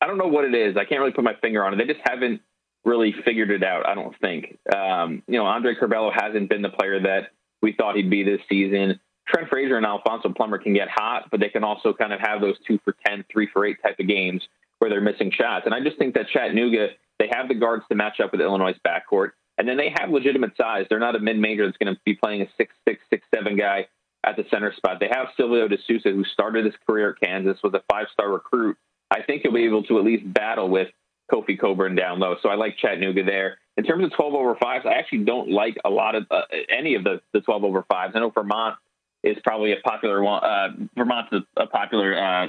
I 0.00 0.06
don't 0.06 0.18
know 0.18 0.26
what 0.26 0.44
it 0.44 0.54
is. 0.54 0.76
I 0.76 0.84
can't 0.84 1.00
really 1.00 1.12
put 1.12 1.24
my 1.24 1.34
finger 1.40 1.64
on 1.64 1.74
it. 1.74 1.76
They 1.76 1.92
just 1.92 2.04
haven't 2.04 2.40
really 2.84 3.14
figured 3.24 3.50
it 3.50 3.62
out, 3.62 3.86
I 3.86 3.94
don't 3.94 4.18
think. 4.18 4.58
Um, 4.74 5.22
you 5.28 5.38
know, 5.38 5.46
Andre 5.46 5.74
Curbelo 5.74 6.10
hasn't 6.12 6.48
been 6.48 6.62
the 6.62 6.70
player 6.70 7.00
that 7.00 7.30
we 7.60 7.72
thought 7.72 7.96
he'd 7.96 8.10
be 8.10 8.24
this 8.24 8.40
season. 8.48 8.98
Trent 9.28 9.48
Frazier 9.48 9.76
and 9.76 9.86
Alfonso 9.86 10.30
Plummer 10.30 10.58
can 10.58 10.74
get 10.74 10.88
hot, 10.88 11.28
but 11.30 11.38
they 11.38 11.48
can 11.48 11.62
also 11.62 11.92
kind 11.92 12.12
of 12.12 12.20
have 12.20 12.40
those 12.40 12.56
two 12.66 12.80
for 12.84 12.96
10, 13.06 13.24
three 13.30 13.48
for 13.52 13.64
eight 13.64 13.76
type 13.82 14.00
of 14.00 14.08
games 14.08 14.42
where 14.78 14.90
they're 14.90 15.00
missing 15.00 15.30
shots. 15.30 15.64
And 15.64 15.74
I 15.74 15.80
just 15.80 15.96
think 15.96 16.14
that 16.14 16.26
Chattanooga, 16.28 16.88
they 17.20 17.30
have 17.32 17.46
the 17.46 17.54
guards 17.54 17.84
to 17.88 17.94
match 17.94 18.18
up 18.18 18.32
with 18.32 18.40
Illinois' 18.40 18.74
backcourt. 18.84 19.30
And 19.58 19.68
then 19.68 19.76
they 19.76 19.94
have 19.96 20.10
legitimate 20.10 20.56
size. 20.56 20.86
They're 20.88 20.98
not 20.98 21.14
a 21.14 21.20
mid 21.20 21.38
major 21.38 21.66
that's 21.66 21.76
going 21.76 21.94
to 21.94 22.00
be 22.04 22.14
playing 22.14 22.42
a 22.42 22.46
six 22.56 22.74
six 22.88 23.00
six 23.10 23.24
seven 23.32 23.56
guy 23.56 23.86
at 24.24 24.36
the 24.36 24.44
center 24.50 24.72
spot. 24.76 24.98
They 25.00 25.10
have 25.12 25.28
Silvio 25.36 25.68
De 25.68 25.76
Sousa, 25.86 26.10
who 26.10 26.24
started 26.24 26.64
his 26.64 26.74
career 26.86 27.10
at 27.10 27.20
Kansas, 27.20 27.58
was 27.62 27.74
a 27.74 27.82
five 27.90 28.06
star 28.12 28.30
recruit. 28.30 28.76
I 29.10 29.22
think 29.22 29.42
he'll 29.42 29.52
be 29.52 29.64
able 29.64 29.82
to 29.84 29.98
at 29.98 30.04
least 30.04 30.32
battle 30.32 30.68
with 30.68 30.88
Kofi 31.30 31.58
Cockburn 31.58 31.94
down 31.94 32.18
low. 32.20 32.36
So 32.42 32.48
I 32.48 32.54
like 32.54 32.76
Chattanooga 32.78 33.24
there. 33.24 33.58
In 33.76 33.84
terms 33.84 34.04
of 34.04 34.12
12 34.12 34.34
over 34.34 34.54
fives, 34.56 34.84
I 34.86 34.94
actually 34.94 35.24
don't 35.24 35.50
like 35.50 35.76
a 35.84 35.90
lot 35.90 36.14
of 36.14 36.26
uh, 36.30 36.42
any 36.68 36.94
of 36.94 37.04
the, 37.04 37.20
the 37.32 37.40
12 37.40 37.64
over 37.64 37.84
fives. 37.90 38.12
I 38.14 38.20
know 38.20 38.30
Vermont 38.30 38.76
is 39.22 39.36
probably 39.44 39.72
a 39.72 39.76
popular 39.76 40.22
one. 40.22 40.44
Uh, 40.44 40.68
Vermont's 40.96 41.32
a, 41.32 41.62
a 41.62 41.66
popular 41.66 42.16
uh, 42.16 42.48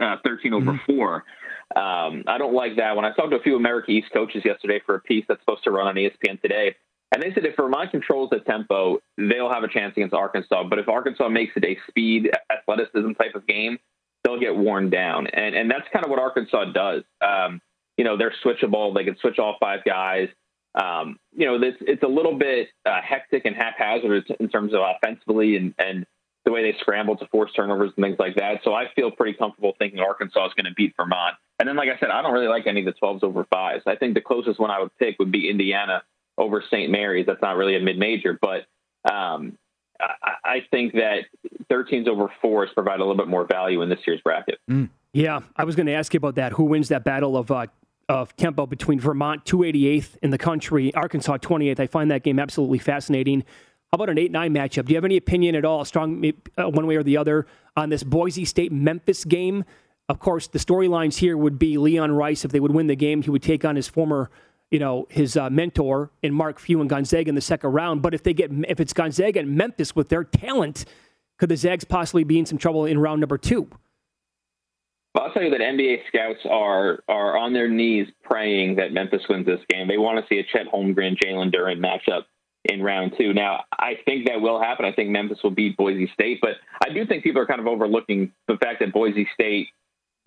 uh, 0.00 0.16
13 0.24 0.54
over 0.54 0.72
mm-hmm. 0.72 0.92
four. 0.92 1.24
Um, 1.74 2.24
I 2.26 2.38
don't 2.38 2.54
like 2.54 2.76
that 2.76 2.96
one. 2.96 3.04
I 3.04 3.12
talked 3.12 3.30
to 3.30 3.36
a 3.36 3.42
few 3.42 3.56
America 3.56 3.90
East 3.90 4.08
coaches 4.12 4.42
yesterday 4.44 4.80
for 4.84 4.94
a 4.94 5.00
piece 5.00 5.24
that's 5.28 5.40
supposed 5.40 5.64
to 5.64 5.70
run 5.70 5.86
on 5.86 5.94
ESPN 5.96 6.40
today. 6.40 6.76
And 7.12 7.22
they 7.22 7.32
said 7.32 7.44
if 7.44 7.56
Vermont 7.56 7.90
controls 7.90 8.30
the 8.30 8.40
tempo, 8.40 8.98
they'll 9.16 9.50
have 9.50 9.62
a 9.62 9.68
chance 9.68 9.92
against 9.96 10.14
Arkansas. 10.14 10.64
But 10.68 10.78
if 10.78 10.88
Arkansas 10.88 11.28
makes 11.28 11.52
it 11.56 11.64
a 11.64 11.78
speed, 11.88 12.30
athleticism 12.50 13.12
type 13.12 13.34
of 13.34 13.46
game, 13.46 13.78
they'll 14.24 14.40
get 14.40 14.56
worn 14.56 14.90
down. 14.90 15.28
And 15.28 15.54
and 15.54 15.70
that's 15.70 15.86
kind 15.92 16.04
of 16.04 16.10
what 16.10 16.18
Arkansas 16.18 16.72
does. 16.72 17.02
Um, 17.20 17.60
you 17.96 18.04
know, 18.04 18.16
they're 18.16 18.34
switchable. 18.44 18.94
They 18.94 19.04
can 19.04 19.16
switch 19.18 19.38
all 19.38 19.56
five 19.60 19.84
guys. 19.84 20.28
Um, 20.74 21.18
you 21.36 21.46
know, 21.46 21.54
it's 21.62 21.78
it's 21.80 22.02
a 22.02 22.08
little 22.08 22.36
bit 22.36 22.68
uh, 22.84 23.00
hectic 23.00 23.44
and 23.44 23.54
haphazard 23.54 24.24
in 24.40 24.48
terms 24.48 24.74
of 24.74 24.80
offensively 24.80 25.56
and 25.56 25.74
and 25.78 26.06
the 26.44 26.52
way 26.52 26.62
they 26.62 26.76
scramble 26.80 27.16
to 27.16 27.26
force 27.28 27.50
turnovers 27.54 27.92
and 27.96 28.04
things 28.04 28.18
like 28.18 28.36
that. 28.36 28.60
So 28.64 28.74
I 28.74 28.86
feel 28.94 29.10
pretty 29.10 29.36
comfortable 29.38 29.72
thinking 29.78 30.00
Arkansas 30.00 30.46
is 30.46 30.52
going 30.54 30.66
to 30.66 30.74
beat 30.74 30.94
Vermont. 30.96 31.36
And 31.58 31.68
then, 31.68 31.76
like 31.76 31.88
I 31.88 31.98
said, 31.98 32.10
I 32.10 32.20
don't 32.20 32.32
really 32.32 32.48
like 32.48 32.66
any 32.66 32.80
of 32.80 32.86
the 32.86 33.00
12s 33.00 33.22
over 33.22 33.46
fives. 33.50 33.84
I 33.86 33.96
think 33.96 34.14
the 34.14 34.20
closest 34.20 34.60
one 34.60 34.70
I 34.70 34.80
would 34.80 34.94
pick 34.98 35.18
would 35.18 35.32
be 35.32 35.48
Indiana 35.48 36.02
over 36.38 36.62
St. 36.70 36.90
Mary's. 36.90 37.26
That's 37.26 37.42
not 37.42 37.56
really 37.56 37.76
a 37.76 37.80
mid 37.80 37.98
major, 37.98 38.38
but 38.40 38.66
um, 39.10 39.56
I, 40.00 40.32
I, 40.44 40.66
think 40.70 40.94
that 40.94 41.24
13s 41.70 42.08
over 42.08 42.30
fours 42.40 42.70
provide 42.74 43.00
a 43.00 43.04
little 43.04 43.16
bit 43.16 43.28
more 43.28 43.46
value 43.46 43.82
in 43.82 43.88
this 43.88 44.00
year's 44.06 44.20
bracket. 44.22 44.58
Mm. 44.70 44.88
Yeah, 45.12 45.40
I 45.56 45.64
was 45.64 45.76
going 45.76 45.86
to 45.86 45.92
ask 45.92 46.12
you 46.12 46.18
about 46.18 46.34
that. 46.36 46.52
Who 46.52 46.64
wins 46.64 46.88
that 46.88 47.04
battle 47.04 47.36
of 47.36 47.50
uh, 47.50 47.66
of 48.08 48.34
tempo 48.36 48.66
between 48.66 48.98
Vermont 49.00 49.44
288th 49.44 50.16
in 50.22 50.30
the 50.30 50.38
country, 50.38 50.92
Arkansas 50.94 51.38
28th? 51.38 51.80
I 51.80 51.86
find 51.86 52.10
that 52.10 52.22
game 52.22 52.38
absolutely 52.38 52.78
fascinating. 52.78 53.42
How 53.92 53.96
about 53.96 54.10
an 54.10 54.18
8 54.18 54.32
9 54.32 54.52
matchup? 54.52 54.86
Do 54.86 54.92
you 54.92 54.96
have 54.96 55.04
any 55.04 55.16
opinion 55.16 55.54
at 55.54 55.64
all, 55.64 55.84
strong 55.84 56.32
uh, 56.58 56.68
one 56.68 56.86
way 56.86 56.96
or 56.96 57.04
the 57.04 57.16
other, 57.16 57.46
on 57.76 57.90
this 57.90 58.02
Boise 58.02 58.44
State 58.44 58.72
Memphis 58.72 59.24
game? 59.24 59.64
Of 60.08 60.18
course, 60.18 60.48
the 60.48 60.58
storylines 60.58 61.18
here 61.18 61.36
would 61.36 61.58
be 61.58 61.78
Leon 61.78 62.12
Rice, 62.12 62.44
if 62.44 62.50
they 62.50 62.60
would 62.60 62.72
win 62.72 62.88
the 62.88 62.96
game, 62.96 63.22
he 63.22 63.30
would 63.30 63.42
take 63.42 63.64
on 63.64 63.76
his 63.76 63.88
former 63.88 64.30
you 64.70 64.78
know 64.78 65.06
his 65.10 65.36
uh, 65.36 65.50
mentor 65.50 66.10
in 66.22 66.32
Mark 66.32 66.58
Few 66.58 66.80
and 66.80 66.90
Gonzaga 66.90 67.28
in 67.28 67.34
the 67.34 67.40
second 67.40 67.70
round. 67.70 68.02
But 68.02 68.14
if 68.14 68.22
they 68.22 68.34
get 68.34 68.50
if 68.68 68.80
it's 68.80 68.92
Gonzaga 68.92 69.40
and 69.40 69.56
Memphis 69.56 69.94
with 69.94 70.08
their 70.08 70.24
talent, 70.24 70.84
could 71.38 71.48
the 71.48 71.56
Zags 71.56 71.84
possibly 71.84 72.24
be 72.24 72.38
in 72.38 72.46
some 72.46 72.58
trouble 72.58 72.84
in 72.84 72.98
round 72.98 73.20
number 73.20 73.38
two? 73.38 73.68
Well, 75.14 75.24
I'll 75.24 75.32
tell 75.32 75.44
you 75.44 75.50
that 75.50 75.60
NBA 75.60 75.98
scouts 76.08 76.40
are 76.50 77.00
are 77.08 77.38
on 77.38 77.52
their 77.52 77.68
knees 77.68 78.08
praying 78.24 78.76
that 78.76 78.92
Memphis 78.92 79.22
wins 79.28 79.46
this 79.46 79.60
game. 79.70 79.86
They 79.86 79.98
want 79.98 80.18
to 80.18 80.26
see 80.28 80.40
a 80.40 80.44
Chet 80.44 80.72
Holmgren, 80.72 81.16
Jalen 81.16 81.54
Duren 81.54 81.78
matchup 81.78 82.24
in 82.64 82.82
round 82.82 83.12
two. 83.18 83.32
Now, 83.32 83.64
I 83.72 83.92
think 84.04 84.26
that 84.26 84.40
will 84.40 84.60
happen. 84.60 84.84
I 84.84 84.92
think 84.92 85.10
Memphis 85.10 85.38
will 85.44 85.50
beat 85.50 85.76
Boise 85.76 86.10
State, 86.14 86.40
but 86.40 86.52
I 86.84 86.92
do 86.92 87.06
think 87.06 87.22
people 87.22 87.40
are 87.40 87.46
kind 87.46 87.60
of 87.60 87.66
overlooking 87.66 88.32
the 88.48 88.56
fact 88.56 88.80
that 88.80 88.92
Boise 88.92 89.28
State 89.34 89.68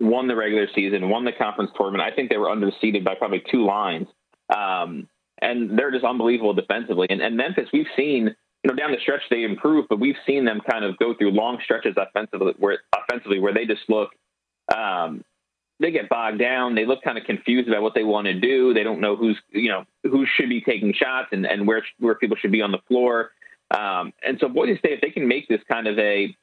won 0.00 0.28
the 0.28 0.36
regular 0.36 0.68
season, 0.74 1.08
won 1.08 1.24
the 1.24 1.32
conference 1.32 1.70
tournament. 1.76 2.02
I 2.02 2.14
think 2.14 2.30
they 2.30 2.36
were 2.36 2.46
underseeded 2.46 3.04
by 3.04 3.14
probably 3.16 3.42
two 3.50 3.66
lines. 3.66 4.06
Um, 4.54 5.08
and 5.40 5.78
they're 5.78 5.90
just 5.90 6.04
unbelievable 6.04 6.54
defensively. 6.54 7.06
And, 7.10 7.20
and 7.20 7.36
Memphis, 7.36 7.68
we've 7.72 7.86
seen, 7.96 8.34
you 8.64 8.68
know, 8.68 8.74
down 8.74 8.90
the 8.90 8.98
stretch 9.00 9.22
they 9.30 9.44
improve, 9.44 9.86
but 9.88 10.00
we've 10.00 10.16
seen 10.26 10.44
them 10.44 10.60
kind 10.68 10.84
of 10.84 10.98
go 10.98 11.14
through 11.14 11.30
long 11.30 11.58
stretches 11.62 11.94
offensively 11.96 12.54
where 12.58 12.78
offensively 12.94 13.38
where 13.38 13.54
they 13.54 13.66
just 13.66 13.82
look 13.88 14.10
um, 14.74 15.24
they 15.80 15.90
get 15.90 16.08
bogged 16.08 16.38
down. 16.38 16.74
They 16.74 16.86
look 16.86 17.02
kind 17.02 17.18
of 17.18 17.24
confused 17.24 17.68
about 17.68 17.82
what 17.82 17.94
they 17.94 18.04
want 18.04 18.26
to 18.26 18.38
do. 18.38 18.74
They 18.74 18.82
don't 18.82 19.00
know 19.00 19.16
who's 19.16 19.38
you 19.50 19.70
know 19.70 19.84
who 20.02 20.26
should 20.26 20.48
be 20.48 20.60
taking 20.60 20.92
shots 20.92 21.28
and, 21.32 21.46
and 21.46 21.66
where 21.66 21.84
where 21.98 22.16
people 22.16 22.36
should 22.36 22.52
be 22.52 22.62
on 22.62 22.72
the 22.72 22.80
floor. 22.88 23.30
Um, 23.70 24.12
and 24.26 24.38
so 24.40 24.48
Boise 24.48 24.78
State, 24.78 24.92
if 24.94 25.00
they 25.00 25.10
can 25.10 25.28
make 25.28 25.48
this 25.48 25.60
kind 25.68 25.86
of 25.86 25.98
a 25.98 26.34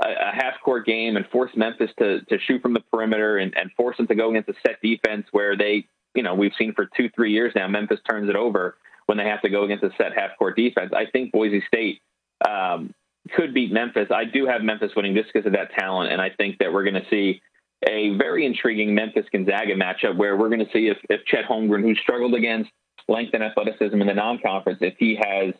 a, 0.00 0.32
half 0.32 0.54
court 0.64 0.86
game 0.86 1.16
and 1.16 1.26
force 1.26 1.50
Memphis 1.56 1.90
to 1.98 2.20
to 2.22 2.38
shoot 2.38 2.62
from 2.62 2.74
the 2.74 2.80
perimeter 2.92 3.38
and, 3.38 3.52
and 3.56 3.70
force 3.72 3.96
them 3.96 4.06
to 4.06 4.14
go 4.14 4.30
against 4.30 4.48
a 4.48 4.54
set 4.66 4.80
defense 4.82 5.26
where 5.32 5.56
they 5.56 5.86
you 6.14 6.22
know 6.22 6.34
we've 6.34 6.52
seen 6.58 6.72
for 6.74 6.88
two 6.96 7.10
three 7.14 7.32
years 7.32 7.52
now 7.54 7.68
Memphis 7.68 8.00
turns 8.08 8.28
it 8.28 8.36
over 8.36 8.76
when 9.06 9.18
they 9.18 9.24
have 9.24 9.42
to 9.42 9.48
go 9.48 9.64
against 9.64 9.84
a 9.84 9.90
set 9.98 10.12
half 10.16 10.36
court 10.38 10.56
defense. 10.56 10.92
I 10.94 11.06
think 11.06 11.32
Boise 11.32 11.62
State 11.66 12.00
um, 12.48 12.94
could 13.36 13.54
beat 13.54 13.72
Memphis. 13.72 14.08
I 14.10 14.24
do 14.24 14.46
have 14.46 14.62
Memphis 14.62 14.92
winning 14.96 15.14
just 15.14 15.30
because 15.32 15.46
of 15.46 15.52
that 15.52 15.72
talent, 15.78 16.12
and 16.12 16.20
I 16.20 16.30
think 16.30 16.58
that 16.58 16.72
we're 16.72 16.84
going 16.84 17.02
to 17.02 17.08
see 17.10 17.40
a 17.86 18.16
very 18.16 18.46
intriguing 18.46 18.94
Memphis 18.94 19.26
Gonzaga 19.30 19.74
matchup 19.74 20.16
where 20.16 20.36
we're 20.36 20.48
going 20.48 20.64
to 20.64 20.72
see 20.72 20.88
if, 20.88 20.98
if 21.10 21.24
Chet 21.26 21.44
Holmgren, 21.44 21.82
who 21.82 21.94
struggled 21.96 22.34
against 22.34 22.70
length 23.08 23.34
and 23.34 23.42
athleticism 23.42 24.00
in 24.00 24.06
the 24.06 24.14
non-conference, 24.14 24.78
if 24.80 24.94
he 24.98 25.18
has 25.22 25.54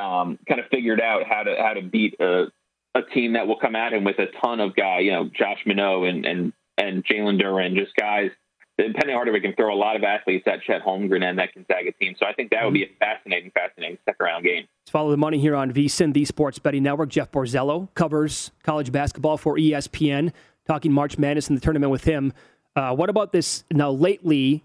um, 0.00 0.38
kind 0.48 0.60
of 0.60 0.66
figured 0.70 1.00
out 1.00 1.22
how 1.28 1.42
to 1.42 1.56
how 1.58 1.74
to 1.74 1.82
beat 1.82 2.14
a, 2.20 2.46
a 2.94 3.02
team 3.14 3.34
that 3.34 3.46
will 3.46 3.58
come 3.58 3.76
at 3.76 3.92
him 3.92 4.04
with 4.04 4.18
a 4.18 4.26
ton 4.40 4.60
of 4.60 4.74
guy, 4.74 5.00
you 5.00 5.12
know, 5.12 5.28
Josh 5.32 5.64
Minott 5.66 6.08
and 6.08 6.24
and 6.26 6.52
and 6.78 7.04
Jalen 7.04 7.40
Duren, 7.40 7.76
just 7.76 7.94
guys. 7.96 8.30
Penny 8.94 9.12
Hardaway 9.12 9.40
can 9.40 9.54
throw 9.54 9.74
a 9.74 9.76
lot 9.76 9.96
of 9.96 10.02
athletes 10.02 10.46
at 10.46 10.62
Chet 10.62 10.82
Holmgren 10.82 11.22
and 11.22 11.38
that 11.38 11.54
Gonzaga 11.54 11.92
team. 11.92 12.14
So 12.18 12.26
I 12.26 12.32
think 12.32 12.50
that 12.50 12.64
would 12.64 12.74
be 12.74 12.84
a 12.84 12.90
fascinating, 12.98 13.50
fascinating 13.52 13.98
second 14.04 14.24
round 14.24 14.44
game. 14.44 14.66
Let's 14.82 14.90
follow 14.90 15.10
the 15.10 15.16
money 15.16 15.38
here 15.38 15.54
on 15.54 15.72
VSIN, 15.72 16.12
the 16.12 16.24
Sports 16.24 16.58
Betting 16.58 16.82
Network. 16.82 17.08
Jeff 17.08 17.30
Borzello 17.30 17.88
covers 17.94 18.50
college 18.62 18.92
basketball 18.92 19.36
for 19.36 19.56
ESPN. 19.56 20.32
Talking 20.66 20.92
March 20.92 21.18
Madness 21.18 21.48
in 21.48 21.54
the 21.54 21.60
tournament 21.60 21.90
with 21.90 22.04
him. 22.04 22.32
Uh, 22.76 22.94
what 22.94 23.10
about 23.10 23.32
this 23.32 23.64
now 23.70 23.90
lately? 23.90 24.64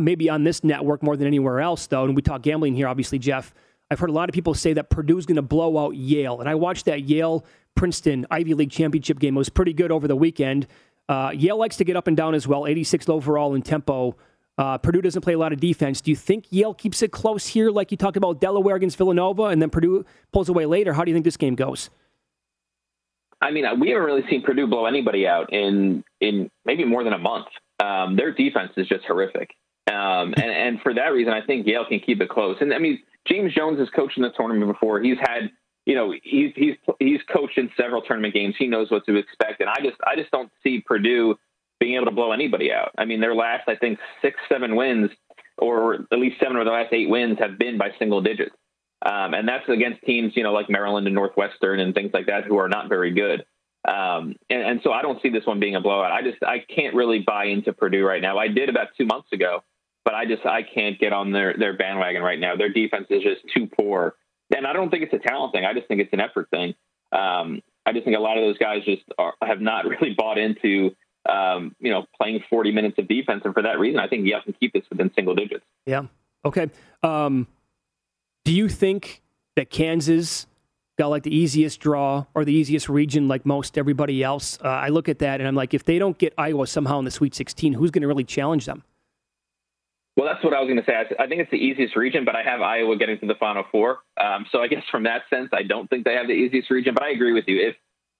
Maybe 0.00 0.28
on 0.28 0.42
this 0.42 0.64
network 0.64 1.02
more 1.04 1.16
than 1.16 1.28
anywhere 1.28 1.60
else, 1.60 1.86
though. 1.86 2.04
And 2.04 2.16
we 2.16 2.22
talk 2.22 2.42
gambling 2.42 2.74
here, 2.74 2.88
obviously, 2.88 3.18
Jeff. 3.18 3.54
I've 3.90 4.00
heard 4.00 4.10
a 4.10 4.12
lot 4.12 4.28
of 4.28 4.34
people 4.34 4.54
say 4.54 4.72
that 4.74 4.90
Purdue's 4.90 5.24
going 5.24 5.36
to 5.36 5.42
blow 5.42 5.78
out 5.78 5.94
Yale. 5.94 6.40
And 6.40 6.48
I 6.48 6.56
watched 6.56 6.86
that 6.86 7.02
Yale 7.04 7.44
Princeton 7.74 8.26
Ivy 8.30 8.54
League 8.54 8.70
championship 8.70 9.20
game. 9.20 9.36
It 9.36 9.38
was 9.38 9.48
pretty 9.48 9.72
good 9.72 9.92
over 9.92 10.08
the 10.08 10.16
weekend. 10.16 10.66
Uh, 11.08 11.32
Yale 11.34 11.56
likes 11.56 11.76
to 11.76 11.84
get 11.84 11.96
up 11.96 12.06
and 12.06 12.16
down 12.16 12.34
as 12.34 12.46
well, 12.46 12.66
86 12.66 13.08
overall 13.08 13.54
in 13.54 13.62
tempo. 13.62 14.16
Uh, 14.58 14.76
Purdue 14.76 15.00
doesn't 15.00 15.22
play 15.22 15.34
a 15.34 15.38
lot 15.38 15.52
of 15.52 15.60
defense. 15.60 16.00
Do 16.00 16.10
you 16.10 16.16
think 16.16 16.46
Yale 16.50 16.74
keeps 16.74 17.00
it 17.02 17.12
close 17.12 17.46
here, 17.46 17.70
like 17.70 17.90
you 17.90 17.96
talked 17.96 18.16
about 18.16 18.40
Delaware 18.40 18.76
against 18.76 18.98
Villanova, 18.98 19.44
and 19.44 19.62
then 19.62 19.70
Purdue 19.70 20.04
pulls 20.32 20.48
away 20.48 20.66
later? 20.66 20.92
How 20.92 21.04
do 21.04 21.10
you 21.10 21.14
think 21.14 21.24
this 21.24 21.36
game 21.36 21.54
goes? 21.54 21.90
I 23.40 23.52
mean, 23.52 23.64
we 23.78 23.90
haven't 23.90 24.04
really 24.04 24.24
seen 24.28 24.42
Purdue 24.42 24.66
blow 24.66 24.86
anybody 24.86 25.26
out 25.26 25.52
in 25.52 26.02
in 26.20 26.50
maybe 26.64 26.84
more 26.84 27.04
than 27.04 27.12
a 27.12 27.18
month. 27.18 27.46
Um, 27.78 28.16
their 28.16 28.32
defense 28.32 28.72
is 28.76 28.88
just 28.88 29.04
horrific, 29.04 29.50
um, 29.86 30.34
and 30.36 30.50
and 30.50 30.80
for 30.82 30.92
that 30.94 31.12
reason, 31.12 31.32
I 31.32 31.46
think 31.46 31.64
Yale 31.64 31.86
can 31.88 32.00
keep 32.00 32.20
it 32.20 32.28
close. 32.28 32.56
And 32.60 32.74
I 32.74 32.78
mean, 32.78 32.98
James 33.28 33.54
Jones 33.54 33.78
has 33.78 33.88
coached 33.90 34.16
in 34.16 34.22
the 34.22 34.30
tournament 34.30 34.72
before. 34.72 35.00
He's 35.00 35.18
had, 35.20 35.50
you 35.88 35.94
know, 35.94 36.12
he's 36.22 36.52
he's 36.54 36.74
he's 37.00 37.20
coached 37.32 37.56
in 37.56 37.70
several 37.74 38.02
tournament 38.02 38.34
games. 38.34 38.54
He 38.58 38.66
knows 38.66 38.90
what 38.90 39.06
to 39.06 39.16
expect, 39.16 39.62
and 39.62 39.70
I 39.70 39.76
just 39.82 39.96
I 40.06 40.16
just 40.16 40.30
don't 40.30 40.52
see 40.62 40.82
Purdue 40.82 41.36
being 41.80 41.94
able 41.94 42.04
to 42.04 42.10
blow 42.10 42.32
anybody 42.32 42.70
out. 42.70 42.90
I 42.98 43.06
mean, 43.06 43.22
their 43.22 43.34
last 43.34 43.66
I 43.68 43.74
think 43.74 43.98
six 44.20 44.38
seven 44.50 44.76
wins, 44.76 45.10
or 45.56 45.94
at 45.94 46.18
least 46.18 46.40
seven 46.40 46.58
of 46.58 46.66
the 46.66 46.72
last 46.72 46.92
eight 46.92 47.08
wins, 47.08 47.38
have 47.38 47.58
been 47.58 47.78
by 47.78 47.92
single 47.98 48.20
digits, 48.20 48.54
um, 49.00 49.32
and 49.32 49.48
that's 49.48 49.66
against 49.70 50.02
teams 50.02 50.34
you 50.36 50.42
know 50.42 50.52
like 50.52 50.68
Maryland 50.68 51.06
and 51.06 51.14
Northwestern 51.14 51.80
and 51.80 51.94
things 51.94 52.10
like 52.12 52.26
that 52.26 52.44
who 52.44 52.58
are 52.58 52.68
not 52.68 52.90
very 52.90 53.14
good. 53.14 53.46
Um, 53.88 54.34
and, 54.50 54.60
and 54.60 54.80
so 54.84 54.92
I 54.92 55.00
don't 55.00 55.22
see 55.22 55.30
this 55.30 55.46
one 55.46 55.58
being 55.58 55.74
a 55.74 55.80
blowout. 55.80 56.12
I 56.12 56.20
just 56.20 56.42
I 56.42 56.58
can't 56.58 56.94
really 56.94 57.20
buy 57.20 57.46
into 57.46 57.72
Purdue 57.72 58.04
right 58.04 58.20
now. 58.20 58.36
I 58.36 58.48
did 58.48 58.68
about 58.68 58.88
two 58.98 59.06
months 59.06 59.32
ago 59.32 59.62
but 60.04 60.14
I 60.14 60.24
just 60.24 60.46
I 60.46 60.62
can't 60.62 60.98
get 60.98 61.12
on 61.12 61.32
their 61.32 61.54
their 61.58 61.76
bandwagon 61.76 62.22
right 62.22 62.40
now. 62.40 62.56
Their 62.56 62.70
defense 62.70 63.06
is 63.10 63.22
just 63.22 63.42
too 63.54 63.66
poor, 63.66 64.14
and 64.54 64.66
I 64.66 64.72
don't 64.72 64.90
think 64.90 65.02
it's 65.02 65.12
a 65.12 65.18
talent 65.18 65.52
thing. 65.52 65.64
I 65.64 65.74
just 65.74 65.88
think 65.88 66.00
it's 66.00 66.12
an 66.12 66.20
effort 66.20 66.48
thing. 66.50 66.74
Um, 67.12 67.62
I 67.86 67.92
just 67.92 68.04
think 68.04 68.16
a 68.16 68.20
lot 68.20 68.36
of 68.36 68.44
those 68.44 68.58
guys 68.58 68.84
just 68.84 69.02
are, 69.18 69.34
have 69.42 69.60
not 69.60 69.84
really 69.88 70.14
bought 70.16 70.38
into 70.38 70.94
um, 71.28 71.74
you 71.80 71.90
know 71.90 72.06
playing 72.20 72.42
40 72.48 72.72
minutes 72.72 72.98
of 72.98 73.08
defense, 73.08 73.42
and 73.44 73.54
for 73.54 73.62
that 73.62 73.78
reason, 73.78 74.00
I 74.00 74.08
think 74.08 74.26
you 74.26 74.34
have 74.34 74.44
to 74.44 74.52
keep 74.52 74.72
this 74.72 74.84
within 74.90 75.10
single 75.14 75.34
digits. 75.34 75.64
Yeah. 75.86 76.04
Okay. 76.44 76.70
Um, 77.02 77.46
do 78.44 78.52
you 78.52 78.68
think 78.68 79.22
that 79.56 79.70
Kansas? 79.70 80.46
Got 80.98 81.10
like 81.10 81.22
the 81.22 81.32
easiest 81.32 81.78
draw 81.78 82.24
or 82.34 82.44
the 82.44 82.52
easiest 82.52 82.88
region, 82.88 83.28
like 83.28 83.46
most 83.46 83.78
everybody 83.78 84.24
else. 84.24 84.58
Uh, 84.64 84.66
I 84.66 84.88
look 84.88 85.08
at 85.08 85.20
that 85.20 85.40
and 85.40 85.46
I'm 85.46 85.54
like, 85.54 85.72
if 85.72 85.84
they 85.84 85.96
don't 85.96 86.18
get 86.18 86.34
Iowa 86.36 86.66
somehow 86.66 86.98
in 86.98 87.04
the 87.04 87.12
Sweet 87.12 87.36
16, 87.36 87.74
who's 87.74 87.92
going 87.92 88.02
to 88.02 88.08
really 88.08 88.24
challenge 88.24 88.66
them? 88.66 88.82
Well, 90.18 90.26
that's 90.26 90.42
what 90.42 90.52
I 90.52 90.58
was 90.58 90.66
going 90.66 90.82
to 90.82 90.84
say. 90.84 90.94
I 91.16 91.28
think 91.28 91.40
it's 91.40 91.50
the 91.52 91.58
easiest 91.58 91.94
region, 91.94 92.24
but 92.24 92.34
I 92.34 92.42
have 92.42 92.60
Iowa 92.60 92.96
getting 92.96 93.20
to 93.20 93.26
the 93.26 93.36
Final 93.36 93.62
Four. 93.70 94.00
Um, 94.20 94.46
so 94.50 94.60
I 94.60 94.66
guess 94.66 94.82
from 94.90 95.04
that 95.04 95.22
sense, 95.30 95.50
I 95.52 95.62
don't 95.62 95.88
think 95.88 96.04
they 96.04 96.14
have 96.14 96.26
the 96.26 96.32
easiest 96.32 96.72
region. 96.72 96.92
But 96.92 97.04
I 97.04 97.10
agree 97.10 97.32
with 97.32 97.44
you. 97.46 97.68
If 97.68 97.76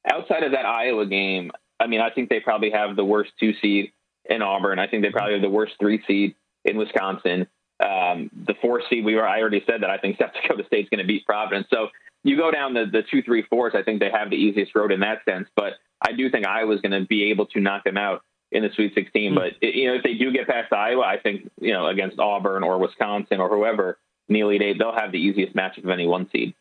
outside 0.09 0.44
of 0.44 0.53
that 0.53 0.64
Iowa 0.64 1.07
game, 1.07 1.51
I 1.80 1.88
mean, 1.88 2.01
I 2.01 2.11
think 2.11 2.28
they 2.28 2.38
probably 2.38 2.70
have 2.70 2.94
the 2.94 3.05
worst 3.05 3.32
two 3.40 3.53
seed 3.61 3.90
in 4.30 4.42
Auburn. 4.42 4.78
I 4.78 4.86
think 4.86 5.03
they 5.03 5.11
probably 5.11 5.32
have 5.32 5.42
the 5.42 5.51
worst 5.51 5.72
three 5.80 6.01
seed 6.07 6.36
in 6.64 6.76
Wisconsin. 6.76 7.49
Um, 7.82 8.30
the 8.46 8.55
four 8.62 8.80
seed, 8.88 9.05
we 9.05 9.16
were. 9.16 9.26
I 9.26 9.40
already 9.40 9.64
said 9.66 9.82
that 9.82 9.90
I 9.90 9.99
think 9.99 10.18
South 10.20 10.30
Dakota 10.40 10.62
State's 10.68 10.88
going 10.90 11.01
to 11.01 11.07
beat 11.07 11.26
Providence. 11.26 11.66
So 11.68 11.88
you 12.22 12.36
go 12.36 12.53
down 12.53 12.74
the 12.74 12.84
the 12.84 13.03
two, 13.11 13.24
three, 13.24 13.42
fours. 13.51 13.72
I 13.74 13.82
think 13.82 13.99
they 13.99 14.11
have 14.12 14.30
the 14.30 14.36
easiest 14.36 14.72
road 14.76 14.92
in 14.92 15.01
that 15.01 15.24
sense. 15.28 15.49
But 15.57 15.72
I 16.01 16.12
do 16.12 16.30
think 16.30 16.46
Iowa's 16.46 16.80
going 16.80 16.92
to 16.92 17.09
be 17.09 17.24
able 17.32 17.46
to 17.46 17.61
knock 17.61 17.82
them 17.82 17.96
out 17.96 18.22
in 18.53 18.62
the 18.62 18.70
Sweet 18.74 18.94
16. 18.94 19.32
Mm-hmm. 19.32 19.34
But 19.34 19.62
you 19.62 19.88
know, 19.88 19.94
if 19.94 20.03
they 20.03 20.14
do 20.14 20.32
get 20.32 20.46
past 20.46 20.72
Iowa, 20.72 21.03
I 21.03 21.18
think 21.18 21.51
you 21.61 21.72
know 21.72 21.86
against 21.86 22.18
Auburn 22.18 22.62
or 22.62 22.78
Wisconsin 22.78 23.40
or 23.40 23.49
whoever, 23.49 23.99
Neely, 24.28 24.59
they 24.59 24.74
they'll 24.74 24.94
have 24.94 25.12
the 25.12 25.18
easiest 25.18 25.57
matchup 25.57 25.84
of 25.84 25.90
any 25.90 26.07
one 26.07 26.28
seed. 26.30 26.55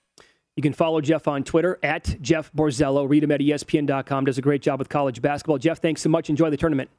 You 0.56 0.64
can 0.64 0.74
follow 0.74 1.02
Jeff 1.02 1.28
on 1.28 1.44
Twitter 1.44 1.78
at 1.84 2.20
Jeff 2.22 2.52
Borzello. 2.54 3.08
Read 3.08 3.24
him 3.24 3.32
at 3.32 3.42
ESPN.com. 3.42 4.26
Does 4.26 4.38
a 4.38 4.42
great 4.42 4.62
job 4.62 4.80
with 4.80 4.90
college 4.90 5.22
basketball. 5.22 5.60
Jeff, 5.60 5.82
thanks 5.82 6.02
so 6.02 6.10
much. 6.10 6.30
Enjoy 6.30 6.50
the 6.50 6.58
tournament. 6.58 6.90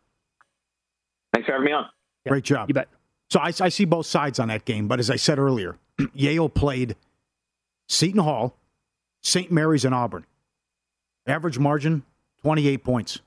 Thanks 1.32 1.46
for 1.46 1.52
having 1.52 1.66
me 1.66 1.72
on. 1.72 1.86
Yeah, 2.24 2.30
great 2.30 2.44
job. 2.44 2.68
You 2.68 2.74
bet. 2.74 2.88
So 3.30 3.40
I, 3.40 3.52
I 3.60 3.68
see 3.68 3.84
both 3.84 4.06
sides 4.06 4.38
on 4.38 4.48
that 4.48 4.64
game, 4.64 4.88
but 4.88 5.00
as 5.00 5.10
I 5.10 5.16
said 5.16 5.38
earlier, 5.38 5.76
Yale 6.14 6.48
played 6.48 6.96
Seton 7.88 8.20
Hall, 8.20 8.56
St. 9.22 9.50
Mary's, 9.50 9.84
and 9.84 9.94
Auburn. 9.94 10.24
Average 11.26 11.58
margin, 11.58 12.04
28 12.42 12.84
points 12.84 13.20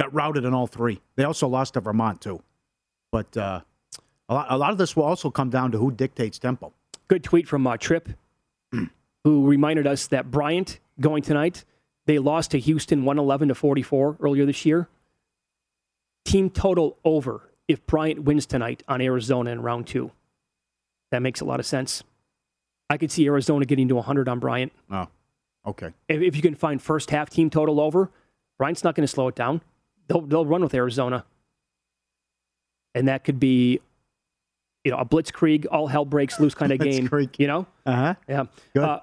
got 0.00 0.12
routed 0.14 0.46
in 0.46 0.54
all 0.54 0.66
three. 0.66 1.00
They 1.16 1.24
also 1.24 1.46
lost 1.46 1.74
to 1.74 1.80
Vermont 1.80 2.22
too. 2.22 2.42
But 3.12 3.36
uh, 3.36 3.60
a 4.28 4.34
lot, 4.34 4.46
a 4.48 4.56
lot 4.56 4.72
of 4.72 4.78
this 4.78 4.96
will 4.96 5.04
also 5.04 5.30
come 5.30 5.50
down 5.50 5.72
to 5.72 5.78
who 5.78 5.90
dictates 5.90 6.38
tempo. 6.38 6.72
Good 7.08 7.22
tweet 7.22 7.46
from 7.46 7.66
uh, 7.66 7.76
Trip, 7.76 8.08
who 9.24 9.46
reminded 9.46 9.86
us 9.86 10.06
that 10.06 10.30
Bryant 10.30 10.80
going 11.00 11.22
tonight. 11.22 11.64
They 12.06 12.18
lost 12.18 12.52
to 12.52 12.58
Houston 12.58 13.04
111 13.04 13.48
to 13.48 13.54
44 13.54 14.16
earlier 14.20 14.46
this 14.46 14.64
year. 14.64 14.88
Team 16.24 16.48
total 16.48 16.96
over 17.04 17.50
if 17.68 17.84
Bryant 17.86 18.22
wins 18.22 18.46
tonight 18.46 18.82
on 18.88 19.00
Arizona 19.00 19.50
in 19.50 19.60
round 19.60 19.86
two. 19.86 20.12
That 21.10 21.20
makes 21.20 21.40
a 21.40 21.44
lot 21.44 21.60
of 21.60 21.66
sense. 21.66 22.02
I 22.88 22.96
could 22.96 23.10
see 23.12 23.26
Arizona 23.26 23.66
getting 23.66 23.88
to 23.88 23.96
100 23.96 24.28
on 24.28 24.38
Bryant. 24.38 24.72
Oh, 24.90 25.08
okay. 25.66 25.92
If, 26.08 26.22
if 26.22 26.36
you 26.36 26.42
can 26.42 26.54
find 26.54 26.80
first 26.80 27.10
half 27.10 27.28
team 27.28 27.50
total 27.50 27.80
over, 27.80 28.10
Bryant's 28.58 28.82
not 28.82 28.94
going 28.94 29.04
to 29.04 29.12
slow 29.12 29.28
it 29.28 29.34
down 29.34 29.60
they'll 30.10 30.20
they'll 30.22 30.44
run 30.44 30.62
with 30.62 30.74
Arizona, 30.74 31.24
and 32.94 33.08
that 33.08 33.24
could 33.24 33.40
be, 33.40 33.80
you 34.84 34.90
know, 34.90 34.98
a 34.98 35.04
blitzkrieg, 35.06 35.66
all 35.70 35.86
hell 35.86 36.04
breaks 36.04 36.40
loose 36.40 36.54
kind 36.54 36.72
of 36.72 36.78
game. 36.90 37.08
You 37.38 37.46
know, 37.46 37.66
uh 37.86 37.94
huh, 37.94 38.14
yeah. 38.28 38.44
Uh, 38.82 39.00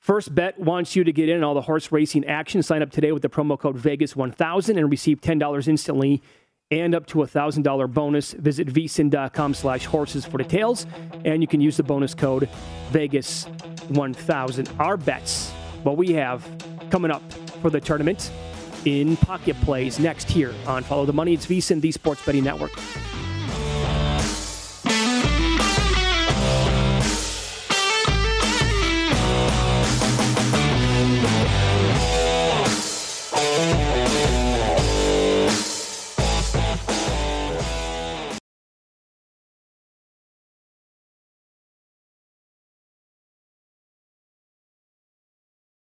First 0.00 0.34
Bet 0.34 0.58
wants 0.58 0.96
you 0.96 1.04
to 1.04 1.12
get 1.12 1.28
in 1.28 1.44
all 1.44 1.52
the 1.54 1.60
horse 1.60 1.92
racing 1.92 2.24
action. 2.24 2.62
Sign 2.62 2.82
up 2.82 2.90
today 2.90 3.12
with 3.12 3.20
the 3.22 3.28
promo 3.28 3.58
code 3.58 3.76
Vegas1000 3.76 4.78
and 4.78 4.90
receive 4.90 5.20
$10 5.20 5.68
instantly 5.68 6.22
and 6.70 6.94
up 6.94 7.04
to 7.08 7.22
a 7.22 7.26
$1,000 7.26 7.92
bonus. 7.92 8.32
Visit 8.32 8.68
vsin.com 8.68 9.52
slash 9.52 9.84
horses 9.84 10.24
for 10.24 10.38
details, 10.38 10.86
and 11.26 11.42
you 11.42 11.46
can 11.46 11.60
use 11.60 11.76
the 11.76 11.82
bonus 11.82 12.14
code 12.14 12.48
Vegas1000. 12.92 14.80
Our 14.80 14.96
bets, 14.96 15.50
what 15.82 15.98
we 15.98 16.14
have 16.14 16.48
coming 16.88 17.10
up 17.10 17.30
for 17.60 17.68
the 17.68 17.80
tournament 17.80 18.30
in 18.84 19.16
pocket 19.16 19.60
plays 19.60 19.98
next 19.98 20.30
here 20.30 20.54
on 20.66 20.82
Follow 20.82 21.06
the 21.06 21.12
Money. 21.12 21.34
It's 21.34 21.46
VSIN, 21.46 21.80
the 21.80 21.92
Sports 21.92 22.24
Betting 22.24 22.44
Network. 22.44 22.72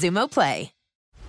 Xumo 0.00 0.28
Play. 0.28 0.79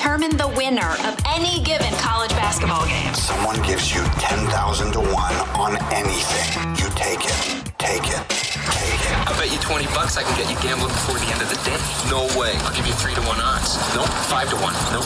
Determine 0.00 0.34
the 0.38 0.48
winner 0.56 0.96
of 1.04 1.14
any 1.28 1.60
given 1.62 1.92
college 2.00 2.30
basketball 2.30 2.86
game. 2.86 3.12
Someone 3.12 3.60
gives 3.60 3.94
you 3.94 4.00
10,000 4.16 4.92
to 4.92 4.98
1 4.98 5.12
on 5.60 5.76
anything. 5.92 6.48
You 6.80 6.88
take 6.96 7.20
it. 7.20 7.36
Take 7.76 8.08
it. 8.08 8.24
Take 8.72 8.96
it. 8.96 9.28
I 9.28 9.36
bet 9.36 9.52
you 9.52 9.58
20 9.58 9.84
bucks 9.92 10.16
I 10.16 10.22
can 10.22 10.34
get 10.40 10.48
you 10.48 10.56
gambling 10.62 10.88
before 10.88 11.18
the 11.18 11.28
end 11.28 11.42
of 11.42 11.50
the 11.50 11.60
day. 11.68 11.76
No 12.08 12.24
way. 12.40 12.56
I'll 12.64 12.74
give 12.74 12.86
you 12.86 12.94
3 12.94 13.12
to 13.12 13.20
1 13.20 13.40
odds. 13.42 13.76
Nope. 13.94 14.08
5 14.08 14.48
to 14.48 14.56
1. 14.56 14.72
Nope. 14.88 15.04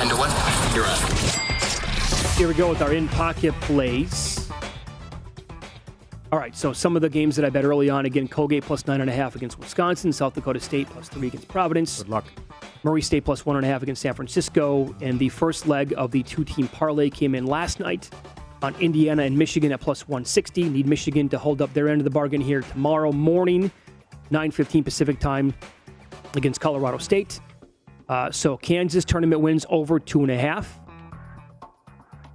10 0.00 0.08
to 0.08 0.16
1. 0.16 0.30
You're 0.74 0.86
out. 0.86 2.38
Here 2.38 2.48
we 2.48 2.54
go 2.54 2.70
with 2.70 2.80
our 2.80 2.94
in 2.94 3.08
pocket 3.08 3.52
plays. 3.60 4.48
All 6.32 6.38
right, 6.38 6.56
so 6.56 6.72
some 6.72 6.96
of 6.96 7.02
the 7.02 7.10
games 7.10 7.36
that 7.36 7.44
I 7.44 7.50
bet 7.50 7.66
early 7.66 7.90
on 7.90 8.06
again 8.06 8.28
Colgate 8.28 8.64
plus 8.64 8.86
nine 8.86 9.02
and 9.02 9.10
a 9.10 9.12
half 9.12 9.36
against 9.36 9.58
Wisconsin, 9.58 10.10
South 10.10 10.32
Dakota 10.32 10.58
State 10.58 10.88
plus 10.88 11.10
three 11.10 11.28
against 11.28 11.48
Providence. 11.48 11.98
Good 11.98 12.08
luck. 12.08 12.24
Murray 12.84 13.02
State 13.02 13.24
plus 13.24 13.46
one 13.46 13.56
and 13.56 13.64
a 13.64 13.68
half 13.68 13.82
against 13.82 14.02
San 14.02 14.14
Francisco. 14.14 14.94
And 15.00 15.18
the 15.18 15.28
first 15.28 15.66
leg 15.66 15.94
of 15.96 16.10
the 16.10 16.22
two 16.22 16.44
team 16.44 16.68
parlay 16.68 17.10
came 17.10 17.34
in 17.34 17.46
last 17.46 17.80
night 17.80 18.10
on 18.62 18.74
Indiana 18.76 19.22
and 19.22 19.36
Michigan 19.36 19.72
at 19.72 19.80
plus 19.80 20.08
160. 20.08 20.68
Need 20.68 20.86
Michigan 20.86 21.28
to 21.28 21.38
hold 21.38 21.62
up 21.62 21.72
their 21.74 21.88
end 21.88 22.00
of 22.00 22.04
the 22.04 22.10
bargain 22.10 22.40
here 22.40 22.62
tomorrow 22.62 23.12
morning, 23.12 23.70
9.15 24.30 24.84
Pacific 24.84 25.18
time 25.18 25.54
against 26.34 26.60
Colorado 26.60 26.98
State. 26.98 27.40
Uh, 28.08 28.30
so 28.30 28.56
Kansas 28.56 29.04
tournament 29.04 29.40
wins 29.40 29.64
over 29.68 29.98
two 29.98 30.22
and 30.22 30.30
a 30.30 30.38
half, 30.38 30.80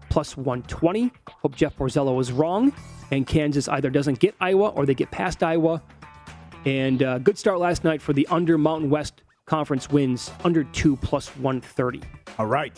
plus 0.10 0.36
120. 0.36 1.12
Hope 1.30 1.56
Jeff 1.56 1.78
Borzello 1.78 2.16
was 2.16 2.32
wrong. 2.32 2.74
And 3.12 3.26
Kansas 3.26 3.70
either 3.70 3.90
doesn't 3.90 4.20
get 4.20 4.36
Iowa 4.42 4.70
or 4.70 4.86
they 4.86 4.94
get 4.94 5.12
past 5.12 5.42
Iowa. 5.42 5.82
And 6.66 7.02
uh, 7.02 7.20
good 7.20 7.38
start 7.38 7.60
last 7.60 7.84
night 7.86 8.02
for 8.02 8.12
the 8.12 8.28
under 8.28 8.58
Mountain 8.58 8.90
West 8.90 9.22
Conference 9.48 9.90
wins, 9.90 10.30
under 10.44 10.66
two 10.66 10.98
plus 10.98 11.30
130. 11.38 12.02
All 12.38 12.46
right. 12.46 12.78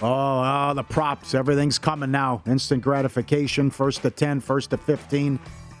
Oh, 0.00 0.42
oh, 0.42 0.72
the 0.74 0.82
props. 0.82 1.34
Everything's 1.34 1.78
coming 1.78 2.10
now. 2.10 2.42
Instant 2.46 2.82
gratification. 2.82 3.70
First 3.70 4.00
to 4.00 4.10
10, 4.10 4.40
first 4.40 4.70
to 4.70 4.78
15. 4.78 5.38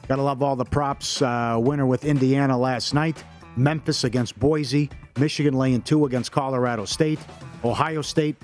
Gotta 0.08 0.22
love 0.22 0.42
all 0.42 0.54
the 0.54 0.64
props. 0.64 1.22
Uh, 1.22 1.56
winner 1.58 1.86
with 1.86 2.04
Indiana 2.04 2.56
last 2.56 2.92
night. 2.92 3.24
Memphis 3.56 4.04
against 4.04 4.38
Boise. 4.38 4.90
Michigan 5.18 5.54
laying 5.54 5.80
two 5.80 6.04
against 6.04 6.32
Colorado 6.32 6.84
State. 6.84 7.18
Ohio 7.64 8.02
State 8.02 8.36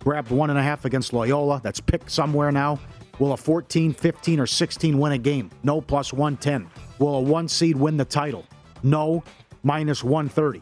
grabbed 0.00 0.32
one 0.32 0.50
and 0.50 0.58
a 0.58 0.62
half 0.62 0.84
against 0.84 1.12
Loyola. 1.12 1.60
That's 1.62 1.80
picked 1.80 2.10
somewhere 2.10 2.50
now. 2.50 2.80
Will 3.20 3.32
a 3.32 3.36
14, 3.36 3.94
15, 3.94 4.40
or 4.40 4.46
16 4.46 4.98
win 4.98 5.12
a 5.12 5.18
game? 5.18 5.50
No, 5.62 5.80
plus 5.80 6.12
110. 6.12 6.68
Will 6.98 7.14
a 7.14 7.20
one 7.20 7.46
seed 7.46 7.76
win 7.76 7.96
the 7.96 8.04
title? 8.04 8.44
No, 8.82 9.22
minus 9.62 10.02
130. 10.02 10.60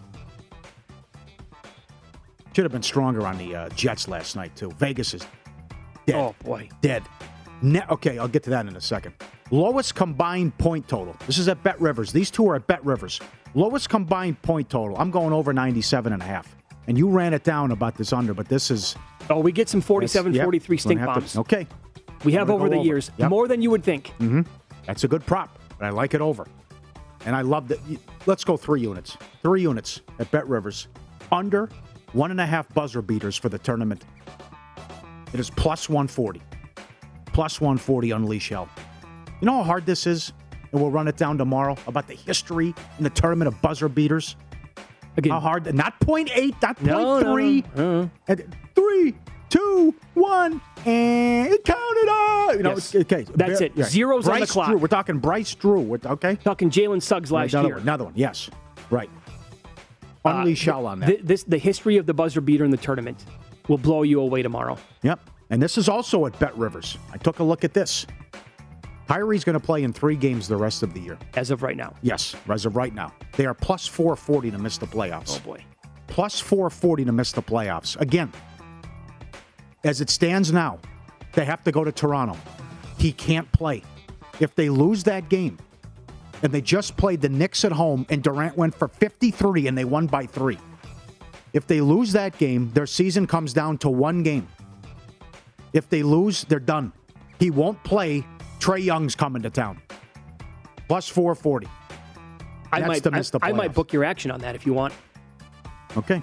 Should 2.55 2.64
have 2.64 2.72
been 2.72 2.82
stronger 2.82 3.26
on 3.26 3.36
the 3.38 3.55
uh, 3.55 3.68
Jets 3.70 4.07
last 4.09 4.36
night, 4.36 4.55
too. 4.57 4.70
Vegas 4.78 5.12
is 5.14 5.26
dead. 6.07 6.16
Oh, 6.16 6.34
boy. 6.44 6.68
Dead. 6.80 7.02
Ne- 7.62 7.84
okay, 7.90 8.18
I'll 8.18 8.28
get 8.28 8.42
to 8.44 8.50
that 8.50 8.66
in 8.66 8.76
a 8.76 8.80
second. 8.80 9.14
Lowest 9.50 9.94
combined 9.94 10.57
point 10.59 10.86
total. 10.88 11.16
This 11.26 11.38
is 11.38 11.48
at 11.48 11.62
Bet 11.62 11.80
Rivers. 11.80 12.12
These 12.12 12.30
two 12.30 12.48
are 12.48 12.57
at 12.57 12.66
Bet 12.66 12.84
Rivers. 12.84 13.20
Lowest 13.55 13.88
combined 13.88 14.40
point 14.42 14.70
total. 14.70 14.96
I'm 14.98 15.11
going 15.11 15.32
over 15.32 15.52
97 15.52 16.12
and 16.12 16.22
a 16.22 16.24
half. 16.24 16.55
And 16.86 16.96
you 16.98 17.09
ran 17.09 17.32
it 17.34 17.44
down 17.44 17.70
about 17.72 17.96
this 17.96 18.12
under, 18.12 18.34
but 18.34 18.48
this 18.48 18.70
is. 18.70 18.94
Oh, 19.30 19.40
we 19.40 19.50
get 19.52 19.68
some 19.68 19.80
47 19.80 20.34
Yep. 20.34 20.44
43 20.44 20.76
stink 20.76 21.05
bombs. 21.05 21.36
okay. 21.36 21.66
We 22.24 22.32
have 22.34 22.50
over 22.50 22.68
the 22.68 22.76
over. 22.76 22.84
years, 22.84 23.11
Yep. 23.16 23.30
more 23.30 23.48
than 23.48 23.62
you 23.62 23.70
would 23.70 23.82
think. 23.82 24.09
Mm-hmm. 24.18 24.42
That's 24.86 25.05
a 25.05 25.09
good 25.09 25.24
prop, 25.26 25.59
but 25.78 25.86
I 25.86 25.90
like 25.90 26.14
it 26.14 26.20
over. 26.20 26.46
And 27.26 27.34
I 27.34 27.40
love 27.40 27.68
that. 27.68 27.78
Let's 28.26 28.44
go 28.44 28.57
three 28.57 28.80
units. 28.82 29.16
Three 29.42 29.62
units 29.62 30.02
at 30.18 30.30
Bet 30.30 30.46
Rivers. 30.46 30.88
Under 31.32 31.68
one 32.14 32.30
and 32.30 32.40
a 32.40 32.46
half 32.46 32.72
buzzer 32.72 33.02
beaters 33.02 33.36
for 33.36 33.48
the 33.50 33.58
tournament. 33.58 34.04
It 35.32 35.40
is 35.40 35.50
plus 35.50 35.88
140. 35.88 36.40
Plus 37.26 37.60
140 37.60 38.12
Unleash 38.12 38.48
Hell. 38.48 38.68
You 39.40 39.46
know 39.46 39.54
how 39.58 39.64
hard 39.64 39.84
this 39.84 40.06
is? 40.06 40.32
And 40.72 40.80
we'll 40.80 40.90
run 40.90 41.08
it 41.08 41.16
down 41.16 41.36
tomorrow 41.38 41.76
about 41.86 42.06
the 42.06 42.14
history 42.14 42.74
in 42.98 43.04
the 43.04 43.10
tournament 43.10 43.48
of 43.48 43.60
buzzer 43.60 43.88
beaters. 43.88 44.36
Again, 45.16 45.32
how 45.32 45.40
hard? 45.40 45.72
Not 45.74 45.98
point 46.00 46.30
eight, 46.34 46.54
not 46.62 46.76
point 46.76 46.86
No, 46.88 47.20
no. 47.20 48.00
Uh-uh. 48.00 48.08
And 48.28 48.56
three, 48.74 49.14
two, 49.48 49.94
one, 50.14 50.60
and 50.84 51.52
it 51.52 51.64
counted 51.64 52.08
up. 52.08 52.56
You 52.56 52.62
know, 52.62 52.70
Yes. 52.70 52.94
okay, 52.94 53.24
That's 53.34 53.60
it. 53.60 53.72
Zeros 53.84 54.28
on 54.28 54.40
the 54.40 54.46
clock. 54.46 54.68
Drew. 54.70 54.78
We're 54.78 54.88
talking 54.88 55.18
Bryce 55.18 55.54
Drew. 55.54 55.80
We're, 55.80 55.98
okay, 56.04 56.36
talking 56.36 56.70
Jalen 56.70 57.02
Suggs 57.02 57.30
last 57.30 57.52
another 57.52 57.68
year. 57.68 57.74
One, 57.76 57.82
another 57.82 58.04
one. 58.04 58.12
Yes, 58.16 58.50
right. 58.90 59.10
Unleash 60.25 60.64
hell 60.64 60.87
on 60.87 61.01
that. 61.01 61.09
Uh, 61.09 61.12
The, 61.16 61.22
this, 61.22 61.43
the 61.45 61.59
history 61.59 61.97
of 61.97 62.07
the 62.07 62.14
buzzer 62.14 62.41
beater 62.41 62.64
in 62.64 62.70
the 62.70 62.77
tournament 62.77 63.25
will 63.68 63.79
blow 63.79 64.03
you 64.03 64.20
away 64.20 64.43
tomorrow. 64.43 64.79
Yep. 65.03 65.20
And 65.51 65.62
this 65.62 65.77
is 65.79 65.89
also 65.89 66.27
at 66.27 66.39
Bet 66.39 66.57
Rivers. 66.57 66.99
I 67.12 67.18
took 67.18 67.39
a 67.39 67.45
look 67.45 67.64
at 67.64 67.75
this. 67.75 68.07
Kyrie's 69.07 69.45
going 69.45 69.59
to 69.59 69.64
play 69.64 69.83
in 69.83 69.93
three 69.93 70.16
games 70.16 70.49
the 70.49 70.57
rest 70.57 70.83
of 70.83 70.95
the 70.95 71.01
year. 71.01 71.18
As 71.35 71.51
of 71.51 71.62
right 71.62 71.77
now. 71.77 71.95
Yes, 72.01 72.35
as 72.49 72.64
of 72.64 72.75
right 72.75 72.95
now. 72.95 73.12
They 73.37 73.45
are 73.45 73.53
plus 73.53 73.87
440 73.87 74.51
to 74.53 74.59
miss 74.59 74.79
the 74.79 74.87
playoffs. 74.87 75.41
Oh, 75.43 75.47
boy. 75.47 75.64
Plus 76.07 76.41
440 76.41 77.05
to 77.05 77.12
miss 77.12 77.33
the 77.33 77.43
playoffs. 77.43 78.01
Again, 78.01 78.33
as 79.85 80.01
it 80.01 80.09
stands 80.09 80.53
now, 80.53 80.79
they 81.35 81.45
have 81.45 81.62
to 81.64 81.72
go 81.72 81.85
to 81.85 81.93
Toronto. 81.93 82.37
He 82.99 83.12
can't 83.12 83.51
play. 83.53 83.83
If 84.41 84.55
they 84.55 84.70
lose 84.70 85.05
that 85.05 85.29
game, 85.29 85.59
and 86.43 86.53
they 86.53 86.61
just 86.61 86.97
played 86.97 87.20
the 87.20 87.28
Knicks 87.28 87.64
at 87.64 87.72
home, 87.72 88.07
and 88.11 88.22
Durant 88.22 88.57
went 88.57 88.74
for 88.74 88.89
53 88.89 89.66
and 89.66 89.76
they 89.76 89.85
won 89.85 90.07
by 90.07 90.26
three. 90.26 90.59
If 91.53 91.66
they 91.66 91.80
lose 91.80 92.12
that 92.12 92.37
game, 92.37 92.70
their 92.72 92.87
season 92.87 93.26
comes 93.26 93.53
down 93.53 93.78
to 93.78 93.89
one 93.89 94.22
game. 94.22 94.49
If 95.72 95.89
they 95.89 96.03
lose, 96.03 96.45
they're 96.45 96.59
done. 96.59 96.93
He 97.39 97.51
won't 97.51 97.82
play. 97.85 98.26
Trae 98.59 98.82
Young's 98.82 99.14
coming 99.14 99.43
to 99.43 99.51
town. 99.51 99.80
Plus 100.89 101.09
440. 101.09 101.68
I 102.72 102.80
That's 102.80 102.89
might, 102.89 103.03
to 103.05 103.11
miss 103.11 103.30
the 103.30 103.39
I, 103.43 103.51
I 103.51 103.53
might 103.53 103.72
book 103.72 103.93
your 103.93 104.05
action 104.05 104.30
on 104.30 104.41
that 104.41 104.55
if 104.55 104.66
you 104.66 104.72
want. 104.72 104.93
Okay. 105.97 106.22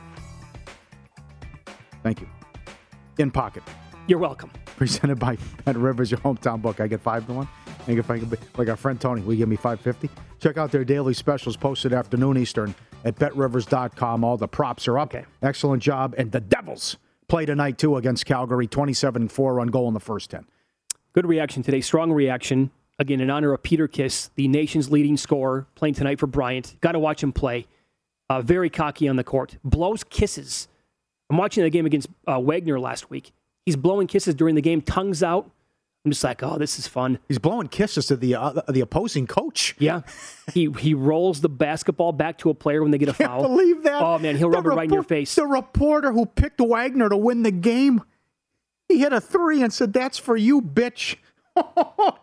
Thank 2.04 2.20
you. 2.20 2.28
In 3.18 3.32
pocket. 3.32 3.64
You're 4.08 4.20
welcome. 4.20 4.52
Presented 4.82 5.20
by 5.20 5.38
Bet 5.66 5.78
Rivers, 5.78 6.10
your 6.10 6.20
hometown 6.22 6.60
book. 6.60 6.80
I 6.80 6.88
get 6.88 7.02
five 7.02 7.28
to 7.28 7.34
one. 7.34 7.48
And 7.86 8.00
if 8.00 8.10
I 8.10 8.18
can 8.18 8.28
be 8.30 8.38
like 8.58 8.68
our 8.68 8.76
friend 8.76 9.00
Tony, 9.00 9.22
will 9.22 9.34
you 9.34 9.38
give 9.38 9.48
me 9.48 9.56
five 9.56 9.80
fifty? 9.80 10.10
Check 10.40 10.58
out 10.58 10.72
their 10.72 10.84
daily 10.84 11.14
specials 11.14 11.56
posted 11.56 11.94
afternoon 11.94 12.36
Eastern 12.36 12.74
at 13.06 13.16
betrivers.com. 13.20 14.24
All 14.24 14.38
the 14.38 14.48
props 14.48 14.88
are 14.88 14.98
up. 14.98 15.14
Excellent 15.44 15.84
job. 15.84 16.16
And 16.18 16.32
the 16.32 16.40
Devils 16.40 16.98
play 17.28 17.46
tonight 17.46 17.78
too 17.78 17.96
against 17.96 18.26
Calgary. 18.26 18.68
27-4 18.68 19.56
run 19.56 19.68
goal 19.68 19.88
in 19.88 19.94
the 19.94 20.00
first 20.00 20.32
10. 20.32 20.48
Good 21.14 21.28
reaction 21.28 21.62
today. 21.62 21.82
Strong 21.82 22.14
reaction. 22.14 22.72
Again, 22.98 23.22
in 23.22 23.30
honor 23.30 23.54
of 23.54 23.62
Peter 23.62 23.88
Kiss, 23.88 24.32
the 24.34 24.48
nation's 24.48 24.90
leading 24.90 25.16
scorer, 25.16 25.68
playing 25.76 25.94
tonight 25.94 26.20
for 26.20 26.26
Bryant. 26.26 26.76
Got 26.82 26.94
to 26.94 27.00
watch 27.00 27.22
him 27.22 27.34
play. 27.34 27.68
Uh, 28.32 28.42
very 28.42 28.72
cocky 28.72 29.08
on 29.08 29.16
the 29.16 29.24
court. 29.24 29.60
Blows 29.64 30.04
kisses. 30.04 30.68
I'm 31.30 31.38
watching 31.38 31.64
the 31.64 31.70
game 31.70 31.86
against 31.86 32.08
uh, 32.26 32.40
Wagner 32.40 32.80
last 32.80 33.12
week. 33.12 33.32
He's 33.66 33.76
blowing 33.76 34.08
kisses 34.08 34.34
during 34.36 34.56
the 34.56 34.62
game, 34.62 34.82
tongues 34.82 35.22
out. 35.24 35.50
I'm 36.04 36.10
just 36.10 36.24
like, 36.24 36.42
oh, 36.42 36.58
this 36.58 36.80
is 36.80 36.88
fun. 36.88 37.20
He's 37.28 37.38
blowing 37.38 37.68
kisses 37.68 38.08
to 38.08 38.16
the 38.16 38.34
uh, 38.34 38.62
the 38.70 38.82
opposing 38.82 39.28
coach. 39.28 39.76
Yeah, 39.78 40.02
he 40.52 40.72
he 40.80 40.96
rolls 40.96 41.42
the 41.42 41.50
basketball 41.50 42.12
back 42.12 42.40
to 42.40 42.50
a 42.50 42.56
player 42.56 42.82
when 42.82 42.90
they 42.90 42.98
get 42.98 43.10
a 43.10 43.14
foul. 43.14 43.44
Believe 43.44 43.84
that? 43.84 44.02
Oh 44.02 44.18
man, 44.18 44.36
he'll 44.36 44.50
The 44.50 44.58
rub 44.58 44.66
it 44.66 44.70
right 44.70 44.86
in 44.88 44.94
your 44.94 45.04
face. 45.04 45.36
The 45.36 45.46
reporter 45.46 46.12
who 46.12 46.26
picked 46.26 46.60
Wagner 46.60 47.08
to 47.08 47.18
win 47.18 47.44
the 47.44 47.52
game, 47.52 48.02
he 48.90 48.98
hit 48.98 49.14
a 49.14 49.22
three 49.22 49.62
and 49.62 49.72
said, 49.72 49.94
"That's 49.94 50.18
for 50.18 50.36
you, 50.36 50.60
bitch." 50.62 51.18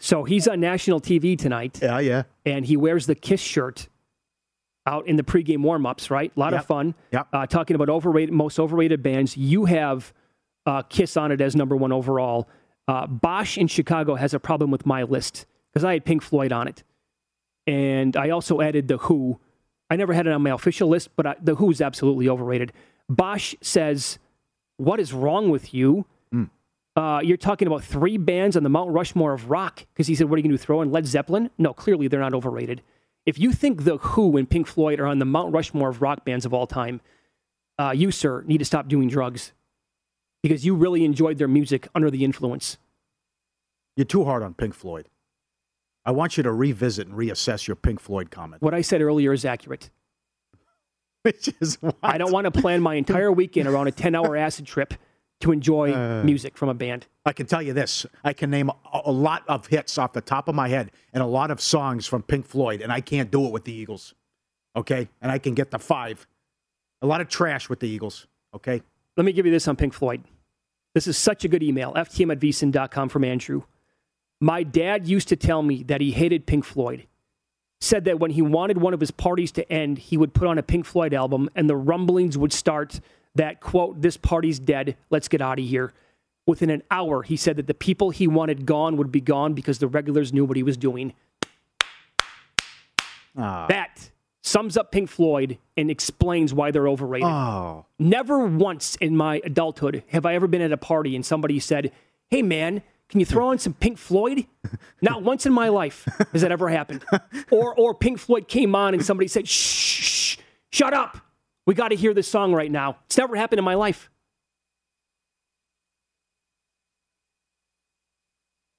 So 0.00 0.24
he's 0.24 0.46
on 0.48 0.60
national 0.60 1.00
TV 1.00 1.36
tonight. 1.38 1.78
Yeah, 1.82 1.98
yeah. 2.00 2.22
And 2.44 2.64
he 2.64 2.76
wears 2.76 3.06
the 3.06 3.14
Kiss 3.14 3.40
shirt 3.40 3.88
out 4.86 5.06
in 5.08 5.16
the 5.16 5.22
pregame 5.22 5.60
warm-ups. 5.62 6.10
Right, 6.10 6.32
a 6.36 6.40
lot 6.40 6.52
Yep. 6.52 6.60
of 6.60 6.66
fun. 6.66 6.94
Yep. 7.12 7.28
Uh, 7.32 7.46
talking 7.46 7.74
about 7.74 7.88
overrated, 7.88 8.32
most 8.34 8.58
overrated 8.58 9.02
bands. 9.02 9.36
You 9.36 9.64
have 9.66 10.12
uh, 10.68 10.82
Kiss 10.82 11.16
on 11.16 11.32
it 11.32 11.40
as 11.40 11.56
number 11.56 11.74
one 11.74 11.92
overall. 11.92 12.48
Uh, 12.86 13.06
Bosch 13.06 13.56
in 13.56 13.66
Chicago 13.66 14.14
has 14.14 14.34
a 14.34 14.38
problem 14.38 14.70
with 14.70 14.84
my 14.84 15.02
list 15.02 15.46
because 15.72 15.84
I 15.84 15.94
had 15.94 16.04
Pink 16.04 16.22
Floyd 16.22 16.52
on 16.52 16.68
it, 16.68 16.84
and 17.66 18.16
I 18.16 18.30
also 18.30 18.60
added 18.60 18.86
the 18.86 18.98
Who. 18.98 19.40
I 19.90 19.96
never 19.96 20.12
had 20.12 20.26
it 20.26 20.32
on 20.32 20.42
my 20.42 20.50
official 20.50 20.88
list, 20.88 21.10
but 21.16 21.26
I, 21.26 21.36
the 21.40 21.54
Who 21.54 21.70
is 21.70 21.80
absolutely 21.80 22.28
overrated. 22.28 22.72
Bosch 23.08 23.54
says, 23.62 24.18
"What 24.76 25.00
is 25.00 25.12
wrong 25.12 25.48
with 25.50 25.72
you?" 25.72 26.04
Uh, 26.96 27.20
you're 27.22 27.36
talking 27.36 27.68
about 27.68 27.84
three 27.84 28.16
bands 28.16 28.56
on 28.56 28.64
the 28.64 28.68
Mount 28.68 28.90
Rushmore 28.90 29.32
of 29.32 29.50
rock 29.50 29.86
because 29.94 30.08
he 30.08 30.16
said, 30.16 30.28
"What 30.28 30.34
are 30.34 30.38
you 30.40 30.48
going 30.48 30.58
to 30.58 30.62
throw 30.62 30.82
in 30.82 30.90
Led 30.90 31.06
Zeppelin?" 31.06 31.48
No, 31.56 31.72
clearly 31.72 32.08
they're 32.08 32.20
not 32.20 32.34
overrated. 32.34 32.82
If 33.24 33.38
you 33.38 33.52
think 33.52 33.84
the 33.84 33.98
Who 33.98 34.36
and 34.36 34.50
Pink 34.50 34.66
Floyd 34.66 34.98
are 35.00 35.06
on 35.06 35.18
the 35.18 35.24
Mount 35.24 35.54
Rushmore 35.54 35.90
of 35.90 36.02
rock 36.02 36.24
bands 36.24 36.44
of 36.44 36.52
all 36.52 36.66
time, 36.66 37.00
uh, 37.78 37.92
you 37.94 38.10
sir 38.10 38.42
need 38.42 38.58
to 38.58 38.64
stop 38.64 38.88
doing 38.88 39.08
drugs 39.08 39.52
because 40.48 40.64
you 40.64 40.74
really 40.74 41.04
enjoyed 41.04 41.38
their 41.38 41.48
music 41.48 41.88
under 41.94 42.10
the 42.10 42.24
influence. 42.24 42.78
You're 43.96 44.04
too 44.06 44.24
hard 44.24 44.42
on 44.42 44.54
Pink 44.54 44.74
Floyd. 44.74 45.08
I 46.04 46.10
want 46.12 46.36
you 46.36 46.42
to 46.42 46.52
revisit 46.52 47.06
and 47.08 47.16
reassess 47.16 47.66
your 47.66 47.76
Pink 47.76 48.00
Floyd 48.00 48.30
comment. 48.30 48.62
What 48.62 48.72
I 48.74 48.80
said 48.80 49.02
earlier 49.02 49.32
is 49.32 49.44
accurate. 49.44 49.90
Which 51.22 51.50
is 51.60 51.76
what? 51.82 51.96
I 52.02 52.16
don't 52.16 52.32
want 52.32 52.46
to 52.46 52.50
plan 52.60 52.80
my 52.80 52.94
entire 52.94 53.30
weekend 53.30 53.68
around 53.68 53.88
a 53.88 53.92
10-hour 53.92 54.36
acid 54.46 54.66
trip 54.66 54.94
to 55.40 55.52
enjoy 55.52 55.92
Uh. 55.92 56.22
music 56.24 56.56
from 56.56 56.68
a 56.68 56.74
band. 56.74 57.06
I 57.26 57.32
can 57.32 57.46
tell 57.46 57.60
you 57.62 57.72
this: 57.72 58.06
I 58.24 58.32
can 58.32 58.50
name 58.50 58.70
a, 58.70 59.00
a 59.04 59.12
lot 59.12 59.42
of 59.48 59.66
hits 59.66 59.98
off 59.98 60.12
the 60.12 60.20
top 60.20 60.48
of 60.48 60.54
my 60.54 60.68
head 60.68 60.90
and 61.12 61.22
a 61.22 61.26
lot 61.26 61.50
of 61.50 61.60
songs 61.60 62.06
from 62.06 62.22
Pink 62.22 62.46
Floyd, 62.46 62.80
and 62.80 62.90
I 62.92 63.00
can't 63.00 63.30
do 63.30 63.44
it 63.46 63.52
with 63.52 63.64
the 63.64 63.72
Eagles. 63.72 64.14
Okay, 64.74 65.08
and 65.20 65.30
I 65.30 65.38
can 65.38 65.54
get 65.54 65.70
the 65.70 65.78
five. 65.78 66.26
A 67.02 67.06
lot 67.06 67.20
of 67.20 67.28
trash 67.28 67.68
with 67.68 67.80
the 67.80 67.88
Eagles. 67.88 68.26
Okay, 68.54 68.82
Let 69.16 69.26
me 69.26 69.32
give 69.32 69.44
you 69.46 69.52
this 69.52 69.68
on 69.68 69.76
Pink 69.76 69.92
Floyd. 69.92 70.22
This 70.94 71.06
is 71.06 71.16
such 71.16 71.44
a 71.44 71.48
good 71.48 71.62
email. 71.62 71.92
FTM 71.94 72.32
at 72.32 72.40
vsin.com 72.40 73.08
from 73.08 73.24
Andrew. 73.24 73.62
My 74.40 74.62
dad 74.62 75.06
used 75.06 75.28
to 75.28 75.36
tell 75.36 75.62
me 75.62 75.82
that 75.84 76.00
he 76.00 76.12
hated 76.12 76.46
Pink 76.46 76.64
Floyd. 76.64 77.06
Said 77.80 78.04
that 78.06 78.18
when 78.18 78.32
he 78.32 78.42
wanted 78.42 78.78
one 78.78 78.94
of 78.94 79.00
his 79.00 79.10
parties 79.10 79.52
to 79.52 79.72
end, 79.72 79.98
he 79.98 80.16
would 80.16 80.34
put 80.34 80.48
on 80.48 80.58
a 80.58 80.62
Pink 80.62 80.84
Floyd 80.84 81.14
album 81.14 81.48
and 81.54 81.68
the 81.68 81.76
rumblings 81.76 82.36
would 82.36 82.52
start 82.52 83.00
that, 83.34 83.60
quote, 83.60 84.00
this 84.00 84.16
party's 84.16 84.58
dead. 84.58 84.96
Let's 85.10 85.28
get 85.28 85.40
out 85.40 85.58
of 85.58 85.64
here. 85.64 85.92
Within 86.46 86.70
an 86.70 86.82
hour, 86.90 87.22
he 87.22 87.36
said 87.36 87.56
that 87.56 87.66
the 87.66 87.74
people 87.74 88.10
he 88.10 88.26
wanted 88.26 88.66
gone 88.66 88.96
would 88.96 89.12
be 89.12 89.20
gone 89.20 89.54
because 89.54 89.78
the 89.78 89.86
regulars 89.86 90.32
knew 90.32 90.44
what 90.44 90.56
he 90.56 90.62
was 90.62 90.76
doing. 90.76 91.12
Ah. 93.36 93.66
That 93.68 94.07
sums 94.48 94.76
up 94.76 94.90
Pink 94.90 95.10
Floyd 95.10 95.58
and 95.76 95.90
explains 95.90 96.54
why 96.54 96.70
they're 96.70 96.88
overrated. 96.88 97.28
Oh. 97.28 97.86
Never 97.98 98.46
once 98.46 98.96
in 98.96 99.16
my 99.16 99.40
adulthood 99.44 100.02
have 100.08 100.24
I 100.26 100.34
ever 100.34 100.46
been 100.46 100.62
at 100.62 100.72
a 100.72 100.76
party 100.76 101.14
and 101.14 101.24
somebody 101.24 101.60
said, 101.60 101.92
Hey 102.28 102.42
man, 102.42 102.82
can 103.08 103.20
you 103.20 103.26
throw 103.26 103.48
on 103.48 103.58
some 103.58 103.74
Pink 103.74 103.98
Floyd? 103.98 104.46
Not 105.02 105.22
once 105.22 105.46
in 105.46 105.52
my 105.52 105.68
life 105.68 106.08
has 106.32 106.42
that 106.42 106.52
ever 106.52 106.68
happened. 106.68 107.04
Or 107.50 107.74
or 107.74 107.94
Pink 107.94 108.18
Floyd 108.18 108.48
came 108.48 108.74
on 108.74 108.94
and 108.94 109.04
somebody 109.04 109.28
said, 109.28 109.46
Shh, 109.46 110.02
shh 110.02 110.36
shut 110.72 110.94
up. 110.94 111.18
We 111.66 111.74
got 111.74 111.88
to 111.88 111.96
hear 111.96 112.14
this 112.14 112.28
song 112.28 112.54
right 112.54 112.70
now. 112.70 112.96
It's 113.06 113.18
never 113.18 113.36
happened 113.36 113.58
in 113.58 113.64
my 113.64 113.74
life. 113.74 114.10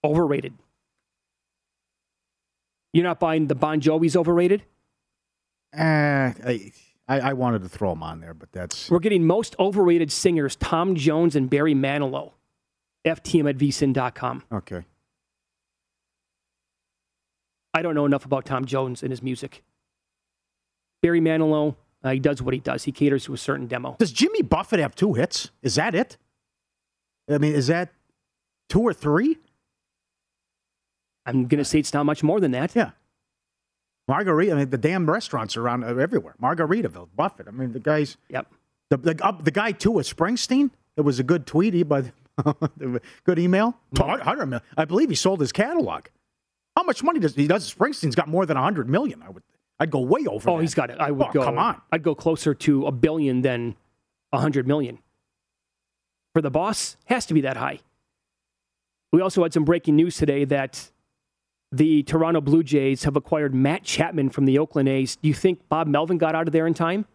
Overrated. 0.04 0.54
You're 2.94 3.04
not 3.04 3.20
buying 3.20 3.48
the 3.48 3.56
Bon 3.56 3.80
Jovi's 3.80 4.16
overrated? 4.16 4.64
Eh, 5.74 6.34
I, 7.08 7.20
I 7.20 7.34
wanted 7.34 7.62
to 7.64 7.70
throw 7.70 7.90
them 7.90 8.04
on 8.04 8.20
there, 8.22 8.34
but 8.34 8.52
that's 8.52 8.90
We're 8.90 9.00
getting 9.00 9.26
most 9.26 9.56
overrated 9.60 10.12
singers 10.12 10.56
Tom 10.56 10.96
Jones 10.96 11.36
and 11.36 11.50
Barry 11.50 11.76
Manilow. 11.76 12.32
FTM 13.06 13.50
at 13.50 13.58
vsin.com. 13.58 14.44
okay. 14.52 14.84
I 17.74 17.82
don't 17.82 17.96
know 17.96 18.06
enough 18.06 18.26
about 18.26 18.46
Tom 18.46 18.66
Jones 18.66 19.04
and 19.04 19.12
his 19.12 19.22
music. 19.22 19.64
Barry 21.02 21.22
Manilow, 21.22 21.76
uh, 22.04 22.12
he 22.12 22.20
does 22.20 22.42
what 22.42 22.54
he 22.54 22.60
does. 22.60 22.84
He 22.84 22.92
caters 22.92 23.24
to 23.26 23.34
a 23.34 23.38
certain 23.38 23.68
demo. 23.68 23.96
Does 24.00 24.12
Jimmy 24.12 24.42
Buffett 24.42 24.80
have 24.80 24.96
two 24.96 25.14
hits? 25.14 25.52
Is 25.62 25.76
that 25.76 25.96
it? 25.96 26.18
I 27.30 27.38
mean, 27.38 27.54
is 27.54 27.68
that 27.68 27.94
two 28.70 28.82
or 28.82 28.92
three? 28.94 29.38
I'm 31.26 31.48
going 31.48 31.60
to 31.60 31.66
say 31.66 31.80
it's 31.80 31.94
not 31.94 32.06
much 32.06 32.24
more 32.24 32.40
than 32.40 32.52
that. 32.52 32.76
Yeah. 32.76 32.92
Margarita. 34.10 34.52
I 34.52 34.56
mean, 34.56 34.70
the 34.70 34.78
damn 34.78 35.10
restaurants 35.10 35.56
are 35.56 35.62
around 35.62 35.84
uh, 35.86 35.96
everywhere. 35.96 36.36
Margaritaville, 36.42 37.08
Buffett. 37.16 37.48
I 37.48 37.52
mean, 37.52 37.72
the 37.72 37.80
guys. 37.80 38.18
Yep. 38.30 38.48
The 38.90 38.98
the, 38.98 39.26
uh, 39.26 39.32
the 39.34 39.52
guy 39.52 39.72
too 39.72 39.92
was 39.92 40.12
Springsteen. 40.12 40.72
It 40.98 41.02
was 41.02 41.20
a 41.20 41.24
good 41.24 41.46
tweet, 41.46 41.74
he- 41.74 41.84
but 41.84 42.06
good 43.24 43.40
email. 43.40 43.78
Hundred 43.98 44.48
million. 44.48 44.62
I 44.76 44.86
believe 44.86 45.10
he 45.10 45.16
sold 45.16 45.40
his 45.40 45.52
catalog. 45.52 46.06
How 46.76 46.84
much 46.84 47.04
money 47.04 47.20
does 47.20 47.36
he 47.36 47.48
does? 47.48 47.72
Springsteen's 47.74 48.16
got 48.16 48.28
more 48.28 48.46
than 48.46 48.58
hundred 48.58 48.90
million. 48.90 49.22
I 49.22 49.30
would. 49.30 49.44
I'd 49.80 49.92
go 49.92 50.00
way 50.02 50.26
over. 50.28 50.50
Oh, 50.50 50.56
that. 50.58 50.62
he's 50.62 50.74
got 50.74 50.90
it. 50.90 50.98
I 51.00 51.12
would 51.12 51.28
Oh, 51.28 51.32
go. 51.32 51.44
Come 51.44 51.58
on. 51.58 51.80
I'd 51.92 52.04
go 52.04 52.14
closer 52.16 52.54
to 52.54 52.86
a 52.88 52.92
billion 52.92 53.42
than 53.44 53.76
a 54.34 54.40
hundred 54.40 54.68
million. 54.68 55.00
For 56.34 56.42
the 56.42 56.52
boss, 56.52 56.98
has 57.06 57.26
to 57.28 57.34
be 57.34 57.42
that 57.42 57.58
high. 57.58 57.80
We 59.12 59.22
also 59.22 59.42
had 59.44 59.54
some 59.54 59.66
breaking 59.66 59.96
news 59.96 60.18
today 60.18 60.46
that 60.46 60.92
the 61.72 62.04
Toronto 62.04 62.42
Blue 62.42 62.64
Jays 62.64 63.04
have 63.04 63.16
acquired 63.16 63.54
Matt 63.54 63.84
Chapman 63.84 64.30
from 64.30 64.46
the 64.46 64.58
Oakland 64.58 64.90
A's. 64.90 65.16
Do 65.16 65.28
you 65.28 65.34
think 65.34 65.68
Bob 65.70 65.88
Melvin 65.88 66.18
got 66.18 66.36
out 66.36 66.48
of 66.48 66.52
there 66.52 66.66
in 66.68 66.74
time? 66.74 67.06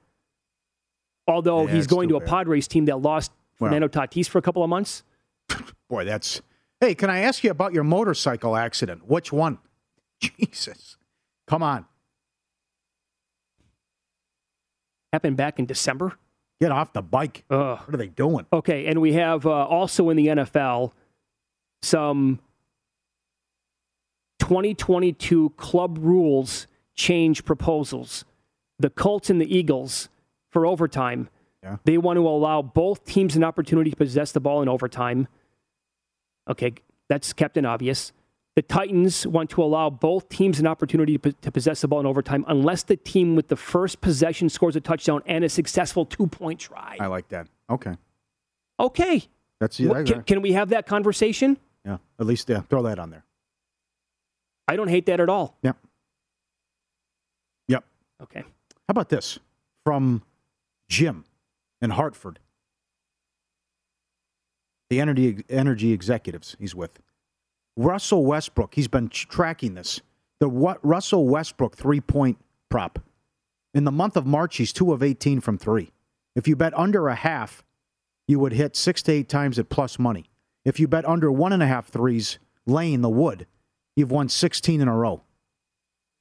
Although 1.27 1.67
Yeah, 1.67 1.75
he's 1.75 1.87
going 1.87 2.09
to 2.11 2.17
a. 2.17 2.21
Padres 2.21 2.69
team 2.69 2.85
that 2.87 2.99
lost 2.99 3.33
Well. 3.59 3.69
Fernando 3.69 3.89
Tatis 3.89 4.29
for 4.29 4.39
a 4.39 4.43
couple 4.43 4.63
of 4.63 4.71
months. 4.71 5.03
Boy, 5.89 6.05
that's. 6.05 6.41
Hey, 6.81 6.95
can 6.95 7.11
I 7.11 7.21
ask 7.21 7.43
you 7.43 7.51
about 7.51 7.73
your 7.73 7.85
motorcycle 7.85 8.57
accident? 8.57 9.09
Which 9.09 9.33
one? 9.33 9.59
Jesus. 10.21 10.97
Come 11.47 11.63
on. 11.63 11.87
Happened 15.13 15.37
back 15.37 15.59
in 15.59 15.67
December. 15.67 16.13
Get 16.61 16.73
off 16.73 16.93
the 16.93 17.03
bike. 17.03 17.45
Ugh. 17.51 17.79
What 17.79 17.95
are 17.95 17.97
they 17.97 18.09
doing? 18.09 18.47
Okay, 18.53 18.87
and 18.87 19.01
we 19.01 19.15
have 19.15 19.47
uh, 19.47 19.51
also 19.51 20.11
in 20.11 20.17
the 20.17 20.29
NFL 20.29 20.93
some 21.83 22.41
2022 24.39 25.51
club 25.57 25.99
rules 26.01 26.67
change 26.95 27.45
proposals. 27.45 28.25
The 28.79 28.91
Colts 28.91 29.31
and 29.31 29.41
the 29.41 29.57
Eagles 29.57 30.09
for 30.51 30.67
overtime. 30.67 31.29
Yeah. 31.63 31.77
They 31.85 31.99
want 31.99 32.19
to 32.19 32.29
allow 32.29 32.63
both 32.63 33.05
teams 33.05 33.37
an 33.37 33.45
opportunity 33.45 33.91
to 33.91 33.97
possess 33.97 34.33
the 34.33 34.41
ball 34.41 34.63
in 34.63 34.69
overtime. 34.69 35.29
Okay, 36.49 36.75
that's 37.09 37.29
kept 37.29 37.55
Captain 37.55 37.65
Obvious. 37.65 38.13
The 38.55 38.63
Titans 38.63 39.27
want 39.27 39.51
to 39.51 39.63
allow 39.63 39.91
both 39.91 40.29
teams 40.29 40.61
an 40.61 40.67
opportunity 40.67 41.19
to, 41.19 41.51
possess 41.51 41.81
the 41.81 41.89
ball 41.89 41.99
in 41.99 42.07
overtime 42.07 42.45
unless 42.47 42.85
the 42.85 42.97
team 42.97 43.35
with 43.35 43.49
the 43.49 43.57
first 43.57 44.01
possession 44.01 44.49
scores 44.49 44.77
a 44.77 44.81
touchdown 44.81 45.23
and 45.27 45.43
a 45.43 45.49
successful 45.49 46.05
two 46.07 46.29
point 46.29 46.61
try. 46.61 46.97
I 47.01 47.07
like 47.07 47.29
that. 47.31 47.49
Okay. 47.69 47.97
Okay. 48.79 49.25
That's 49.59 49.81
yeah. 49.81 50.03
can, 50.05 50.23
can 50.23 50.43
we 50.43 50.53
have 50.53 50.69
that 50.69 50.87
conversation? 50.87 51.57
yeah. 51.85 51.99
At 52.21 52.27
least 52.27 52.49
yeah, 52.49 52.61
throw 52.61 52.83
that 52.83 52.99
on 52.99 53.11
there. 53.11 53.25
I 54.67 54.77
don't 54.77 54.89
hate 54.89 55.07
that 55.07 55.21
at 55.21 55.29
all. 55.29 55.59
Yep. 55.63 55.77
Yep. 57.69 57.85
Okay. 58.23 58.41
How 58.41 58.91
about 58.91 59.09
this 59.09 59.39
from 59.85 60.23
Jim 60.89 61.25
in 61.83 61.91
Hartford? 61.91 62.39
The 64.91 65.01
energy 65.01 65.45
energy 65.49 65.93
executives 65.93 66.57
he's 66.59 66.75
with. 66.75 67.01
Russell 67.77 68.25
Westbrook. 68.25 68.75
He's 68.75 68.89
been 68.89 69.09
tracking 69.09 69.75
this. 69.75 70.01
The 70.41 70.49
what 70.49 70.85
Russell 70.85 71.27
Westbrook 71.27 71.77
three 71.77 72.01
point 72.01 72.39
prop. 72.71 72.99
In 73.73 73.85
the 73.85 73.93
month 73.93 74.17
of 74.17 74.27
March, 74.27 74.57
he's 74.57 74.73
two 74.73 74.93
of 74.93 75.03
eighteen 75.03 75.41
from 75.41 75.59
three. 75.59 75.91
If 76.37 76.47
you 76.47 76.57
bet 76.57 76.77
under 76.79 77.09
a 77.09 77.15
half, 77.15 77.65
you 78.29 78.39
would 78.39 78.53
hit 78.53 78.77
six 78.77 79.03
to 79.03 79.13
eight 79.13 79.29
times 79.29 79.59
at 79.59 79.69
plus 79.69 79.99
money. 79.99 80.27
If 80.65 80.81
you 80.81 80.89
bet 80.89 81.05
under 81.05 81.31
one 81.31 81.53
and 81.53 81.63
a 81.63 81.67
half 81.67 81.89
threes, 81.89 82.39
laying 82.67 83.01
the 83.01 83.11
wood, 83.11 83.47
you've 83.97 84.11
won 84.11 84.29
16 84.29 84.81
in 84.81 84.89
a 84.89 84.97
row. 84.97 85.23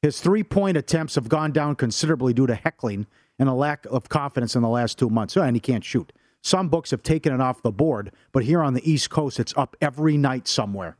His 0.01 0.19
three 0.19 0.43
point 0.43 0.77
attempts 0.77 1.15
have 1.15 1.29
gone 1.29 1.51
down 1.51 1.75
considerably 1.75 2.33
due 2.33 2.47
to 2.47 2.55
heckling 2.55 3.07
and 3.39 3.47
a 3.47 3.53
lack 3.53 3.85
of 3.85 4.09
confidence 4.09 4.55
in 4.55 4.61
the 4.61 4.69
last 4.69 4.99
two 4.99 5.09
months. 5.09 5.37
And 5.37 5.55
he 5.55 5.59
can't 5.59 5.83
shoot. 5.83 6.11
Some 6.41 6.67
books 6.67 6.91
have 6.91 7.03
taken 7.03 7.33
it 7.33 7.39
off 7.39 7.61
the 7.61 7.71
board, 7.71 8.11
but 8.33 8.43
here 8.43 8.61
on 8.61 8.73
the 8.73 8.91
East 8.91 9.09
Coast, 9.09 9.39
it's 9.39 9.53
up 9.55 9.77
every 9.79 10.17
night 10.17 10.45
somewhere. 10.47 10.97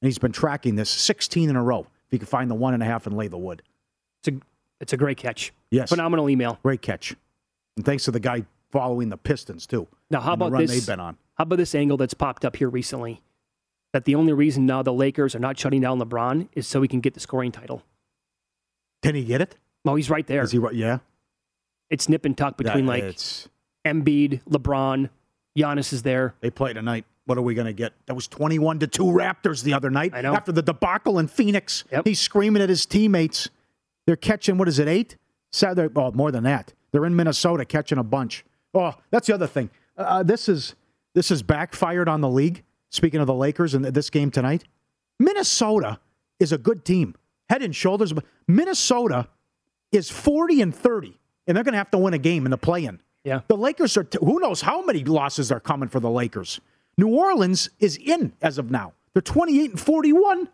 And 0.00 0.08
he's 0.08 0.18
been 0.18 0.32
tracking 0.32 0.74
this 0.74 0.90
16 0.90 1.48
in 1.48 1.54
a 1.54 1.62
row. 1.62 1.80
If 1.80 2.12
you 2.12 2.18
can 2.18 2.26
find 2.26 2.50
the 2.50 2.56
one 2.56 2.74
and 2.74 2.82
a 2.82 2.86
half 2.86 3.06
and 3.06 3.16
lay 3.16 3.28
the 3.28 3.38
wood. 3.38 3.62
It's 4.20 4.36
a, 4.36 4.40
it's 4.80 4.92
a 4.92 4.96
great 4.96 5.18
catch. 5.18 5.52
Yes. 5.70 5.88
Phenomenal 5.88 6.28
email. 6.28 6.58
Great 6.64 6.82
catch. 6.82 7.14
And 7.76 7.86
thanks 7.86 8.04
to 8.04 8.10
the 8.10 8.18
guy 8.18 8.44
following 8.72 9.08
the 9.08 9.16
Pistons, 9.16 9.68
too. 9.68 9.86
Now, 10.10 10.20
how 10.20 10.32
and 10.32 10.40
the 10.40 10.46
about 10.46 10.52
run 10.52 10.62
this? 10.62 10.72
they've 10.72 10.86
been 10.86 11.00
on. 11.00 11.16
How 11.34 11.42
about 11.42 11.56
this 11.56 11.76
angle 11.76 11.96
that's 11.96 12.14
popped 12.14 12.44
up 12.44 12.56
here 12.56 12.68
recently? 12.68 13.22
That 13.92 14.04
the 14.06 14.14
only 14.14 14.32
reason 14.32 14.64
now 14.66 14.82
the 14.82 14.92
Lakers 14.92 15.34
are 15.34 15.38
not 15.38 15.58
shutting 15.58 15.82
down 15.82 16.00
LeBron 16.00 16.48
is 16.54 16.66
so 16.66 16.80
he 16.80 16.88
can 16.88 17.00
get 17.00 17.14
the 17.14 17.20
scoring 17.20 17.52
title. 17.52 17.82
Can 19.02 19.14
he 19.14 19.24
get 19.24 19.40
it? 19.40 19.56
Oh, 19.84 19.96
he's 19.96 20.08
right 20.10 20.26
there. 20.26 20.42
Is 20.42 20.52
he 20.52 20.58
right? 20.58 20.74
Yeah. 20.74 20.98
It's 21.90 22.08
nip 22.08 22.24
and 22.24 22.36
tuck 22.36 22.56
between 22.56 22.84
Yeah, 22.84 22.90
like 22.90 23.02
it's- 23.04 23.48
Embiid, 23.84 24.42
LeBron, 24.44 25.10
Giannis 25.58 25.92
is 25.92 26.02
there. 26.02 26.34
They 26.40 26.50
play 26.50 26.72
tonight. 26.72 27.04
What 27.26 27.36
are 27.36 27.42
we 27.42 27.54
going 27.54 27.66
to 27.66 27.72
get? 27.72 27.92
That 28.06 28.14
was 28.14 28.26
21 28.28 28.78
to 28.80 28.86
2 28.86 29.04
Raptors 29.04 29.62
the 29.62 29.74
other 29.74 29.90
night. 29.90 30.12
I 30.14 30.22
know. 30.22 30.34
After 30.34 30.52
the 30.52 30.62
debacle 30.62 31.18
in 31.18 31.28
Phoenix, 31.28 31.84
he's 32.04 32.20
screaming 32.20 32.62
at 32.62 32.68
his 32.68 32.86
teammates. 32.86 33.50
They're 34.06 34.16
catching, 34.16 34.56
what 34.56 34.68
is 34.68 34.78
it, 34.78 34.88
eight? 34.88 35.16
Seven, 35.52 35.90
oh, 35.96 36.10
more 36.12 36.30
than 36.32 36.44
that. 36.44 36.72
They're 36.92 37.04
in 37.04 37.14
Minnesota 37.14 37.64
catching 37.64 37.98
a 37.98 38.02
bunch. 38.02 38.44
Oh, 38.74 38.94
that's 39.10 39.26
the 39.26 39.34
other 39.34 39.46
thing. 39.46 39.68
Uh, 39.96 40.22
this 40.22 40.48
is 40.48 40.74
this 41.14 41.30
is 41.30 41.42
backfired 41.42 42.08
on 42.08 42.22
the 42.22 42.28
league. 42.28 42.62
Speaking 42.92 43.20
of 43.20 43.26
the 43.26 43.34
Lakers 43.34 43.72
and 43.74 43.84
this 43.84 44.10
game 44.10 44.30
tonight, 44.30 44.64
Minnesota 45.18 45.98
is 46.38 46.52
a 46.52 46.58
good 46.58 46.84
team, 46.84 47.14
head 47.48 47.62
and 47.62 47.74
shoulders. 47.74 48.12
Minnesota 48.46 49.28
is 49.90 50.10
40 50.10 50.60
and 50.60 50.74
30, 50.74 51.18
and 51.46 51.56
they're 51.56 51.64
going 51.64 51.72
to 51.72 51.78
have 51.78 51.90
to 51.92 51.98
win 51.98 52.12
a 52.12 52.18
game 52.18 52.44
in 52.44 52.50
the 52.50 52.58
play-in. 52.58 53.00
Yeah. 53.24 53.40
The 53.48 53.56
Lakers 53.56 53.96
are, 53.96 54.04
t- 54.04 54.18
who 54.20 54.40
knows 54.40 54.60
how 54.60 54.84
many 54.84 55.04
losses 55.04 55.50
are 55.50 55.60
coming 55.60 55.88
for 55.88 56.00
the 56.00 56.10
Lakers. 56.10 56.60
New 56.98 57.08
Orleans 57.08 57.70
is 57.80 57.96
in 57.96 58.34
as 58.42 58.58
of 58.58 58.70
now. 58.70 58.92
They're 59.14 59.22
28 59.22 59.70
and 59.70 59.80
41. 59.80 60.48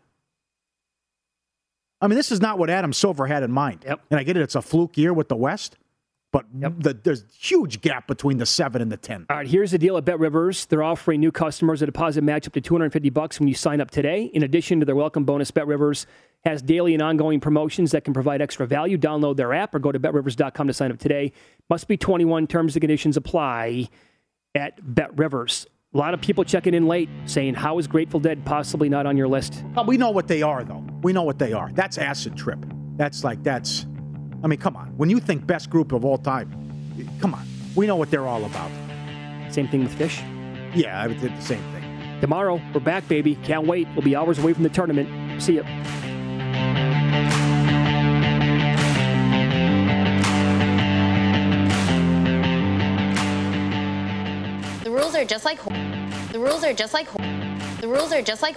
I 2.00 2.06
mean, 2.06 2.16
this 2.16 2.30
is 2.30 2.40
not 2.40 2.58
what 2.58 2.70
Adam 2.70 2.92
Silver 2.92 3.26
had 3.26 3.42
in 3.42 3.50
mind. 3.50 3.84
Yep. 3.84 4.00
And 4.12 4.20
I 4.20 4.22
get 4.22 4.36
it, 4.36 4.42
it's 4.42 4.54
a 4.54 4.62
fluke 4.62 4.96
year 4.96 5.12
with 5.12 5.28
the 5.28 5.36
West, 5.36 5.76
but 6.30 6.44
the, 6.52 6.98
there's 7.02 7.24
huge 7.38 7.80
gap 7.80 8.06
between 8.06 8.36
the 8.36 8.44
7 8.44 8.82
and 8.82 8.92
the 8.92 8.96
10. 8.96 9.26
All 9.30 9.36
right, 9.38 9.46
here's 9.46 9.70
the 9.70 9.78
deal 9.78 9.96
at 9.96 10.04
Bet 10.04 10.18
Rivers. 10.18 10.66
They're 10.66 10.82
offering 10.82 11.20
new 11.20 11.32
customers 11.32 11.80
a 11.80 11.86
deposit 11.86 12.22
match 12.22 12.46
up 12.46 12.52
to 12.52 12.60
250 12.60 13.08
bucks 13.10 13.40
when 13.40 13.48
you 13.48 13.54
sign 13.54 13.80
up 13.80 13.90
today. 13.90 14.24
In 14.24 14.42
addition 14.42 14.80
to 14.80 14.86
their 14.86 14.94
welcome 14.94 15.24
bonus, 15.24 15.50
Bet 15.50 15.66
Rivers 15.66 16.06
has 16.44 16.60
daily 16.60 16.92
and 16.92 17.02
ongoing 17.02 17.40
promotions 17.40 17.92
that 17.92 18.04
can 18.04 18.12
provide 18.12 18.42
extra 18.42 18.66
value. 18.66 18.98
Download 18.98 19.36
their 19.36 19.54
app 19.54 19.74
or 19.74 19.78
go 19.78 19.90
to 19.90 19.98
betrivers.com 19.98 20.66
to 20.66 20.72
sign 20.72 20.90
up 20.90 20.98
today. 20.98 21.32
Must 21.70 21.88
be 21.88 21.96
21. 21.96 22.46
Terms 22.46 22.74
and 22.74 22.80
conditions 22.82 23.16
apply 23.16 23.88
at 24.54 24.94
Bet 24.94 25.16
Rivers. 25.16 25.66
A 25.94 25.96
lot 25.96 26.12
of 26.12 26.20
people 26.20 26.44
checking 26.44 26.74
in 26.74 26.86
late 26.86 27.08
saying, 27.24 27.54
"How 27.54 27.78
is 27.78 27.86
Grateful 27.86 28.20
Dead 28.20 28.44
possibly 28.44 28.90
not 28.90 29.06
on 29.06 29.16
your 29.16 29.26
list?" 29.26 29.64
Oh, 29.76 29.82
we 29.82 29.96
know 29.96 30.10
what 30.10 30.28
they 30.28 30.42
are, 30.42 30.62
though. 30.62 30.84
We 31.02 31.14
know 31.14 31.22
what 31.22 31.38
they 31.38 31.54
are. 31.54 31.70
That's 31.72 31.96
acid 31.96 32.36
trip. 32.36 32.58
That's 32.96 33.24
like, 33.24 33.42
that's, 33.42 33.86
I 34.42 34.46
mean, 34.46 34.58
come 34.60 34.76
on. 34.76 34.96
When 34.96 35.10
you 35.10 35.18
think 35.18 35.46
best 35.46 35.68
group 35.68 35.92
of 35.92 36.04
all 36.04 36.18
time, 36.18 36.48
come 37.20 37.34
on. 37.34 37.44
We 37.74 37.86
know 37.86 37.96
what 37.96 38.10
they're 38.10 38.26
all 38.26 38.44
about. 38.44 38.70
Same 39.50 39.66
thing 39.68 39.82
with 39.82 39.98
Phish. 39.98 40.22
Yeah, 40.74 41.02
I 41.02 41.08
did 41.08 41.20
the 41.20 41.40
same 41.40 41.62
thing. 41.72 42.20
Tomorrow, 42.20 42.60
we're 42.72 42.80
back, 42.80 43.08
baby. 43.08 43.36
Can't 43.36 43.66
wait. 43.66 43.88
We'll 43.94 44.02
be 44.02 44.14
hours 44.14 44.38
away 44.38 44.52
from 44.52 44.62
the 44.62 44.68
tournament. 44.68 45.42
See 45.42 45.54
ya. 45.54 45.62
The 54.84 54.90
rules 54.90 55.14
are 55.14 55.24
just 55.24 55.44
like 55.44 55.64
the 56.32 56.38
rules 56.38 56.62
are 56.62 56.72
just 56.72 56.94
like 56.94 57.12
the 57.80 57.88
rules 57.88 58.12
are 58.12 58.22
just 58.22 58.42
like 58.42 58.56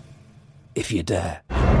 if 0.75 0.91
you 0.91 1.03
dare. 1.03 1.80